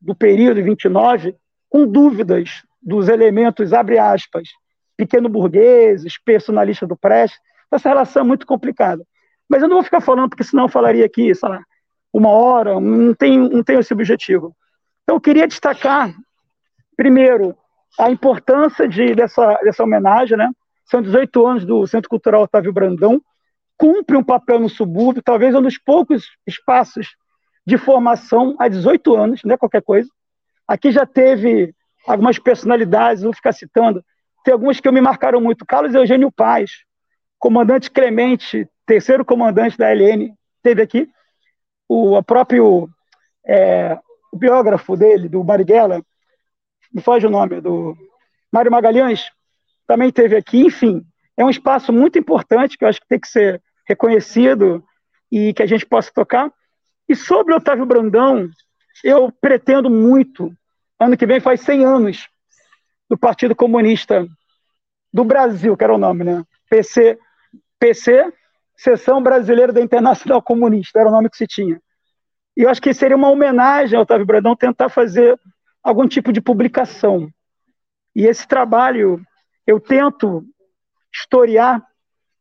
[0.00, 1.34] do período 29,
[1.68, 4.48] com dúvidas dos elementos, abre aspas,
[4.96, 7.40] pequeno burgueses, personalista do Prestes.
[7.70, 9.04] Essa relação é muito complicada.
[9.48, 11.60] Mas eu não vou ficar falando, porque senão eu falaria aqui, sei lá,
[12.12, 14.54] uma hora, não tenho, não esse objetivo.
[15.02, 16.14] Então, eu queria destacar,
[16.96, 17.56] primeiro,
[17.98, 20.50] a importância de, dessa, dessa homenagem, né?
[20.90, 23.20] São 18 anos do Centro Cultural Otávio Brandão,
[23.76, 27.08] cumpre um papel no subúrbio, talvez um dos poucos espaços
[27.66, 30.08] de formação há 18 anos, não é qualquer coisa.
[30.66, 31.74] Aqui já teve
[32.06, 34.02] algumas personalidades, vou ficar citando,
[34.44, 35.66] tem alguns que me marcaram muito.
[35.66, 36.70] Carlos Eugênio Paz,
[37.38, 41.08] comandante Clemente, terceiro comandante da LN, teve aqui.
[41.86, 42.88] O próprio
[43.46, 43.98] é,
[44.32, 46.02] o biógrafo dele, do Marighella,
[46.92, 47.96] me foge o nome, do
[48.52, 49.30] Mário Magalhães,
[49.88, 50.58] também teve aqui.
[50.58, 51.02] Enfim,
[51.36, 54.84] é um espaço muito importante que eu acho que tem que ser reconhecido
[55.32, 56.52] e que a gente possa tocar.
[57.08, 58.48] E sobre Otávio Brandão,
[59.02, 60.52] eu pretendo muito,
[61.00, 62.28] ano que vem faz 100 anos
[63.08, 64.28] do Partido Comunista
[65.10, 66.44] do Brasil, que era o nome, né?
[66.68, 67.18] PC,
[67.78, 68.30] PC,
[68.76, 71.80] Seção Brasileira da Internacional Comunista, era o nome que se tinha.
[72.54, 75.40] E eu acho que seria uma homenagem ao Otávio Brandão tentar fazer
[75.82, 77.30] algum tipo de publicação.
[78.14, 79.24] E esse trabalho
[79.68, 80.42] eu tento
[81.12, 81.86] historiar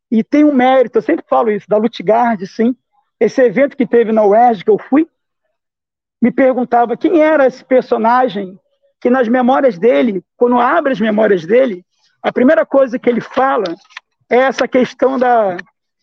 [0.10, 2.74] e tem um mérito, eu sempre falo isso, da Lutgard, sim.
[3.20, 5.06] Esse evento que teve na UERJ, que eu fui,
[6.22, 8.58] me perguntava quem era esse personagem
[9.02, 11.86] que nas memórias dele, quando abre as memórias dele,
[12.24, 13.76] a primeira coisa que ele fala
[14.30, 15.58] é essa questão da,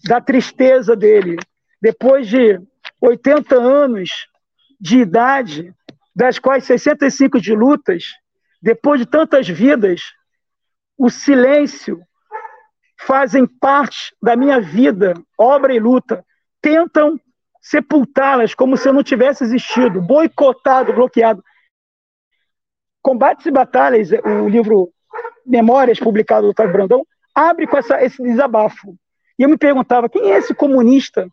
[0.06, 1.38] da tristeza dele.
[1.80, 2.60] Depois de
[3.00, 4.10] 80 anos
[4.78, 5.74] de idade,
[6.14, 8.12] das quais 65 de lutas,
[8.60, 10.12] depois de tantas vidas,
[10.96, 12.00] o silêncio
[12.98, 16.24] fazem parte da minha vida, obra e luta.
[16.60, 17.20] Tentam
[17.60, 21.42] sepultá-las como se eu não tivesse existido, boicotado, bloqueado.
[23.02, 24.90] Combates e Batalhas, o livro
[25.44, 28.96] Memórias, publicado do Otávio Brandão, abre com essa, esse desabafo.
[29.38, 31.28] E eu me perguntava, quem é esse comunista,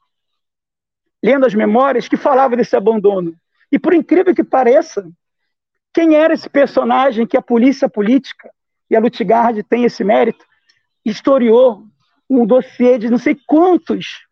[1.23, 3.33] lendo as memórias, que falava desse abandono?
[3.71, 5.07] E por incrível que pareça,
[5.93, 8.49] quem era esse personagem que a polícia política,
[8.91, 10.45] e a Lutgard tem esse mérito,
[11.05, 11.85] historiou
[12.29, 14.27] um dossiê de não sei quantos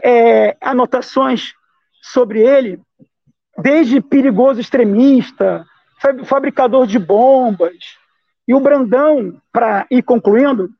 [0.00, 1.52] é, anotações
[2.00, 2.80] sobre ele,
[3.58, 5.66] desde perigoso extremista,
[6.24, 7.96] fabricador de bombas.
[8.46, 10.70] E o Brandão, para ir concluindo,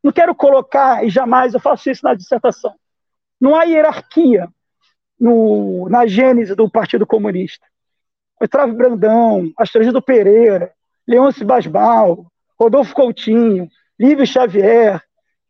[0.00, 2.74] não quero colocar, e jamais eu faço isso na dissertação,
[3.40, 4.48] não há hierarquia
[5.18, 7.66] no, na gênese do Partido Comunista.
[8.40, 10.72] Otávio Brandão, Astragido Pereira,
[11.06, 13.68] Leôncio Basbal, Rodolfo Coutinho,
[13.98, 15.02] Lívio Xavier,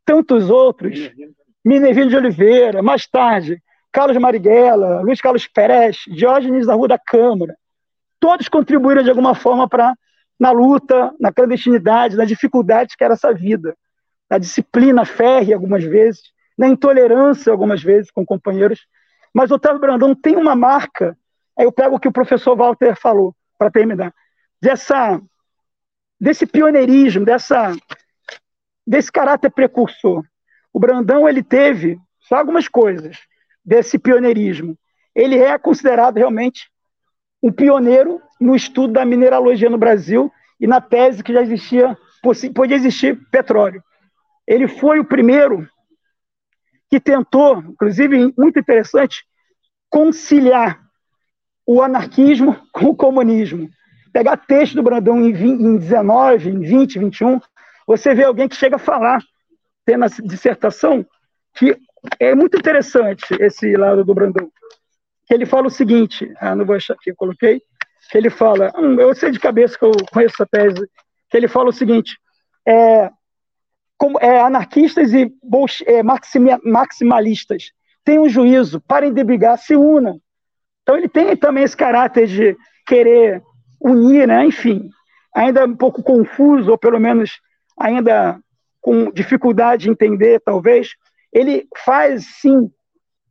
[0.04, 1.10] tantos outros,
[1.64, 3.62] Minervino de Oliveira, mais tarde,
[3.92, 7.54] Carlos Marighella, Luiz Carlos Pérez, Diógenes da Rua da Câmara,
[8.18, 9.94] todos contribuíram de alguma forma para
[10.38, 13.76] na luta, na clandestinidade, nas dificuldades que era essa vida,
[14.28, 16.22] na disciplina férrea algumas vezes,
[16.58, 18.80] na intolerância algumas vezes com companheiros.
[19.32, 21.16] Mas Otávio Brandão tem uma marca,
[21.56, 24.12] aí eu pego o que o professor Walter falou, para terminar,
[24.60, 25.20] dessa,
[26.22, 27.74] desse pioneirismo, dessa,
[28.86, 30.24] desse caráter precursor.
[30.72, 33.18] O Brandão ele teve só algumas coisas
[33.64, 34.78] desse pioneirismo.
[35.16, 36.70] Ele é considerado realmente
[37.42, 41.98] um pioneiro no estudo da mineralogia no Brasil e na tese que já existia,
[42.54, 43.82] podia existir petróleo.
[44.46, 45.68] Ele foi o primeiro
[46.88, 49.24] que tentou, inclusive muito interessante,
[49.90, 50.80] conciliar
[51.66, 53.68] o anarquismo com o comunismo.
[54.12, 57.40] Pegar texto do Brandão em, 20, em 19, em 20, 21,
[57.86, 59.22] você vê alguém que chega a falar,
[59.84, 61.04] tendo a dissertação,
[61.54, 61.76] que
[62.18, 64.50] é muito interessante esse lado do Brandão
[65.34, 67.62] ele fala o seguinte, ah, não vou achar aqui, eu coloquei,
[68.10, 70.86] que ele fala, hum, eu sei de cabeça que eu conheço essa tese,
[71.30, 72.18] que ele fala o seguinte,
[72.66, 73.10] é,
[73.96, 75.32] como, é, anarquistas e
[75.86, 76.02] é,
[76.64, 77.72] maximalistas
[78.04, 80.20] têm um juízo, parem de brigar, se unam.
[80.82, 82.56] Então ele tem também esse caráter de
[82.86, 83.42] querer
[83.82, 84.44] unir, né?
[84.44, 84.88] enfim,
[85.34, 87.40] ainda um pouco confuso, ou pelo menos
[87.78, 88.38] ainda
[88.80, 90.90] com dificuldade de entender, talvez,
[91.32, 92.70] ele faz, sim,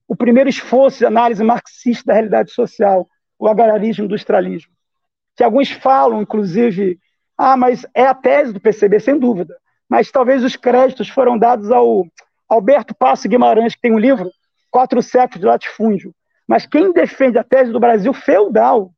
[0.07, 3.07] o primeiro esforço de análise marxista da realidade social,
[3.37, 4.71] o agrarianismo industrialismo.
[5.35, 6.99] Que alguns falam, inclusive,
[7.37, 9.55] ah, mas é a tese do PCB, sem dúvida
[9.91, 12.07] mas talvez os créditos foram dados ao
[12.47, 14.31] Alberto Passo Guimarães, que tem um livro,
[14.71, 16.15] Quatro Séculos de Latifúndio.
[16.47, 18.93] Mas quem defende a tese do Brasil feudal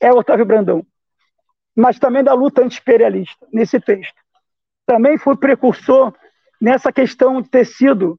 [0.00, 0.86] é Otávio Brandão,
[1.76, 4.14] mas também da luta anti-imperialista, nesse texto.
[4.86, 6.14] Também foi precursor
[6.60, 8.18] nessa questão de ter sido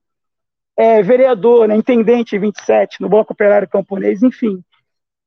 [0.77, 4.63] é, vereador, né, intendente 27 no Bloco Operário Camponês, enfim.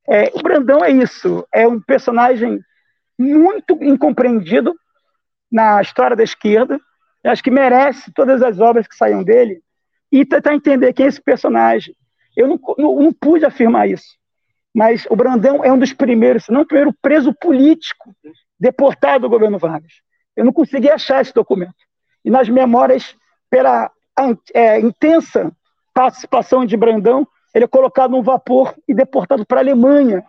[0.08, 2.60] É, o Brandão é isso, é um personagem
[3.18, 4.74] muito incompreendido,
[5.52, 6.80] na história da esquerda.
[7.22, 9.62] Acho que merece todas as obras que saiam dele
[10.10, 11.94] e tentar entender quem é esse personagem.
[12.34, 14.16] Eu não, não, não pude afirmar isso,
[14.74, 18.14] mas o Brandão é um dos primeiros, se não o primeiro preso político
[18.58, 19.92] deportado do governo Vargas.
[20.36, 21.74] Eu não consegui achar esse documento.
[22.24, 23.14] E nas memórias,
[23.50, 23.90] pela
[24.54, 25.52] é, intensa
[25.92, 30.24] participação de Brandão, ele é colocado num vapor e deportado para a Alemanha,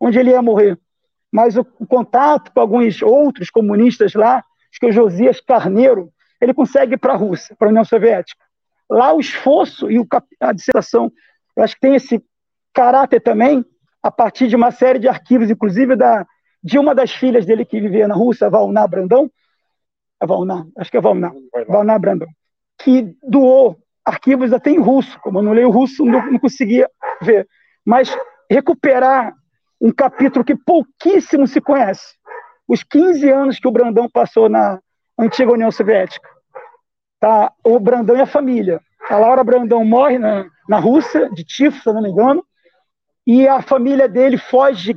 [0.00, 0.78] onde ele ia morrer.
[1.30, 4.36] Mas o, o contato com alguns outros comunistas lá
[4.72, 6.10] acho que o Josias Carneiro,
[6.40, 8.42] ele consegue ir para a Rússia, para a União Soviética.
[8.88, 9.98] Lá o esforço e
[10.40, 11.12] a dissertação,
[11.54, 12.24] eu acho que tem esse
[12.72, 13.64] caráter também,
[14.02, 16.26] a partir de uma série de arquivos, inclusive da,
[16.62, 19.30] de uma das filhas dele que vivia na Rússia, Valná Brandão,
[20.20, 21.32] é Valná, acho que é Valná,
[21.68, 22.28] Valná Brandão,
[22.78, 26.88] que doou arquivos até em russo, como eu não leio russo, não, não conseguia
[27.20, 27.48] ver,
[27.84, 28.16] mas
[28.50, 29.34] recuperar
[29.80, 32.14] um capítulo que pouquíssimo se conhece,
[32.68, 34.80] os 15 anos que o Brandão passou na
[35.18, 36.28] antiga União Soviética.
[37.18, 37.52] Tá?
[37.64, 38.80] O Brandão e a família.
[39.10, 42.44] A Laura Brandão morre na, na Rússia, de tifo, se não me engano,
[43.26, 44.92] e a família dele foge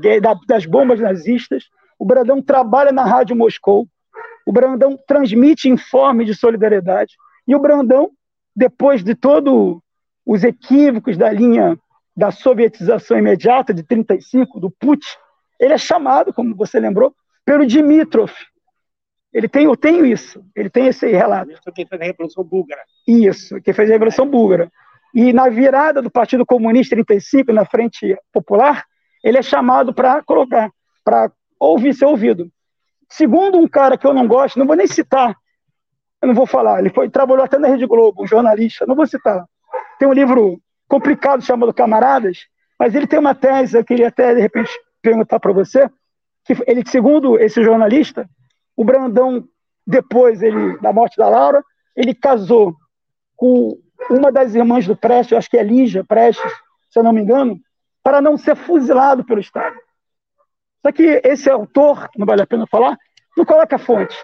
[0.47, 1.65] das bombas nazistas.
[1.97, 3.87] O Brandão trabalha na Rádio Moscou.
[4.45, 7.15] O Brandão transmite informe de solidariedade.
[7.47, 8.11] E o Brandão,
[8.55, 9.79] depois de todos
[10.25, 11.77] os equívocos da linha
[12.15, 15.07] da sovietização imediata de 35, do Putin,
[15.59, 17.13] ele é chamado, como você lembrou,
[17.45, 18.31] pelo Dimitrov.
[19.33, 21.51] Ele tem, eu tenho isso, ele tem esse relato.
[21.73, 22.81] Quem fez a Revolução Búlgara.
[23.05, 24.71] Isso, quem fez a Revolução Búlgara.
[25.15, 28.83] E na virada do Partido Comunista 35, na Frente Popular,
[29.23, 30.69] ele é chamado para colocar,
[31.05, 32.51] para ouvir, ser ouvido.
[33.09, 35.33] Segundo um cara que eu não gosto, não vou nem citar,
[36.21, 39.07] eu não vou falar, ele foi, trabalhou até na Rede Globo, um jornalista, não vou
[39.07, 39.45] citar.
[39.97, 42.39] Tem um livro complicado chamado Camaradas,
[42.77, 44.69] mas ele tem uma tese, eu queria até, de repente,
[45.01, 45.89] perguntar para você,
[46.43, 48.29] que ele, segundo esse jornalista,
[48.75, 49.47] o Brandão,
[49.87, 51.63] depois ele, da morte da Laura,
[51.95, 52.75] ele casou
[53.37, 53.79] com
[54.09, 56.51] uma das irmãs do Prestes, acho que é Lígia Prestes,
[56.89, 57.59] se eu não me engano,
[58.03, 59.75] para não ser fuzilado pelo Estado.
[60.85, 62.97] Só que esse autor, não vale a pena falar,
[63.35, 64.15] não coloca fonte.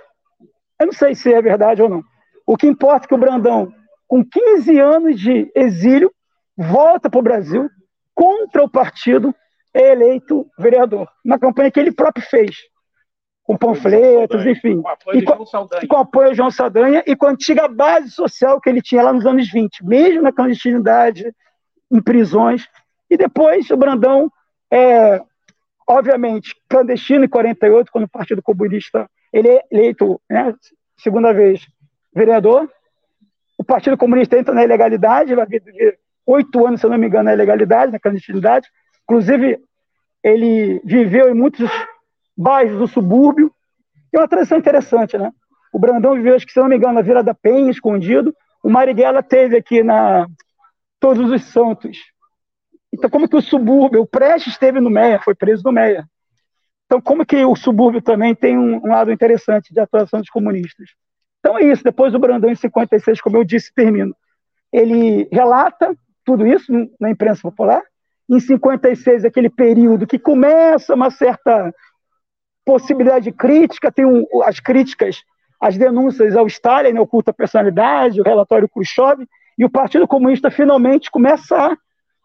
[0.79, 2.03] Eu não sei se é verdade ou não.
[2.45, 3.71] O que importa é que o Brandão,
[4.07, 6.11] com 15 anos de exílio,
[6.55, 7.69] volta para o Brasil
[8.13, 9.33] contra o partido
[9.73, 11.07] é eleito vereador.
[11.23, 12.55] Uma campanha que ele próprio fez,
[13.43, 14.81] com panfletos, enfim.
[14.81, 15.45] Com apoio e com,
[15.87, 19.11] com apoio de João Saldanha e com a antiga base social que ele tinha lá
[19.11, 21.33] nos anos 20, mesmo na clandestinidade,
[21.91, 22.67] em prisões.
[23.09, 24.31] E depois o Brandão,
[24.71, 25.21] é,
[25.87, 30.53] obviamente, clandestino em 48, quando o Partido Comunista ele é eleito, né,
[30.97, 31.65] segunda vez,
[32.13, 32.69] vereador.
[33.57, 37.25] O Partido Comunista entra na ilegalidade, vai viver oito anos, se eu não me engano,
[37.25, 38.69] na ilegalidade, na clandestinidade.
[39.03, 39.59] Inclusive,
[40.23, 41.69] ele viveu em muitos
[42.37, 43.51] bairros do subúrbio.
[44.13, 45.31] É uma tradição interessante, né?
[45.73, 48.35] O Brandão viveu, acho que se não me engano, na Vila da Penha, escondido.
[48.63, 50.27] O Marighella teve aqui na
[50.99, 51.97] Todos os Santos.
[52.93, 56.05] Então, como que o subúrbio, o Prestes esteve no Meia, foi preso no Meia.
[56.85, 60.89] Então, como que o subúrbio também tem um, um lado interessante de atuação dos comunistas?
[61.39, 61.83] Então é isso.
[61.83, 64.15] Depois o Brandão, em 56, como eu disse, termino.
[64.71, 67.81] Ele relata tudo isso na imprensa popular,
[68.29, 71.73] em 56, aquele período que começa uma certa
[72.65, 75.23] possibilidade de crítica, tem um, as críticas,
[75.59, 79.27] as denúncias ao Stalin, né, oculta personalidade, o relatório Khrushchev,
[79.57, 81.77] e o Partido Comunista finalmente começa a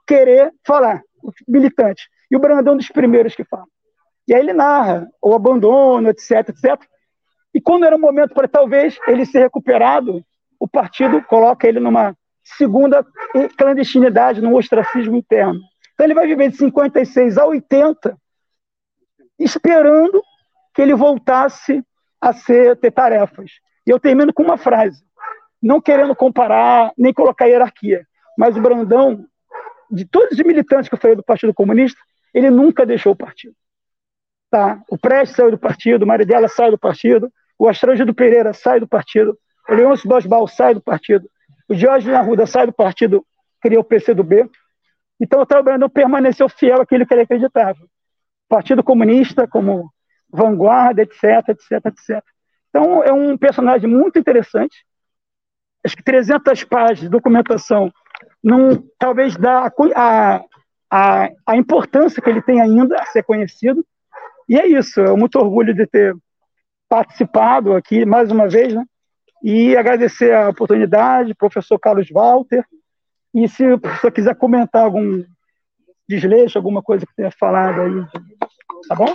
[0.07, 2.07] querer falar, os militantes.
[2.31, 3.67] E o Brandão é um dos primeiros que fala.
[4.29, 6.81] E aí ele narra o abandono, etc, etc.
[7.55, 10.25] E quando era o momento para talvez ele ser recuperado,
[10.59, 13.05] o partido coloca ele numa segunda
[13.57, 15.61] clandestinidade, num ostracismo interno.
[15.95, 18.17] Então ele vai viver de 56 a 80
[19.39, 20.23] esperando
[20.75, 21.83] que ele voltasse
[22.21, 23.53] a ser, ter tarefas.
[23.87, 25.03] E eu termino com uma frase,
[25.63, 28.07] não querendo comparar nem colocar hierarquia,
[28.37, 29.25] mas o Brandão,
[29.91, 32.01] de todos os militantes que eu falei do Partido Comunista,
[32.35, 33.55] ele nunca deixou o partido.
[34.51, 34.81] Tá?
[34.91, 38.87] O Prestes saiu do partido, o Marighella sai do partido, o Astrangido Pereira sai do
[38.87, 39.39] partido,
[39.69, 41.29] o Leôncio Bosbal sai do partido,
[41.69, 43.25] o Jorge Arruda sai do partido,
[43.61, 44.49] criou o PCdoB.
[45.21, 47.79] Então o Brandão permaneceu fiel àquilo que ele acreditava.
[48.49, 49.91] Partido Comunista como
[50.31, 52.23] vanguarda, etc, etc, etc.
[52.69, 54.85] Então é um personagem muito interessante.
[55.85, 57.93] Acho que 300 páginas de documentação
[58.43, 60.45] não talvez dá a,
[60.91, 63.85] a, a importância que ele tem ainda a ser conhecido.
[64.49, 66.17] E é isso, é muito orgulho de ter
[66.89, 68.85] participado aqui mais uma vez, né?
[69.43, 72.65] E agradecer a oportunidade, professor Carlos Walter.
[73.35, 75.25] E se o professor quiser comentar algum
[76.09, 78.07] desleixo, alguma coisa que tenha falado aí,
[78.89, 79.15] tá bom?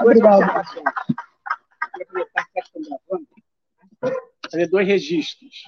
[0.00, 0.42] Obrigado.
[4.50, 5.64] Fazer dois registros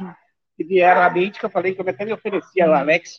[0.56, 3.18] que vieram à mente, que eu falei que eu até me oferecia ao Alex,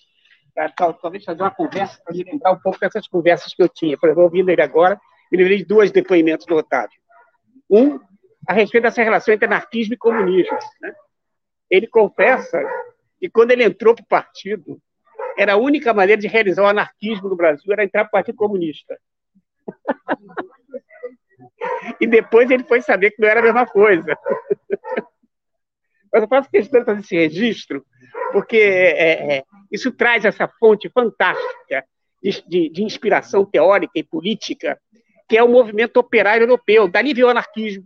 [0.53, 3.97] para talvez fazer uma conversa, para me lembrar um pouco dessas conversas que eu tinha.
[3.97, 4.99] Por exemplo, ouvindo ele agora,
[5.31, 6.99] me lembrei de dois depoimentos do Otávio.
[7.69, 7.99] Um,
[8.47, 10.57] a respeito dessa relação entre anarquismo e comunismo.
[10.81, 10.93] Né?
[11.69, 12.61] Ele confessa
[13.19, 14.81] que quando ele entrou para o partido,
[15.40, 18.36] era a única maneira de realizar o anarquismo no Brasil era entrar para o Partido
[18.36, 18.99] Comunista.
[21.98, 24.18] e depois ele foi saber que não era a mesma coisa.
[26.11, 27.86] Mas eu faço questão de fazer esse registro,
[28.34, 31.86] porque é, é, isso traz essa fonte fantástica
[32.22, 34.78] de, de, de, inspiração teórica e política,
[35.30, 36.90] que é o movimento operário europeu.
[36.90, 37.86] Dali veio o anarquismo,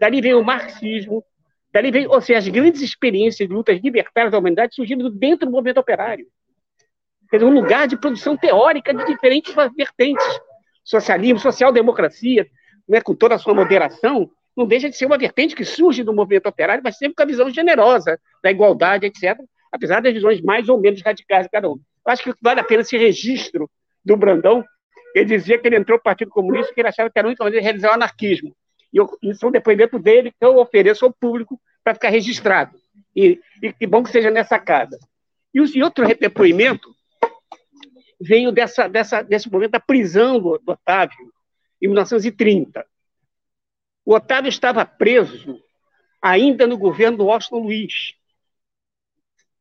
[0.00, 1.24] dali veio o marxismo,
[1.72, 5.52] dali veio, ou seja, as grandes experiências de lutas libertárias da humanidade surgiram dentro do
[5.52, 6.26] movimento operário.
[7.30, 10.26] Quer dizer, um lugar de produção teórica de diferentes vertentes.
[10.82, 12.46] Socialismo, social-democracia,
[12.88, 16.12] né, com toda a sua moderação, não deixa de ser uma vertente que surge do
[16.12, 19.38] movimento operário, mas sempre com a visão generosa da igualdade, etc.,
[19.70, 21.74] apesar das visões mais ou menos radicais de cada um.
[21.74, 23.70] Eu acho que vale a pena esse registro
[24.04, 24.64] do Brandão.
[25.14, 27.44] Ele dizia que ele entrou no Partido Comunista que ele achava que era a única
[27.44, 28.56] maneira de realizar o anarquismo.
[28.92, 32.76] E eu, isso é um depoimento dele que eu ofereço ao público para ficar registrado.
[33.14, 34.98] E, e que bom que seja nessa casa.
[35.54, 36.88] E, e outro depoimento
[38.20, 41.32] veio dessa, dessa, desse momento da prisão do, do Otávio,
[41.80, 42.84] em 1930.
[44.04, 45.62] O Otávio estava preso
[46.20, 48.14] ainda no governo do Washington Luiz,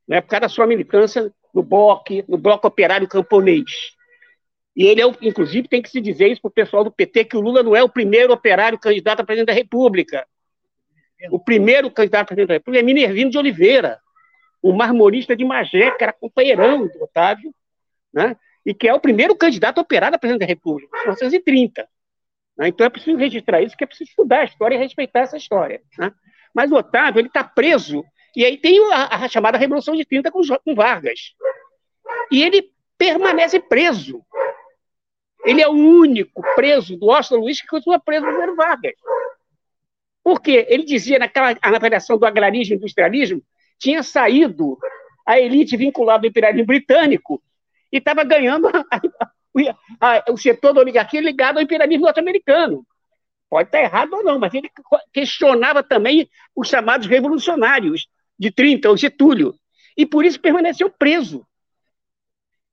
[0.08, 1.68] por causa da sua militância no
[2.28, 3.98] no Bloco Operário Camponês.
[4.76, 7.36] E ele, é, inclusive, tem que se dizer isso para o pessoal do PT, que
[7.36, 10.28] o Lula não é o primeiro operário candidato a presidente da República.
[11.32, 14.00] O primeiro candidato a presidente da República é Minervino de Oliveira,
[14.62, 17.54] o marmorista de Magé, que era companheirão do Otávio,
[18.14, 18.38] né?
[18.68, 21.88] E que é o primeiro candidato a presidente da República, em 1930.
[22.57, 22.68] Né?
[22.68, 25.81] Então é preciso registrar isso, que é preciso estudar a história e respeitar essa história.
[25.98, 26.11] Né?
[26.53, 28.03] Mas o Otávio ele está preso,
[28.35, 31.34] e aí tem a, a, chamada Revolução de 30 com, com Vargas.
[32.30, 34.22] E ele permanece preso.
[35.45, 38.95] Ele é o único preso do Washington Luiz que continua preso no Vargas.
[40.22, 40.65] Por quê?
[40.68, 43.41] Ele dizia naquela avaliação do agrarismo e industrialismo,
[43.80, 44.77] tinha saído
[45.26, 47.41] a elite vinculada ao imperialismo britânico
[47.92, 52.86] e estava ganhando a, a, a, o setor da oligarquia ligado ao imperialismo norte-americano.
[53.50, 54.70] Pode estar errado ou não, mas ele
[55.14, 58.08] questionava também os chamados revolucionários
[58.38, 59.56] de 30, o Getúlio,
[59.96, 61.46] e por isso permaneceu preso.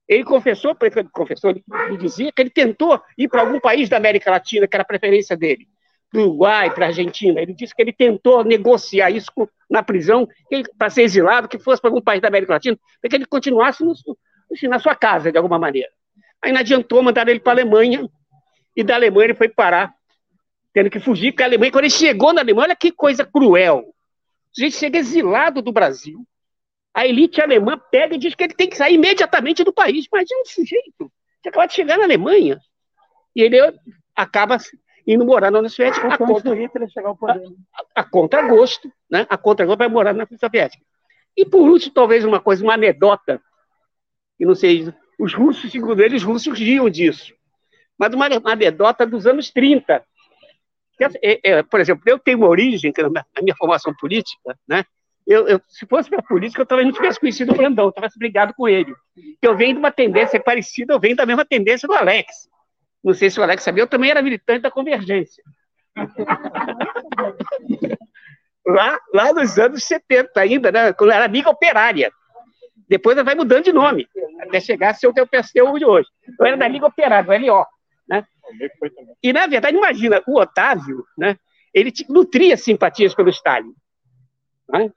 [0.06, 0.76] Ele confessou,
[1.12, 4.82] confessou, ele dizia que ele tentou ir para algum país da América Latina, que era
[4.82, 5.66] a preferência dele,
[6.10, 7.40] para o Uruguai, para a Argentina.
[7.40, 9.30] Ele disse que ele tentou negociar isso
[9.70, 10.28] na prisão,
[10.76, 13.82] para ser exilado, que fosse para algum país da América Latina, para que ele continuasse
[13.82, 13.94] no,
[14.54, 15.90] assim, na sua casa, de alguma maneira.
[16.42, 18.08] Aí não adiantou mandar ele para a Alemanha,
[18.76, 19.94] e da Alemanha ele foi parar,
[20.72, 23.78] tendo que fugir, porque a Alemanha, quando ele chegou na Alemanha, olha que coisa cruel.
[23.78, 26.24] O gente chega exilado do Brasil,
[26.94, 30.06] a elite alemã pega e diz que ele tem que sair imediatamente do país.
[30.06, 31.12] Imagina um sujeito
[31.42, 32.60] que acaba de chegar na Alemanha.
[33.34, 33.58] E ele
[34.14, 34.58] acaba
[35.04, 36.54] indo morar na União Soviética a contra.
[37.74, 39.26] A, a, contragosto, né?
[39.28, 40.84] A contragosto vai morar na União Soviética.
[41.36, 43.42] E por último, talvez uma coisa, uma anedota,
[44.36, 47.32] que não sei, os russos, segundo eles, os russos riam disso.
[47.98, 50.04] Mas uma, uma anedota dos anos 30.
[50.96, 54.58] Que, é, é, por exemplo, eu tenho uma origem, que é na minha formação política,
[54.66, 54.84] né?
[55.26, 58.18] Eu, eu, se fosse para política, eu talvez não tivesse conhecido o Brandão, eu tivesse
[58.18, 58.94] brigado com ele.
[59.40, 62.46] Eu venho de uma tendência parecida, eu venho da mesma tendência do Alex.
[63.02, 65.42] Não sei se o Alex sabia, eu também era militante da Convergência.
[68.66, 72.12] lá, lá nos anos 70 ainda, né, quando era amiga operária.
[72.88, 74.06] Depois vai mudando de nome,
[74.40, 76.08] até chegar a ser o teu PSTU de hoje.
[76.38, 77.64] Eu era da Liga Operária, do LO.
[78.08, 78.24] Né?
[79.22, 81.38] E, na verdade, imagina, o Otávio, né,
[81.72, 83.72] ele nutria simpatias pelo Stalin.
[84.68, 84.92] Né?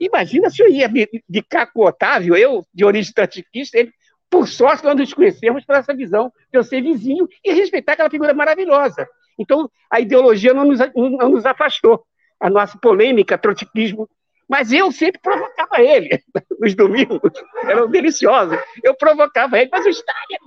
[0.00, 0.90] Imagina se eu ia
[1.28, 3.92] indicar com o Otávio, eu, de origem trotskista, ele,
[4.30, 8.10] por sorte, nós nos conhecemos por essa visão de eu ser vizinho e respeitar aquela
[8.10, 9.08] figura maravilhosa.
[9.38, 12.04] Então, a ideologia não nos, não nos afastou.
[12.40, 14.08] A nossa polêmica, trotskismo.
[14.48, 16.22] Mas eu sempre provocava ele
[16.58, 17.20] nos domingos.
[17.64, 18.58] Era delicioso.
[18.82, 20.38] Eu provocava ele, mas o Stalin.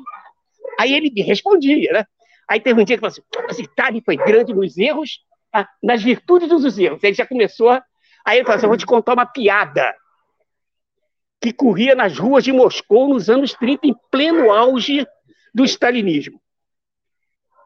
[0.80, 2.06] Aí ele me respondia, né?
[2.48, 3.16] Aí teve um dia que falou
[3.48, 5.24] assim: Stalin foi grande nos erros,
[5.54, 7.04] ah, nas virtudes dos erros.
[7.04, 7.80] Ele já começou.
[8.26, 9.96] Aí ele falou assim: vou te contar uma piada
[11.40, 15.06] que corria nas ruas de Moscou nos anos 30, em pleno auge
[15.54, 16.40] do stalinismo.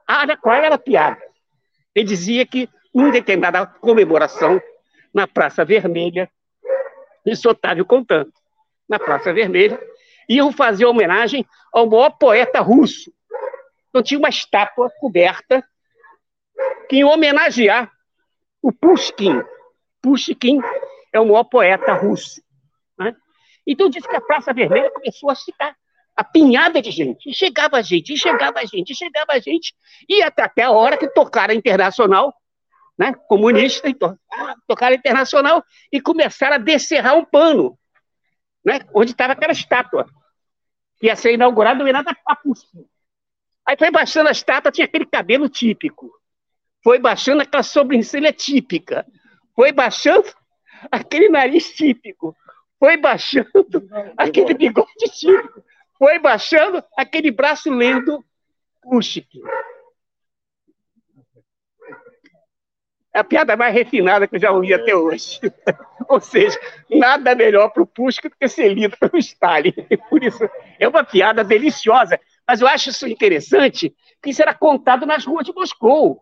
[0.07, 1.21] Ah, qual era a piada?
[1.93, 4.61] Ele dizia que, em determinada comemoração,
[5.15, 6.29] na Praça Vermelha,
[7.25, 8.33] isso Otávio contando,
[8.87, 9.79] na Praça Vermelha,
[10.27, 13.13] iam fazer homenagem ao maior poeta russo.
[13.87, 15.65] Então tinha uma estátua coberta
[16.89, 17.89] que, em homenagear
[18.61, 19.41] o Pushkin.
[20.01, 20.59] Pushkin
[21.13, 22.41] é o maior poeta russo.
[22.99, 23.15] Né?
[23.65, 25.73] Então disse que a Praça Vermelha começou a ficar
[26.13, 27.29] apinhada de gente.
[27.29, 29.73] E chegava gente, e chegava gente, e chegava gente.
[30.09, 32.33] E até, até a hora que tocaram a Internacional,
[32.97, 33.87] né, comunista,
[34.67, 37.77] tocaram Internacional e começaram a descerrar um pano,
[38.63, 40.05] né, onde estava aquela estátua,
[40.97, 42.87] que ia ser inaugurada no Irada Papusco.
[43.67, 46.11] Aí foi baixando a estátua, tinha aquele cabelo típico.
[46.83, 49.05] Foi baixando aquela sobrancelha típica.
[49.55, 50.31] Foi baixando
[50.91, 52.35] aquele nariz típico
[52.79, 53.49] foi baixando
[54.17, 55.63] aquele bigode típico,
[55.97, 58.23] foi baixando aquele braço lendo
[58.81, 59.41] Pushkin.
[63.15, 65.39] É a piada mais refinada que eu já ouvi até hoje.
[66.09, 66.59] Ou seja,
[66.89, 69.71] nada melhor para o Pushkin do que ser lido pelo Stalin.
[70.09, 70.43] Por isso,
[70.77, 72.19] é uma piada deliciosa.
[72.45, 76.21] Mas eu acho isso interessante, que isso era contado nas ruas de Moscou.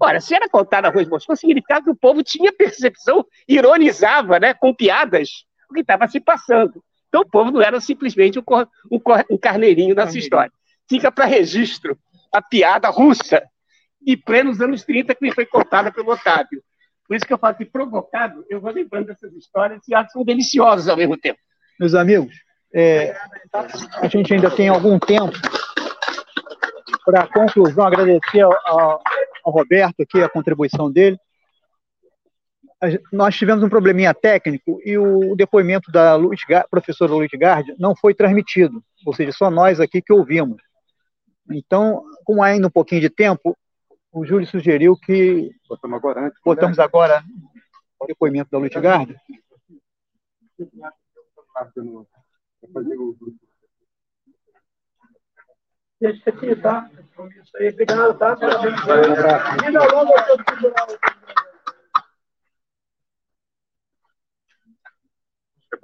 [0.00, 4.54] Ora, se era contado na de Moscou, significava que o povo tinha percepção, ironizava né,
[4.54, 6.82] com piadas o que estava se passando.
[7.08, 8.42] Então o povo não era simplesmente um,
[8.90, 9.00] um,
[9.30, 10.52] um carneirinho nessa história.
[10.88, 11.96] Fica para registro
[12.32, 13.40] a piada russa
[14.06, 16.62] de plenos anos 30 que foi contada pelo Otávio.
[17.06, 20.24] Por isso que eu falo que provocado, eu vou lembrando dessas histórias e elas são
[20.24, 21.38] deliciosas ao mesmo tempo.
[21.78, 22.34] Meus amigos,
[22.72, 23.16] é,
[23.52, 25.36] a gente ainda tem algum tempo
[27.04, 29.00] para conclusão, agradecer ao,
[29.44, 31.18] ao Roberto aqui a contribuição dele.
[33.12, 38.82] Nós tivemos um probleminha técnico e o depoimento da Luiz, professora Gard não foi transmitido,
[39.04, 40.60] ou seja, só nós aqui que ouvimos.
[41.50, 43.56] Então, com ainda um pouquinho de tempo,
[44.16, 46.84] o Júlio sugeriu que botamos agora, antes, botamos né?
[46.84, 47.22] agora
[48.00, 49.14] o depoimento da Lutgard.
[56.00, 56.90] Deixa aqui, tá?
[57.42, 58.36] Isso aí, obrigado, tá?
[58.36, 58.80] Parabéns.
[65.60, 65.76] Você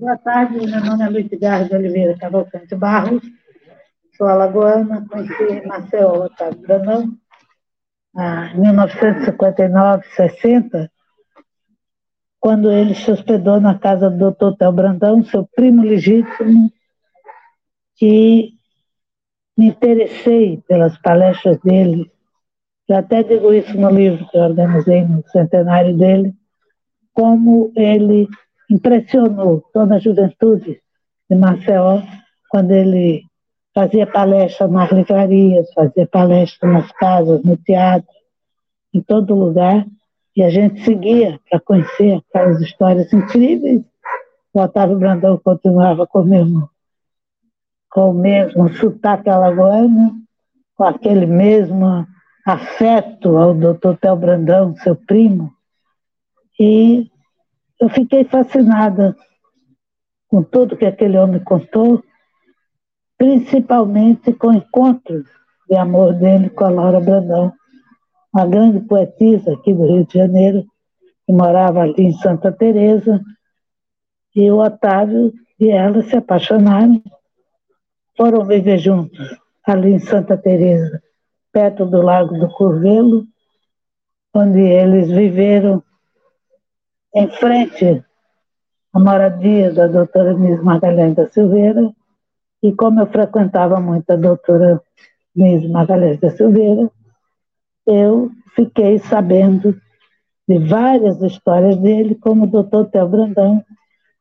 [0.00, 3.22] Boa tarde, meu nome é Luiz Garra de Oliveira Cavalcante Barros,
[4.16, 7.18] sou alagoana, conheci Marcelo Otávio Branão,
[8.54, 10.90] em 1959, 60,
[12.40, 14.56] quando ele se hospedou na casa do Dr.
[14.56, 16.70] Tel Brandão, seu primo legítimo,
[18.00, 18.52] e
[19.56, 22.10] me interessei pelas palestras dele.
[22.88, 26.32] Já até digo isso no livro que eu organizei no centenário dele,
[27.12, 28.28] como ele
[28.70, 30.80] impressionou toda a juventude
[31.28, 32.02] de Maceió
[32.48, 33.24] quando ele
[33.74, 38.08] fazia palestra nas livrarias, fazia palestra nas casas, no teatro,
[38.94, 39.84] em todo lugar,
[40.38, 43.82] e a gente seguia para conhecer aquelas histórias incríveis.
[44.54, 46.70] O Otávio Brandão continuava com o mesmo,
[47.90, 50.12] com o mesmo sotaque alagoano,
[50.76, 52.06] com aquele mesmo
[52.46, 55.52] afeto ao doutor Tel Brandão, seu primo,
[56.56, 57.10] e
[57.80, 59.16] eu fiquei fascinada
[60.28, 62.00] com tudo que aquele homem contou,
[63.16, 65.26] principalmente com encontros
[65.68, 67.52] de amor dele com a Laura Brandão,
[68.32, 70.64] uma grande poetisa aqui do Rio de Janeiro,
[71.26, 73.20] que morava ali em Santa Teresa,
[74.34, 77.02] e o Otávio e ela se apaixonaram,
[78.16, 79.36] foram viver juntos
[79.66, 81.02] ali em Santa Teresa,
[81.52, 83.26] perto do Lago do Curvelo,
[84.32, 85.82] onde eles viveram
[87.14, 88.04] em frente
[88.92, 91.90] à moradia da doutora Nise Magalhães da Silveira,
[92.62, 94.80] e como eu frequentava muito a doutora
[95.34, 96.90] Nise Magalhães da Silveira,
[97.88, 99.74] eu fiquei sabendo
[100.46, 103.64] de várias histórias dele, como o doutor Theo Brandão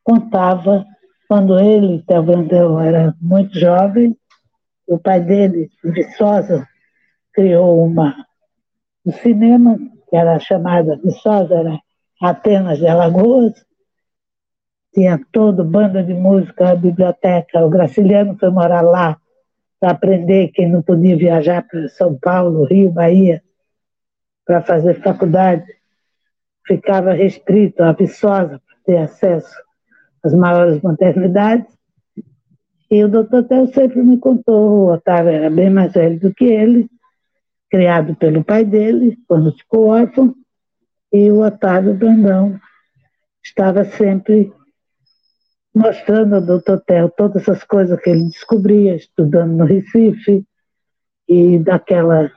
[0.04, 0.86] contava
[1.28, 4.18] quando ele, Theo Brandão, era muito jovem,
[4.88, 6.66] o pai dele, Viçosa,
[7.34, 8.16] criou uma,
[9.06, 9.78] um cinema,
[10.10, 11.80] que era chamada Viçosa, era
[12.22, 13.54] Atenas de Alagoas,
[14.94, 19.18] tinha todo banda de música, a biblioteca, o Graciliano foi morar lá
[19.80, 23.44] para aprender quem não podia viajar para São Paulo, Rio, Bahia,
[24.48, 25.66] para fazer faculdade,
[26.66, 29.54] ficava restrito a Viçosa para ter acesso
[30.24, 31.68] às maiores modernidades.
[32.90, 36.46] E o doutor Theo sempre me contou, o Otávio era bem mais velho do que
[36.46, 36.90] ele,
[37.70, 40.34] criado pelo pai dele, quando ficou órfão,
[41.12, 42.58] e o Otávio Brandão
[43.44, 44.54] estava sempre
[45.76, 50.46] mostrando ao doutor Theo todas as coisas que ele descobria, estudando no Recife,
[51.28, 52.32] e daquela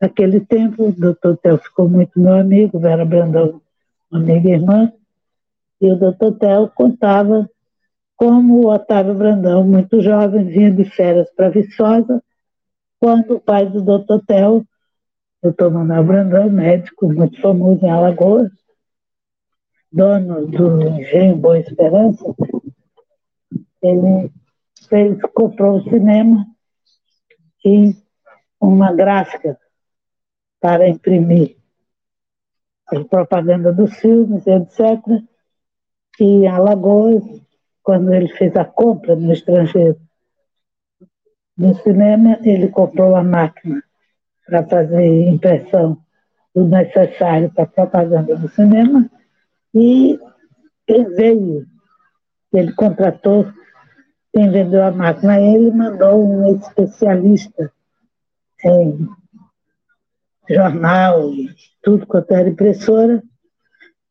[0.00, 3.60] Naquele tempo, o doutor Theo ficou muito meu amigo, Vera Brandão,
[4.12, 4.92] amiga e irmã,
[5.80, 7.48] e o doutor Theo contava
[8.14, 12.22] como o Otávio Brandão, muito jovem, vinha de férias para Viçosa,
[12.98, 14.66] quando o pai do doutor Theo,
[15.42, 18.50] doutor Manuel Brandão, médico muito famoso em Alagoas,
[19.92, 22.24] dono do Engenho Boa Esperança,
[23.82, 24.30] ele
[24.88, 26.46] fez, comprou o cinema
[27.64, 27.94] e
[28.60, 29.58] uma gráfica
[30.66, 31.56] para imprimir
[32.88, 35.00] a propaganda dos filmes, etc.
[36.18, 37.22] E em Alagoas,
[37.84, 39.96] quando ele fez a compra no estrangeiro
[41.56, 43.80] do cinema, ele comprou a máquina
[44.44, 46.02] para fazer impressão
[46.52, 49.08] do necessário para a propaganda do cinema
[49.72, 50.18] e
[50.84, 51.64] quem veio,
[52.52, 53.46] ele contratou,
[54.32, 57.72] quem vendeu a máquina ele, mandou um especialista
[58.64, 59.08] em
[60.48, 61.30] jornal
[61.82, 63.22] tudo quanto era impressora,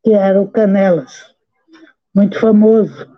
[0.04, 1.26] que era o Canelas,
[2.14, 3.14] muito famoso.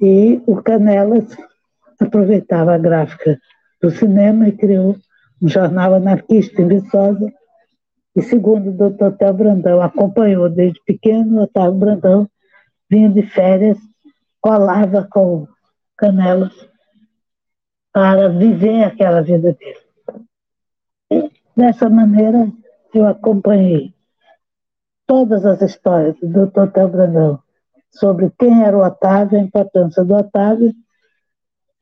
[0.00, 1.36] E o Canelas
[2.00, 3.38] aproveitava a gráfica
[3.82, 4.96] do cinema e criou
[5.42, 7.32] um jornal anarquista em Viçosa.
[8.16, 12.30] E segundo o doutor Otávio Brandão, acompanhou desde pequeno, Otávio Brandão
[12.90, 13.78] vinha de férias,
[14.40, 15.46] colava com
[15.96, 16.54] Canelas
[17.92, 21.28] para viver aquela vida dele.
[21.58, 22.52] Dessa maneira,
[22.94, 23.92] eu acompanhei
[25.08, 26.70] todas as histórias do Dr.
[26.72, 27.42] Theo Brandão
[27.90, 30.72] sobre quem era o Otávio, a importância do Otávio.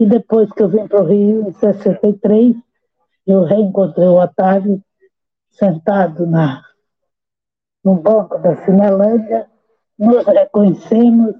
[0.00, 2.56] E depois que eu vim para o Rio, em 63,
[3.26, 4.82] eu reencontrei o Otávio
[5.50, 6.64] sentado na,
[7.84, 9.46] no banco da Cinelândia,
[9.98, 11.34] nos reconhecemos,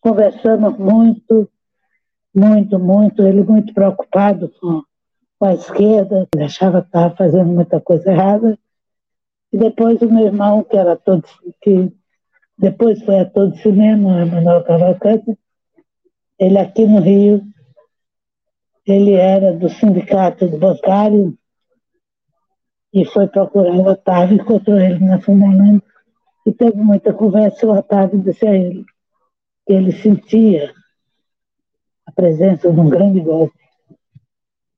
[0.00, 1.50] conversamos muito,
[2.32, 4.84] muito, muito, ele muito preocupado com
[5.38, 8.58] com a esquerda, que achava que estava fazendo muita coisa errada.
[9.52, 11.24] E depois o meu irmão, que era todo,
[11.62, 11.92] que
[12.58, 15.38] depois foi ator de cinema, Emanuel Cavalcante,
[16.38, 17.42] ele aqui no Rio,
[18.86, 21.36] ele era do sindicato bancário
[22.92, 25.84] e foi procurar o Otávio, encontrou ele na Fundamento
[26.46, 27.66] e teve muita conversa.
[27.66, 28.84] O Otávio disse a ele
[29.66, 30.72] que ele sentia
[32.06, 33.65] a presença de um grande golpe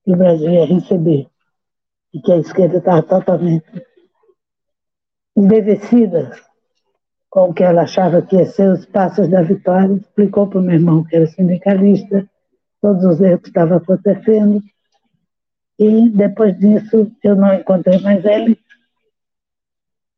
[0.08, 1.26] que o Brasil ia receber
[2.14, 3.66] e que a esquerda estava totalmente
[5.36, 6.34] embevecida
[7.28, 10.62] com o que ela achava que ia ser os passos da vitória, explicou para o
[10.62, 12.26] meu irmão, que era sindicalista,
[12.80, 14.62] todos os erros que estavam acontecendo,
[15.78, 18.58] e depois disso eu não encontrei mais ele,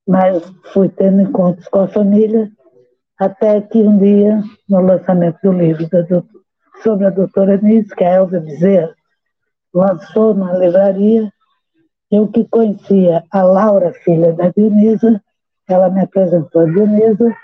[0.06, 0.40] mas
[0.72, 2.48] fui tendo encontros com a família,
[3.18, 6.04] até que um dia, no lançamento do livro da
[6.80, 8.99] sobre a doutora Nise, que é a Elza Bezerra,
[9.72, 11.32] lançou na livraria.
[12.10, 15.22] Eu que conhecia a Laura, filha da Dionisa,
[15.68, 17.34] ela me apresentou a Dionisa,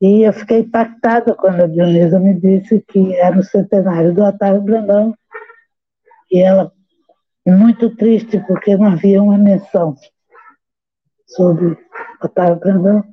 [0.00, 4.60] e eu fiquei impactada quando a Dionisa me disse que era o centenário do Otávio
[4.60, 5.14] Brandão,
[6.30, 6.70] e ela
[7.46, 9.94] muito triste porque não havia uma menção
[11.26, 11.78] sobre
[12.22, 13.04] Otávio Brandão.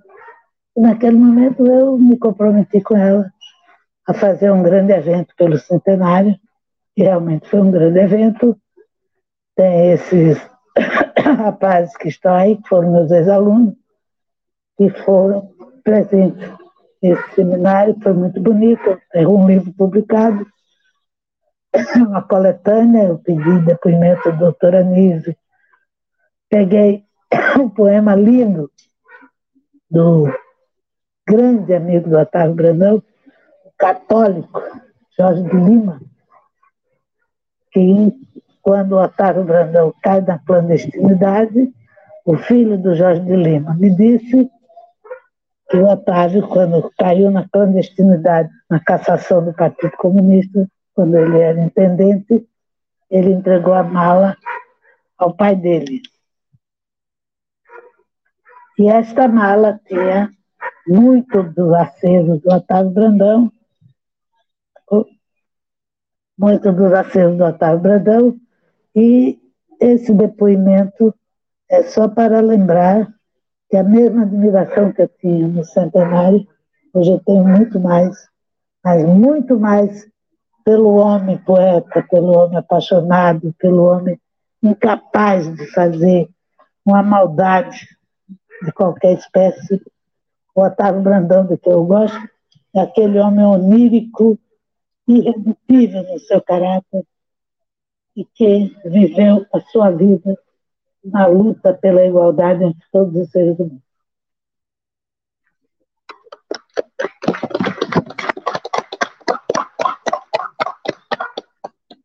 [0.76, 3.32] E naquele momento eu me comprometi com ela
[4.06, 6.38] a fazer um grande evento pelo centenário,
[6.96, 8.60] e realmente foi um grande evento.
[9.56, 10.38] Tem esses
[11.38, 13.76] rapazes que estão aí, que foram meus ex-alunos,
[14.78, 15.50] que foram
[15.84, 16.50] presentes
[17.02, 19.00] nesse seminário, foi muito bonito.
[19.12, 20.46] Tem um livro publicado,
[21.96, 25.38] uma coletânea, eu pedi depoimento da doutora Nise.
[26.50, 27.04] Peguei
[27.60, 28.72] um poema lindo
[29.90, 30.28] do
[31.28, 33.04] grande amigo do Otávio Brandão,
[33.78, 34.62] católico
[35.18, 36.02] Jorge de Lima,
[37.76, 38.14] que
[38.62, 41.74] quando Otávio Brandão cai na clandestinidade,
[42.24, 44.50] o filho do Jorge de Lima me disse
[45.70, 51.60] que o Otávio, quando caiu na clandestinidade, na cassação do Partido Comunista, quando ele era
[51.60, 52.48] intendente,
[53.12, 54.38] ele entregou a mala
[55.18, 56.02] ao pai dele.
[58.80, 60.32] E esta mala tinha
[60.88, 63.52] muito dos acervos do Otávio Brandão,
[66.38, 68.36] muito dos acervos do Otávio Brandão,
[68.96, 69.40] e
[69.80, 71.14] esse depoimento
[71.70, 73.14] é só para lembrar
[73.70, 76.48] que a mesma admiração que eu tinha no centenário,
[76.94, 78.16] hoje eu tenho muito mais,
[78.84, 80.08] mas muito mais
[80.64, 84.20] pelo homem poeta, pelo homem apaixonado, pelo homem
[84.62, 86.30] incapaz de fazer
[86.86, 87.88] uma maldade
[88.64, 89.82] de qualquer espécie.
[90.56, 92.18] O Otávio Brandão, do que eu gosto,
[92.76, 94.40] é aquele homem onírico,
[95.08, 97.06] irredutível no seu caráter,
[98.16, 100.38] e que viveu a sua vida
[101.04, 103.86] na luta pela igualdade entre todos os seres humanos.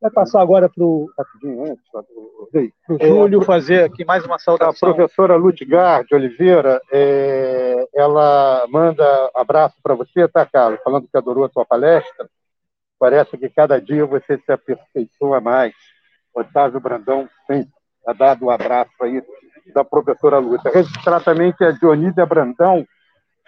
[0.01, 1.11] Vai passar agora para o
[2.99, 4.89] Júlio fazer aqui mais uma saudação.
[4.89, 10.81] A professora Ludgard Oliveira, é, ela manda abraço para você, tá, Carlos?
[10.83, 12.31] Falando que adorou a tua palestra.
[13.01, 15.73] Parece que cada dia você se aperfeiçoa mais.
[16.35, 17.27] Otávio Brandão
[18.07, 19.23] ha dado um abraço aí
[19.75, 20.71] da professora Lúcia.
[21.57, 22.87] Que a Dionísia Brandão,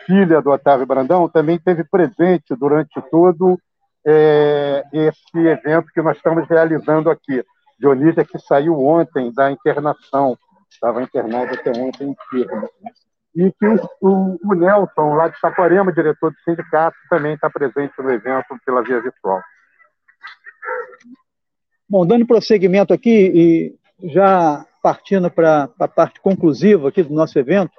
[0.07, 3.59] filha do Otávio Brandão, também teve presente durante todo
[4.07, 7.45] é, esse evento que nós estamos realizando aqui.
[7.79, 10.35] Dionísia que saiu ontem da internação,
[10.71, 12.69] estava internada até ontem enferma.
[13.35, 17.95] E que o, o, o, Nelson, lá de Saquarema, diretor do sindicato, também está presente
[17.99, 19.41] no evento pela via virtual.
[21.89, 23.11] Bom, dando prosseguimento aqui
[24.03, 27.73] e já partindo para a parte conclusiva aqui do nosso evento,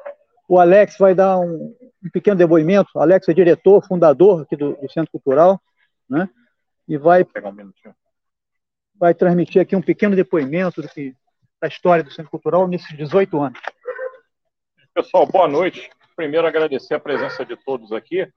[0.48, 2.90] o Alex vai dar um, um pequeno depoimento.
[2.96, 5.62] O Alex é diretor, fundador aqui do, do Centro Cultural,
[6.10, 6.30] né?
[6.88, 7.94] E vai um.
[9.00, 11.16] Vai transmitir aqui um pequeno depoimento do que,
[11.62, 13.60] da história do Centro Cultural nesses 18 anos.
[14.96, 15.90] Pessoal, boa noite.
[16.16, 18.28] Primeiro, agradecer a presença de todos aqui.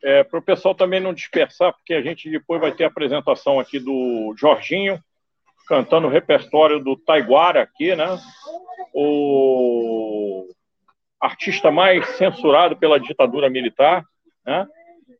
[0.00, 3.58] É, Para o pessoal também não dispersar, porque a gente depois vai ter a apresentação
[3.58, 5.02] aqui do Jorginho,
[5.66, 8.16] cantando o repertório do Taiguara aqui, né?
[8.94, 10.46] O
[11.20, 14.04] artista mais censurado pela ditadura militar,
[14.46, 14.68] né?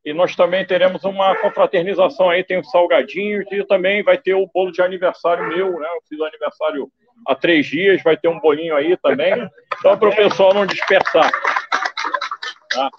[0.05, 4.47] E nós também teremos uma confraternização aí, tem os salgadinhos e também vai ter o
[4.47, 5.89] bolo de aniversário meu, né?
[5.89, 6.89] Eu fiz o aniversário
[7.27, 9.33] há três dias, vai ter um bolinho aí também.
[9.79, 11.31] Então, para o pessoal não dispersar.
[12.73, 12.91] Tá?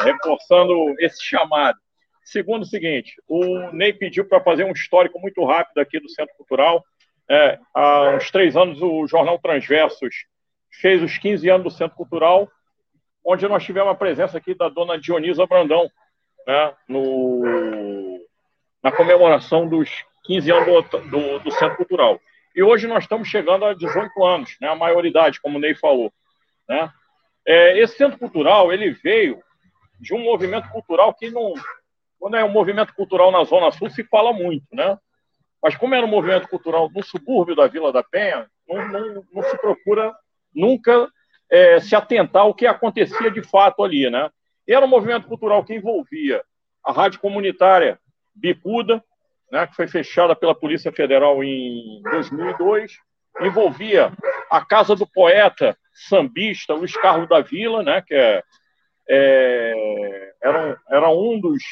[0.00, 1.78] Reforçando esse chamado.
[2.24, 6.34] Segundo o seguinte, o Ney pediu para fazer um histórico muito rápido aqui do Centro
[6.36, 6.84] Cultural.
[7.30, 10.14] É, há uns três anos, o Jornal Transversos
[10.80, 12.48] fez os 15 anos do Centro Cultural
[13.28, 15.90] onde nós tivemos a presença aqui da dona Dionisa Brandão,
[16.46, 18.24] né, no,
[18.82, 19.90] na comemoração dos
[20.24, 22.18] 15 anos do, do, do, Centro Cultural.
[22.58, 26.12] E hoje nós estamos chegando a 18 anos, né, a maioridade, como o Ney falou.
[26.68, 26.92] Né?
[27.46, 29.40] É, esse Centro Cultural ele veio
[30.00, 31.54] de um movimento cultural que não.
[32.18, 34.98] Quando é um movimento cultural na Zona Sul, se fala muito, né?
[35.62, 39.42] Mas como era um movimento cultural no subúrbio da Vila da Penha, não, não, não
[39.44, 40.12] se procura
[40.52, 41.08] nunca
[41.48, 44.28] é, se atentar ao que acontecia de fato ali, né?
[44.66, 46.42] Era um movimento cultural que envolvia
[46.84, 48.00] a rádio comunitária
[48.34, 49.00] Bicuda,
[49.50, 52.92] né, que foi fechada pela Polícia Federal em 2002,
[53.40, 54.12] envolvia
[54.50, 58.42] a Casa do Poeta Sambista Luiz Carlos da Vila, né, que é,
[59.08, 61.62] é, era, um, era um dos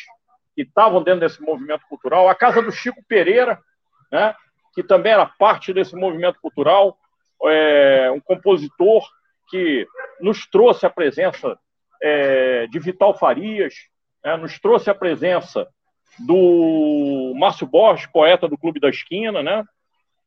[0.55, 3.59] que estavam dentro desse movimento cultural, a Casa do Chico Pereira,
[4.11, 4.35] né,
[4.75, 6.99] que também era parte desse movimento cultural,
[7.45, 9.07] é, um compositor
[9.49, 9.87] que
[10.21, 11.59] nos trouxe a presença
[12.03, 13.75] é, de Vital Farias,
[14.25, 15.69] né, nos trouxe a presença
[16.19, 19.65] do Márcio Borges, poeta do Clube da Esquina, né?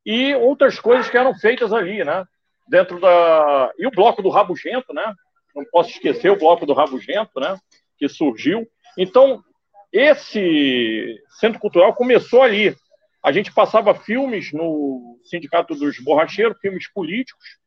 [0.06, 2.26] E outras coisas que eram feitas ali, né?
[2.68, 3.72] Dentro da.
[3.78, 5.14] E o bloco do Rabugento, né?
[5.56, 7.58] Não posso esquecer o bloco do Rabugento, né?
[7.98, 8.68] Que surgiu.
[8.98, 9.44] Então,
[9.92, 12.76] esse centro cultural começou ali.
[13.24, 17.58] A gente passava filmes no Sindicato dos Borracheiros, filmes políticos,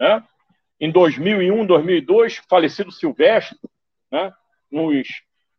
[0.00, 0.24] né?
[0.80, 3.58] em 2001, 2002, falecido Silvestre,
[4.10, 4.32] né,
[4.70, 5.08] nos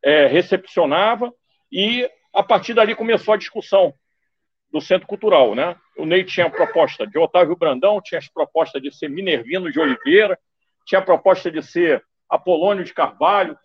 [0.03, 1.33] é, recepcionava
[1.77, 3.93] e a partir dali começou a discussão
[4.71, 5.53] do Centro Cultural.
[5.53, 5.75] Né?
[5.97, 9.77] O Ney tinha a proposta de Otávio Brandão, tinha a proposta de ser Minervino de
[9.77, 10.39] Oliveira,
[10.85, 13.57] tinha a proposta de ser Apolônio de Carvalho,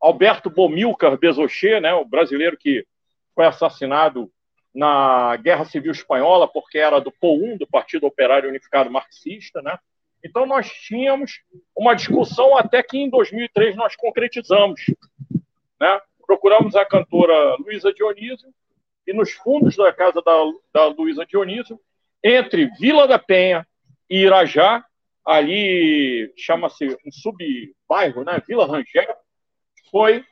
[0.00, 2.84] Alberto Bomilcar Bezocher, né, o brasileiro que
[3.32, 4.28] foi assassinado
[4.74, 9.78] na Guerra Civil Espanhola, porque era do POUM, do Partido Operário Unificado Marxista, né?
[10.24, 11.40] Então nós tínhamos
[11.76, 14.80] uma discussão até que em 2003 nós concretizamos,
[15.80, 16.00] né?
[16.32, 18.48] Procuramos a cantora Luísa Dionísio
[19.06, 20.32] e nos fundos da casa da,
[20.72, 21.78] da Luísa Dionísio,
[22.24, 23.66] entre Vila da Penha
[24.08, 24.82] e Irajá,
[25.26, 28.42] ali chama-se um sub-bairro, né?
[28.48, 29.14] Vila Rangel,
[29.90, 30.24] foi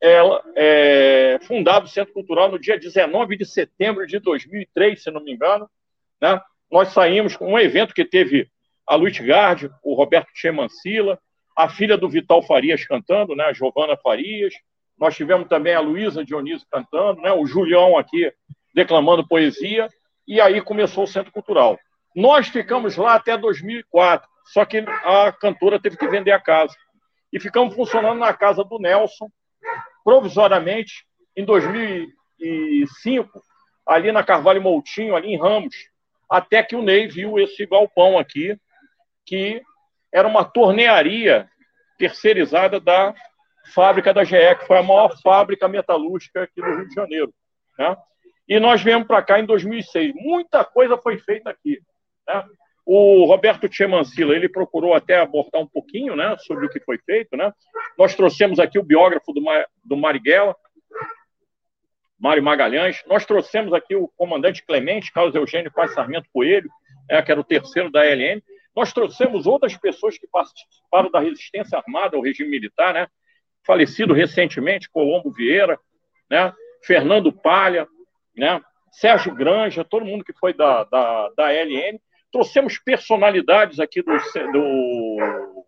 [0.00, 5.22] ela, é, fundado o Centro Cultural no dia 19 de setembro de 2003, se não
[5.22, 5.68] me engano.
[6.22, 6.40] Né?
[6.72, 8.48] Nós saímos com um evento que teve
[8.86, 11.20] a Luiz Gard, o Roberto Chemancila,
[11.54, 13.44] a filha do Vital Farias cantando, né?
[13.44, 14.54] a Giovana Farias.
[14.98, 17.32] Nós tivemos também a Luísa Dionísio cantando, né?
[17.32, 18.32] o Julião aqui
[18.74, 19.88] declamando poesia,
[20.26, 21.78] e aí começou o Centro Cultural.
[22.14, 26.74] Nós ficamos lá até 2004, só que a cantora teve que vender a casa.
[27.32, 29.28] E ficamos funcionando na casa do Nelson,
[30.04, 31.04] provisoriamente
[31.36, 33.42] em 2005,
[33.86, 35.74] ali na Carvalho Moutinho, ali em Ramos,
[36.30, 38.56] até que o Ney viu esse galpão aqui,
[39.26, 39.62] que
[40.12, 41.48] era uma tornearia
[41.98, 43.14] terceirizada da
[43.72, 47.34] fábrica da GE, que foi a maior fábrica metalúrgica aqui do Rio de Janeiro.
[47.78, 47.96] Né?
[48.48, 50.12] E nós viemos para cá em 2006.
[50.14, 51.80] Muita coisa foi feita aqui.
[52.28, 52.44] Né?
[52.86, 57.36] O Roberto Tchemancila, ele procurou até abordar um pouquinho né, sobre o que foi feito.
[57.36, 57.50] Né?
[57.98, 59.42] Nós trouxemos aqui o biógrafo do,
[59.82, 60.54] do Marighella,
[62.20, 63.02] Mário Magalhães.
[63.06, 66.68] Nós trouxemos aqui o comandante Clemente, Carlos Eugênio Paz Sarmento Coelho,
[67.10, 68.42] né, que era o terceiro da LN.
[68.76, 73.06] Nós trouxemos outras pessoas que participaram da resistência armada ao regime militar, né?
[73.66, 75.78] Falecido recentemente, Colombo Vieira,
[76.30, 76.52] né?
[76.82, 77.86] Fernando Palha,
[78.36, 78.60] né?
[78.92, 81.98] Sérgio Granja, todo mundo que foi da, da, da LN.
[82.30, 84.12] Trouxemos personalidades aqui do,
[84.52, 85.66] do,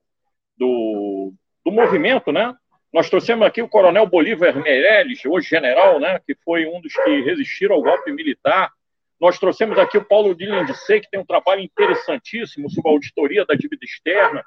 [0.57, 1.33] do,
[1.65, 2.55] do movimento, né?
[2.92, 6.20] Nós trouxemos aqui o Coronel Bolívar Meirelles, hoje general, né?
[6.25, 8.70] Que foi um dos que resistiram ao golpe militar.
[9.20, 13.55] Nós trouxemos aqui o Paulo Lindicei, que tem um trabalho interessantíssimo sobre a auditoria da
[13.55, 14.44] dívida externa.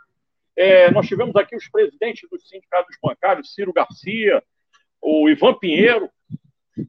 [0.59, 4.43] É, nós tivemos aqui os presidentes dos sindicatos bancários, Ciro Garcia,
[5.01, 6.09] o Ivan Pinheiro,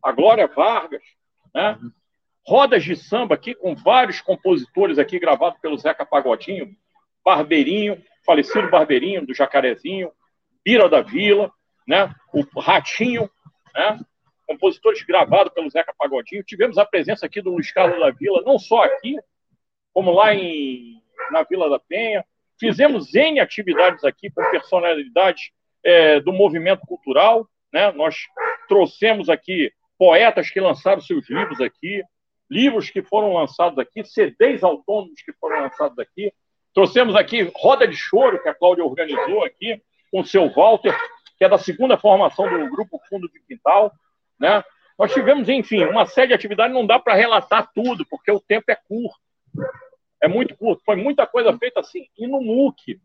[0.03, 1.05] a Glória Vargas,
[1.55, 1.79] né?
[2.45, 6.75] rodas de samba aqui com vários compositores aqui gravados pelo Zeca Pagodinho,
[7.25, 10.11] Barbeirinho, falecido Barbeirinho do Jacarezinho,
[10.65, 11.53] Bira da Vila,
[11.87, 12.13] né?
[12.35, 13.31] O Ratinho,
[13.73, 14.01] né?
[14.49, 16.43] Compositores gravados pelo Zeca Pagodinho.
[16.43, 19.17] Tivemos a presença aqui do Luiz Carlos da Vila, não só aqui,
[19.95, 21.01] como lá em,
[21.31, 22.25] na Vila da Penha.
[22.61, 25.51] Fizemos N atividades aqui com personalidades
[25.83, 27.91] é, do movimento cultural, né?
[27.93, 28.17] Nós
[28.69, 32.03] trouxemos aqui poetas que lançaram seus livros aqui,
[32.51, 36.33] livros que foram lançados aqui, CDs autônomos que foram lançados aqui.
[36.75, 39.81] Trouxemos aqui Roda de Choro, que a Cláudia organizou aqui,
[40.11, 40.95] com o seu Walter,
[41.39, 43.91] que é da segunda formação do Grupo Fundo de Quintal.
[44.39, 44.63] Né?
[44.99, 48.71] Nós tivemos, enfim, uma série de atividades, não dá para relatar tudo, porque o tempo
[48.71, 49.19] é curto.
[50.23, 50.83] É muito curto.
[50.85, 53.01] Foi muita coisa feita assim, e no MOOC.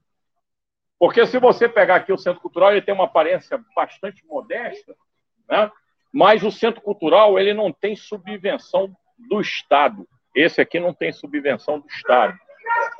[0.99, 4.95] Porque se você pegar aqui o Centro Cultural, ele tem uma aparência bastante modesta,
[5.49, 5.71] né?
[6.13, 10.07] mas o Centro Cultural ele não tem subvenção do Estado.
[10.33, 12.37] Esse aqui não tem subvenção do Estado.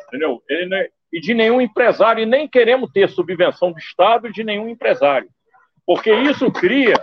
[0.08, 0.42] Entendeu?
[0.50, 5.30] É, e de nenhum empresário, e nem queremos ter subvenção do Estado de nenhum empresário.
[5.86, 6.96] Porque isso cria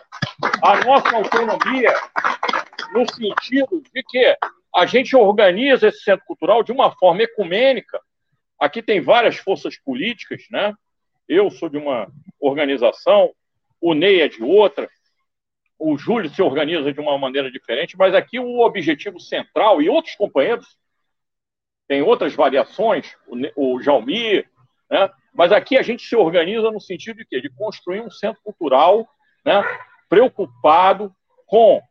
[0.63, 1.95] a nossa autonomia
[2.93, 4.37] no sentido de que
[4.75, 8.01] a gente organiza esse centro cultural de uma forma ecumênica.
[8.59, 10.73] Aqui tem várias forças políticas, né?
[11.29, 12.11] Eu sou de uma
[12.41, 13.33] organização,
[13.81, 14.89] o Ney é de outra,
[15.79, 20.15] o Júlio se organiza de uma maneira diferente, mas aqui o objetivo central, e outros
[20.15, 20.79] companheiros
[21.89, 24.49] têm outras variações, o, o Jaumir,
[24.89, 25.11] né?
[25.35, 27.41] mas aqui a gente se organiza no sentido de quê?
[27.41, 29.09] De construir um centro cultural
[29.45, 29.63] né?
[30.09, 31.13] preocupado
[31.47, 31.83] com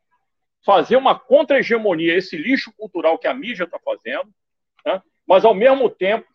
[0.65, 4.29] fazer uma contra-hegemonia, esse lixo cultural que a mídia está fazendo,
[4.85, 5.01] né?
[5.27, 6.25] mas ao mesmo tempo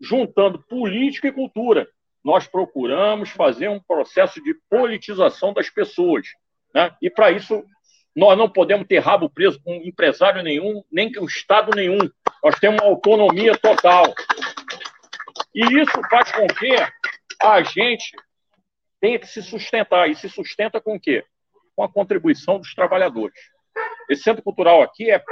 [0.00, 1.88] juntando política e cultura.
[2.22, 6.26] Nós procuramos fazer um processo de politização das pessoas.
[6.74, 6.94] Né?
[7.02, 7.64] E para isso,
[8.14, 11.98] nós não podemos ter rabo preso com empresário nenhum, nem com Estado nenhum.
[12.42, 14.14] Nós temos uma autonomia total.
[15.54, 16.74] E isso faz com que
[17.42, 18.16] a gente
[19.00, 20.08] tenha que se sustentar.
[20.08, 21.24] E se sustenta com o quê?
[21.76, 23.38] Com a contribuição dos trabalhadores.
[24.08, 25.22] Esse centro cultural aqui é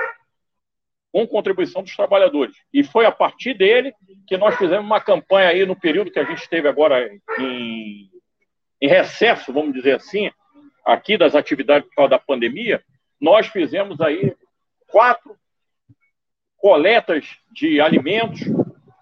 [1.13, 2.57] com contribuição dos trabalhadores.
[2.73, 3.95] E foi a partir dele
[4.27, 7.07] que nós fizemos uma campanha aí no período que a gente esteve agora
[7.39, 8.11] em,
[8.81, 10.31] em recesso, vamos dizer assim,
[10.85, 12.83] aqui das atividades por causa da pandemia,
[13.21, 14.35] nós fizemos aí
[14.89, 15.37] quatro
[16.57, 18.41] coletas de alimentos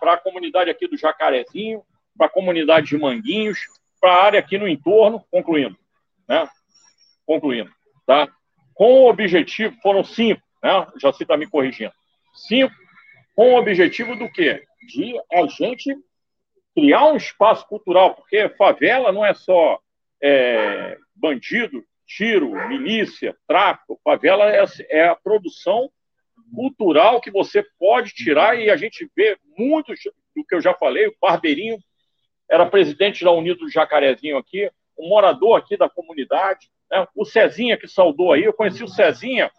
[0.00, 1.82] para a comunidade aqui do Jacarezinho,
[2.16, 3.58] para a comunidade de Manguinhos,
[4.00, 5.76] para a área aqui no entorno, concluindo,
[6.26, 6.48] né?
[7.26, 7.70] Concluindo,
[8.06, 8.28] tá?
[8.80, 10.86] Com o objetivo, foram cinco, né?
[10.98, 11.92] Já se está me corrigindo.
[12.32, 12.74] Cinco,
[13.36, 14.64] com o objetivo do quê?
[14.88, 15.94] De a gente
[16.74, 19.78] criar um espaço cultural, porque favela não é só
[20.22, 24.00] é, bandido, tiro, milícia, tráfico.
[24.02, 25.90] Favela é, é, a produção
[26.54, 29.92] cultural que você pode tirar e a gente vê muito
[30.34, 31.06] do que eu já falei.
[31.06, 31.76] O Barbeirinho
[32.50, 36.70] era presidente da Unido do Jacarezinho aqui, um morador aqui da comunidade.
[36.90, 37.06] Né?
[37.14, 39.50] O Cezinha, que saudou aí, eu conheci o Cezinha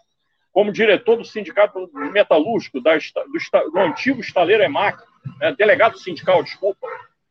[0.51, 5.01] como diretor do Sindicato Metalúrgico, da, do, do antigo estaleiro EMAC,
[5.40, 5.53] né?
[5.53, 6.88] delegado sindical, desculpa.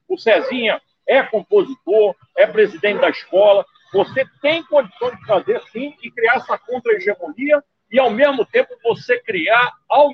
[0.09, 3.65] O Cezinha é compositor, é presidente da escola.
[3.93, 9.19] Você tem condições de fazer sim e criar essa contra-hegemonia e, ao mesmo tempo, você
[9.21, 10.11] criar ao,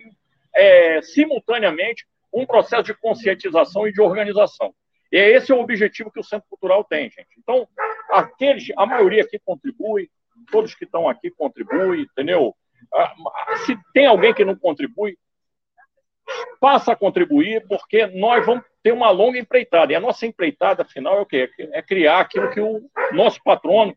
[0.54, 4.74] é, simultaneamente um processo de conscientização e de organização.
[5.12, 7.28] E é esse é o objetivo que o Centro Cultural tem, gente.
[7.38, 7.68] Então,
[8.16, 10.10] aqueles, a maioria aqui contribui,
[10.50, 12.54] todos que estão aqui contribuem, entendeu?
[12.94, 13.14] Ah,
[13.64, 15.16] se tem alguém que não contribui,
[16.60, 19.92] passa a contribuir, porque nós vamos ter uma longa empreitada.
[19.92, 21.50] E a nossa empreitada, afinal, é o quê?
[21.72, 23.96] É criar aquilo que o nosso patrono,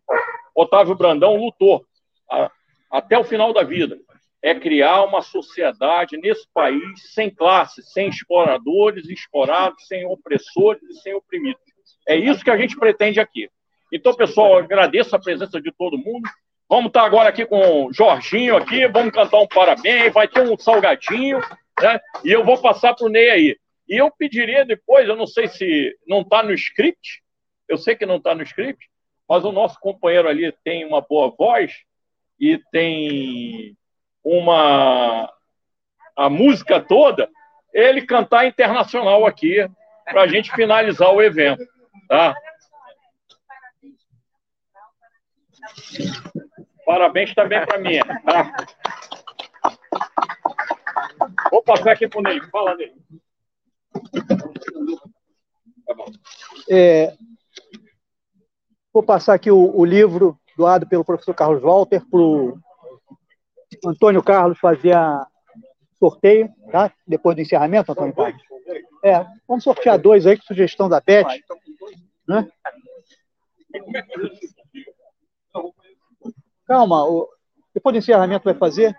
[0.55, 1.85] Otávio Brandão, lutou
[2.91, 3.97] até o final da vida.
[4.41, 11.13] É criar uma sociedade nesse país sem classes, sem exploradores, explorados, sem opressores e sem
[11.13, 11.61] oprimidos.
[12.07, 13.49] É isso que a gente pretende aqui.
[13.91, 16.29] Então, pessoal, agradeço a presença de todo mundo.
[16.69, 20.55] Vamos estar agora aqui com o Jorginho aqui, vamos cantar um parabéns, vai ter um
[20.57, 21.39] salgadinho,
[21.81, 21.99] né?
[22.23, 23.57] E eu vou passar para o Ney aí.
[23.87, 27.23] E eu pediria depois, eu não sei se não está no script,
[27.67, 28.87] eu sei que não está no script,
[29.27, 31.73] mas o nosso companheiro ali tem uma boa voz
[32.39, 33.75] e tem
[34.23, 35.31] uma
[36.15, 37.29] a música toda,
[37.73, 39.67] ele cantar internacional aqui
[40.05, 41.63] para a gente finalizar o evento,
[42.07, 42.35] tá?
[46.85, 47.99] Parabéns também para mim.
[48.25, 48.51] Tá?
[51.51, 52.41] Vou passar aqui para o Ney.
[52.51, 52.93] Fala, Ney.
[55.85, 55.95] Tá
[56.69, 57.13] é,
[58.93, 62.59] vou passar aqui o, o, livro doado pelo professor Carlos Walter para o
[63.85, 65.25] Antônio Carlos fazer a
[65.97, 66.91] sorteio, tá?
[67.07, 68.41] Depois do encerramento, Antônio Carlos.
[69.03, 71.25] É, vamos sortear dois aí, com sugestão da Beth.
[72.27, 72.47] Né?
[76.65, 77.27] Calma, o,
[77.73, 78.95] depois do encerramento vai fazer?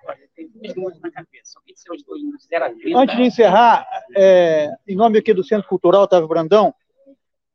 [2.96, 6.74] Antes de encerrar, é, em nome aqui do Centro Cultural Otávio Brandão,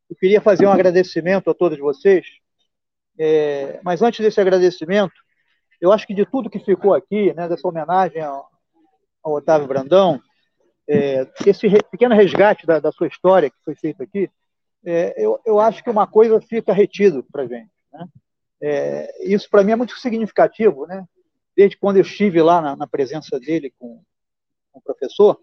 [0.09, 2.25] eu queria fazer um agradecimento a todos vocês.
[3.17, 5.13] É, mas antes desse agradecimento,
[5.79, 8.49] eu acho que de tudo que ficou aqui, né, dessa homenagem ao,
[9.23, 10.21] ao Otávio Brandão,
[10.87, 14.29] é, esse re, pequeno resgate da, da, sua história que foi feito aqui,
[14.85, 17.71] é, eu, eu acho que uma coisa fica retido para a gente.
[17.91, 18.05] Né?
[18.61, 21.05] É, isso, para mim, é muito significativo, né?
[21.55, 24.03] desde quando eu estive lá na, na presença dele com,
[24.71, 25.39] com o professor,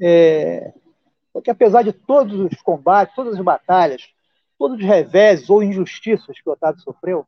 [0.00, 0.72] é,
[1.32, 4.12] porque apesar de todos os combates, todas as batalhas,
[4.58, 7.26] todos os reveses ou injustiças que o Otávio sofreu,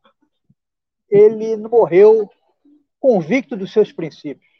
[1.09, 2.29] ele morreu
[2.99, 4.51] convicto dos seus princípios.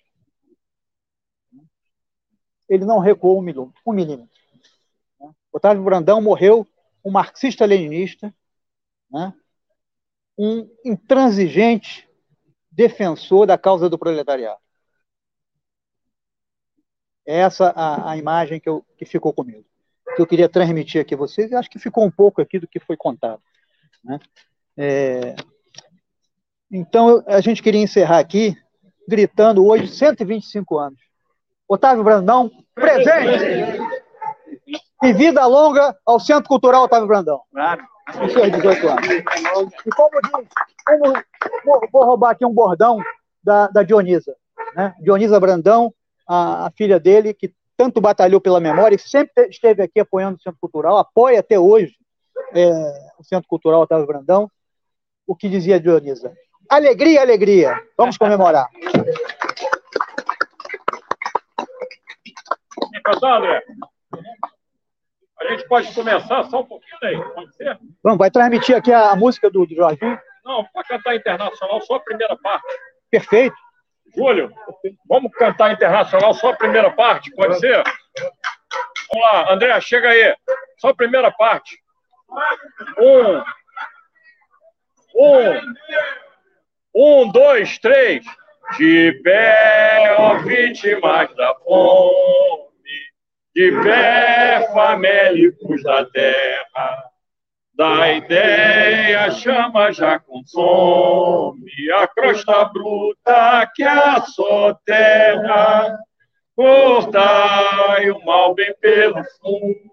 [2.69, 4.29] Ele não recuou um milímetro.
[5.51, 6.67] Otávio Brandão morreu
[7.03, 8.33] um marxista-leninista,
[9.09, 9.33] né?
[10.43, 12.09] Um intransigente
[12.69, 14.59] defensor da causa do proletariado.
[17.25, 19.63] Essa a, a imagem que, eu, que ficou comigo,
[20.17, 22.67] que eu queria transmitir aqui a vocês, e acho que ficou um pouco aqui do
[22.67, 23.41] que foi contado.
[24.03, 24.19] Né?
[24.75, 25.35] É,
[26.69, 28.53] então, a gente queria encerrar aqui
[29.07, 30.99] gritando hoje 125 anos.
[31.65, 33.79] Otávio Brandão, presente!
[35.01, 37.41] E vida longa ao Centro Cultural Otávio Brandão.
[37.49, 37.92] Claro.
[38.11, 39.07] Seus 18 anos.
[39.85, 40.49] E como diz,
[40.85, 42.99] como, vou roubar aqui um bordão
[43.43, 44.35] da, da Dionisa.
[44.75, 44.93] Né?
[44.99, 45.93] Dionisa Brandão,
[46.27, 50.41] a, a, filha dele, que tanto batalhou pela memória e sempre esteve aqui apoiando o
[50.41, 51.95] Centro Cultural, apoia até hoje
[52.53, 52.69] é,
[53.17, 54.49] o Centro Cultural Otávio Brandão.
[55.25, 56.33] O que dizia Dionisa?
[56.69, 57.81] Alegria, alegria.
[57.97, 58.69] Vamos comemorar.
[63.23, 63.63] André.
[65.43, 67.77] A gente pode começar só um pouquinho aí, pode ser?
[68.01, 70.19] Vamos, vai transmitir aqui a, a música do, do Jorginho.
[70.43, 72.67] Não, pode cantar internacional, só a primeira parte.
[73.11, 73.55] Perfeito.
[74.15, 74.51] Júlio,
[75.07, 77.83] vamos cantar internacional, só a primeira parte, pode ser?
[79.11, 80.35] Vamos lá, André, chega aí.
[80.79, 81.77] Só a primeira parte.
[82.99, 83.43] Um.
[85.15, 85.73] Um.
[86.95, 88.25] Um, dois, três.
[88.77, 92.69] De pé, ó vítimas da fome,
[93.55, 97.03] de pé, famélicos da terra.
[97.75, 105.97] Da ideia chama já consome a crosta bruta que a só terra
[106.55, 109.91] cortai o mal bem pelo fundo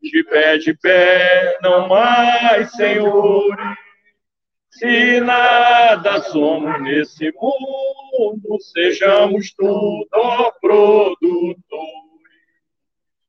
[0.00, 3.78] de pé de pé não mais senhores
[4.70, 12.01] se nada somos nesse mundo sejamos tudo produtores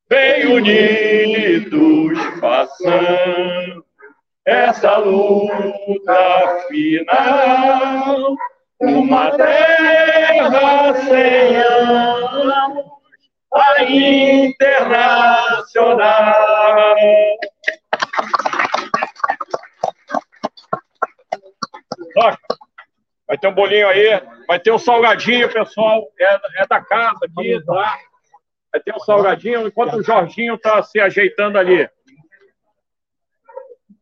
[0.08, 3.84] bem unidos façamos
[4.44, 8.36] essa luta final.
[8.80, 12.84] Uma terra sem anos,
[13.54, 15.24] a internacional.
[23.26, 26.06] Vai ter um bolinho aí, vai ter um salgadinho, pessoal.
[26.20, 27.98] É, é da casa aqui, tá?
[28.74, 31.88] Vai ter um salgadinho, enquanto o Jorginho está se ajeitando ali.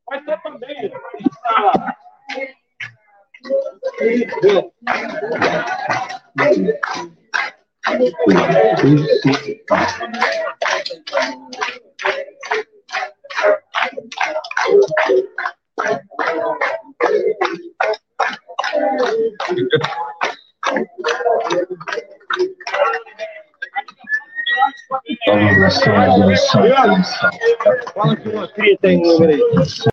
[0.09, 0.91] Vai ter também.
[27.95, 29.92] Fala que uma cria tem número aí.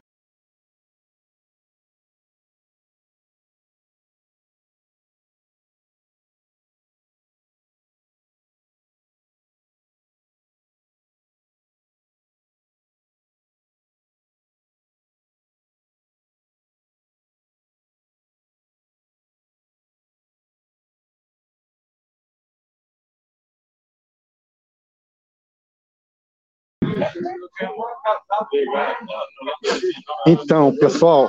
[30.28, 31.28] Então, pessoal,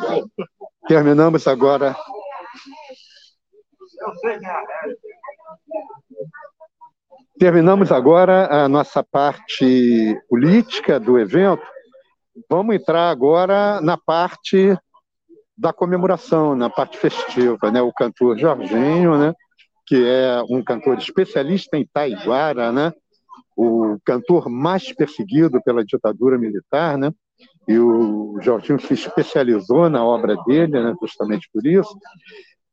[0.87, 1.97] terminamos agora.
[7.39, 11.63] Terminamos agora a nossa parte política do evento.
[12.49, 14.77] Vamos entrar agora na parte
[15.57, 17.83] da comemoração, na parte festiva, né?
[17.83, 19.35] O cantor Jorginho, né?
[19.87, 22.93] Que é um cantor especialista em taiguara, né?
[23.63, 27.13] O cantor mais perseguido pela ditadura militar, né?
[27.69, 30.95] E o Jorginho se especializou na obra dele, né?
[31.03, 31.95] Justamente por isso.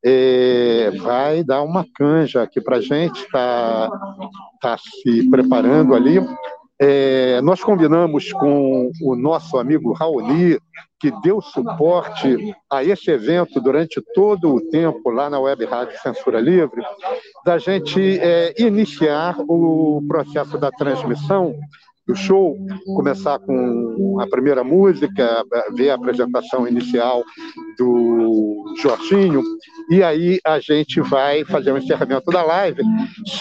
[0.06, 3.90] É, vai dar uma canja aqui para gente, está
[4.61, 6.19] tá se preparando ali.
[6.80, 10.59] É, nós combinamos com o nosso amigo Raoni,
[10.99, 16.39] que deu suporte a esse evento durante todo o tempo lá na Web Rádio Censura
[16.39, 16.81] Livre,
[17.45, 21.56] da gente é, iniciar o processo da transmissão
[22.08, 22.58] do show,
[22.95, 25.44] começar com a primeira música,
[25.76, 27.24] ver a apresentação inicial
[27.77, 29.44] do Jorginho,
[29.90, 32.82] e aí a gente vai fazer o encerramento da live,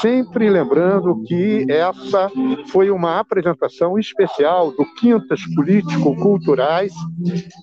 [0.01, 2.31] sempre lembrando que essa
[2.69, 6.93] foi uma apresentação especial do Quintas Político-Culturais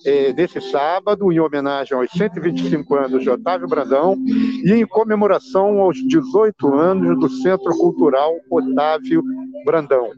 [0.06, 4.16] é, desse sábado, em homenagem aos 125 anos de Otávio Brandão
[4.64, 9.22] e em comemoração aos 18 anos do Centro Cultural Otávio
[9.64, 10.10] Brandão.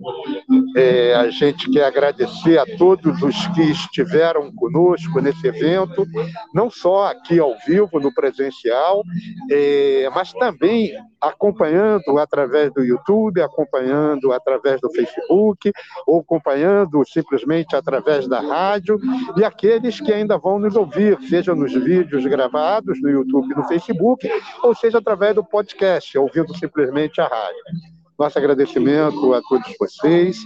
[0.77, 6.07] É, a gente quer agradecer a todos os que estiveram conosco nesse evento,
[6.53, 9.03] não só aqui ao vivo, no presencial,
[9.51, 15.73] é, mas também acompanhando através do YouTube, acompanhando através do Facebook,
[16.07, 19.01] ou acompanhando simplesmente através da rádio,
[19.35, 24.29] e aqueles que ainda vão nos ouvir, seja nos vídeos gravados no YouTube no Facebook,
[24.63, 30.39] ou seja através do podcast, ouvindo simplesmente a rádio nosso agradecimento a todos vocês.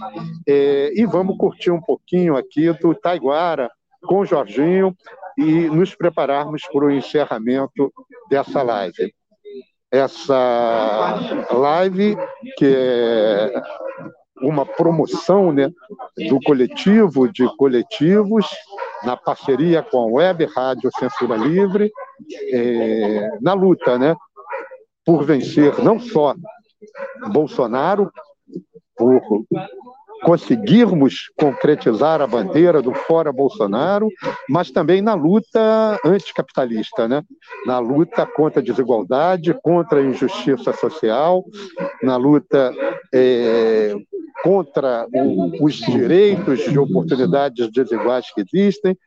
[0.47, 3.69] É, e vamos curtir um pouquinho aqui do Taiguara
[4.03, 4.95] com o Jorginho
[5.37, 7.91] e nos prepararmos para o encerramento
[8.29, 9.13] dessa live.
[9.91, 12.17] Essa live
[12.57, 13.61] que é
[14.41, 15.69] uma promoção né,
[16.29, 18.47] do coletivo de coletivos,
[19.03, 21.91] na parceria com a Web Rádio Censura Livre,
[22.51, 24.15] é, na luta né,
[25.05, 26.35] por vencer não só
[27.31, 28.11] Bolsonaro,
[28.95, 29.21] por
[30.23, 34.07] conseguirmos concretizar a bandeira do fora Bolsonaro,
[34.47, 37.23] mas também na luta anticapitalista, né?
[37.65, 41.43] na luta contra a desigualdade, contra a injustiça social,
[42.03, 42.73] na luta
[43.13, 43.95] é,
[44.43, 48.97] contra o, os direitos de oportunidades desiguais que existem,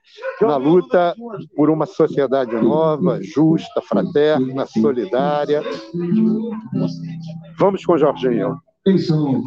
[0.41, 1.15] na luta
[1.57, 5.63] por uma sociedade nova, justa, fraterna, solidária.
[7.59, 7.99] Vamos com o
[8.87, 9.43] Jorginho.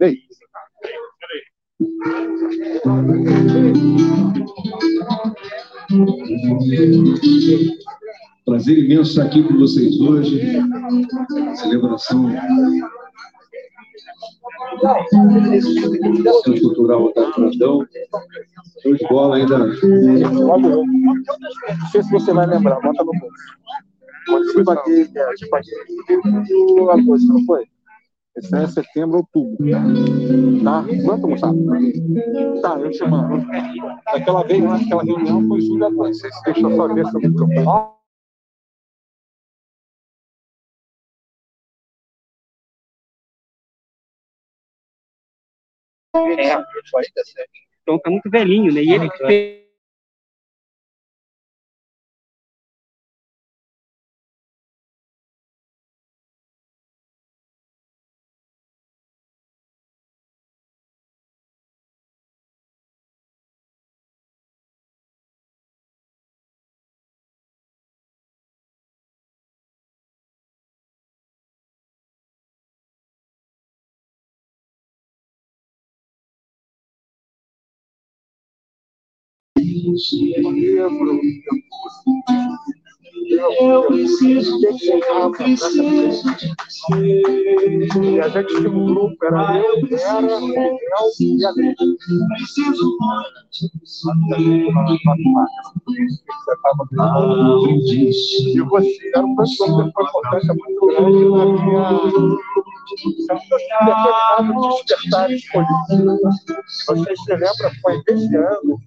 [0.00, 0.16] Ei.
[8.46, 10.40] Prazer imenso estar aqui com vocês hoje.
[11.56, 12.30] Celebração
[16.44, 17.86] Centro Cultural Otávio Brandão.
[18.82, 19.58] Show de bola ainda.
[19.58, 19.74] Não
[21.92, 23.56] sei se você vai lembrar, bota no bolso.
[24.26, 27.64] Quando eu paguei, eu paguei em agosto, não foi?
[28.36, 29.56] Esse é setembro, outubro.
[30.62, 30.84] Tá?
[31.04, 31.56] Quanto, moçada?
[32.60, 33.46] Tá, eu te mando.
[34.04, 36.28] Daquela vez, eu acho que aquela reunião foi julho agosto.
[36.44, 37.96] Deixa eu só ver se eu me preocupar.
[46.38, 46.56] É,
[47.82, 48.82] então tá muito velhinho, né?
[48.82, 49.65] E ele
[83.28, 87.22] Eu preciso, eu preciso de você.
[88.00, 90.78] E a gente tinha um grupo, era eu, era o Miguel
[91.20, 91.52] e a.
[92.28, 92.96] Preciso
[98.54, 101.82] E você era um pessoa que foi importância muito grande na minha
[103.48, 105.64] determinado despertar político.
[106.86, 108.80] Vocês se lembram, foi esse ano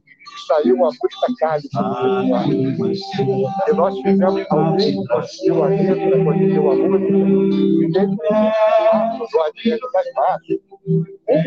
[0.48, 1.69] saiu a música Cálice.
[1.76, 9.82] Ah, e nós fizemos alguém conseguiu a letra, conseguiu a música, e dentro do adiante
[9.93, 11.03] das massas, um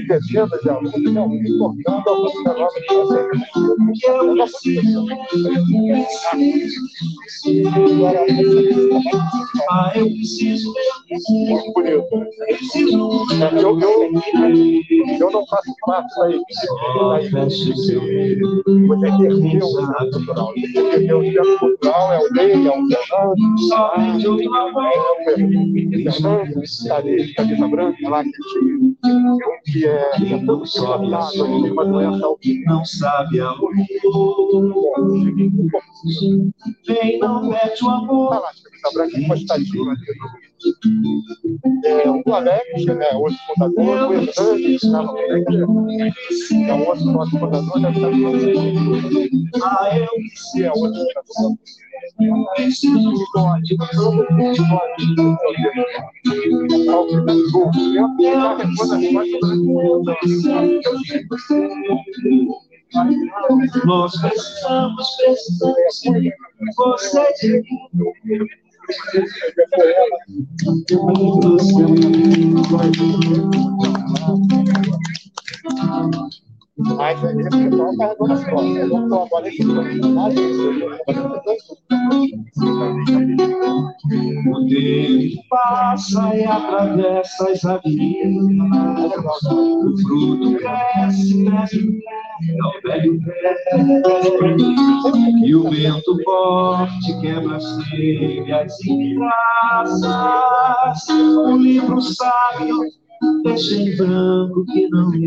[0.06, 3.26] dezenas de alunos realmente importante a música nova que vocês
[9.70, 10.72] Ah, eu preciso.
[11.48, 12.06] Muito bonito.
[13.60, 14.10] Eu, eu,
[15.18, 20.52] eu não faço parte da equipe da equipe você perdeu o cultural.
[20.54, 23.36] Você perdeu o centro cultural, é o Ney, é o Fernando,
[24.80, 28.30] é o Fernando, está ali, camisa branca, lá que
[29.64, 32.26] que é, que é todo pilotado, uma doença
[32.66, 33.72] Não sabe amor.
[36.86, 38.30] Vem, não mete o amor.
[38.30, 40.51] Lá, camisa branca encostadinho ali
[41.84, 46.12] é, o Alex, né, outro fundador, o Hernandes, né,
[46.68, 48.08] é um outro nosso fundador, já está
[49.64, 50.06] Ah, eu
[50.52, 51.58] que é outro fundador.
[63.84, 66.34] Nós precisamos, precisamos,
[66.76, 68.61] você de mim.
[68.88, 69.30] Thank
[76.14, 76.51] you.
[76.78, 78.76] Mas esse pessoal carregou nas costas.
[78.76, 80.34] Eu não estou agora esse nada
[84.48, 88.42] O tempo passa e atravessa as avenidas.
[89.50, 93.56] O fruto cresce, cresce, o velho pé.
[95.44, 101.08] E o vento forte quebra as telhas e graças.
[101.10, 103.01] O livro sábio
[103.44, 105.18] deixa em branco que não é.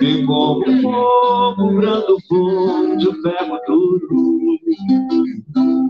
[0.00, 4.58] Vem como fogo, brando fundo, ferro duro.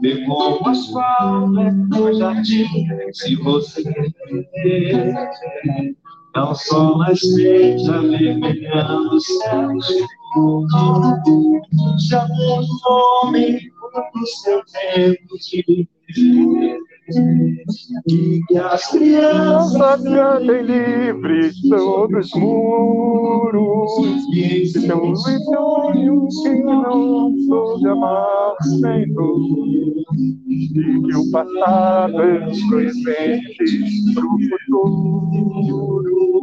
[0.01, 2.67] Vem como asfalto, é no jardim,
[3.13, 3.83] se você
[4.63, 5.15] quer.
[6.37, 9.71] É o sol nascente, avermelhando o céu
[12.09, 13.71] Já tem fome
[14.15, 16.94] no seu tempo de viver.
[17.07, 23.91] E as crianças cantem livres sobre os muros.
[24.73, 29.39] São os sonhos que não soube amar sem dor.
[30.49, 34.29] E que o passado é os presentes pro
[34.71, 36.41] futuro.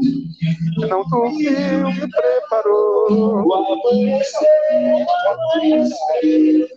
[0.90, 3.46] Não dormiu, me preparou.
[3.46, 4.48] O amanhecer,
[5.06, 6.68] o amanhecer,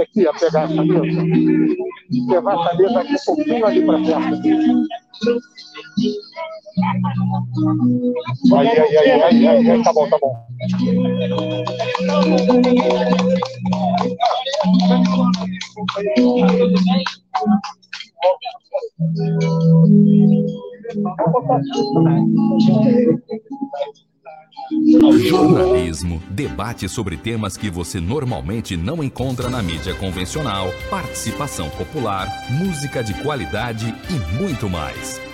[0.00, 1.22] aqui a pegar essa mesa.
[2.28, 4.86] Levar essa mesa aqui um pouquinho ali para perto.
[8.56, 10.44] Aí, aí, aí, aí, tá bom, tá bom.
[25.18, 33.02] Jornalismo, debate sobre temas que você normalmente não encontra na mídia convencional, participação popular, música
[33.02, 35.33] de qualidade e muito mais.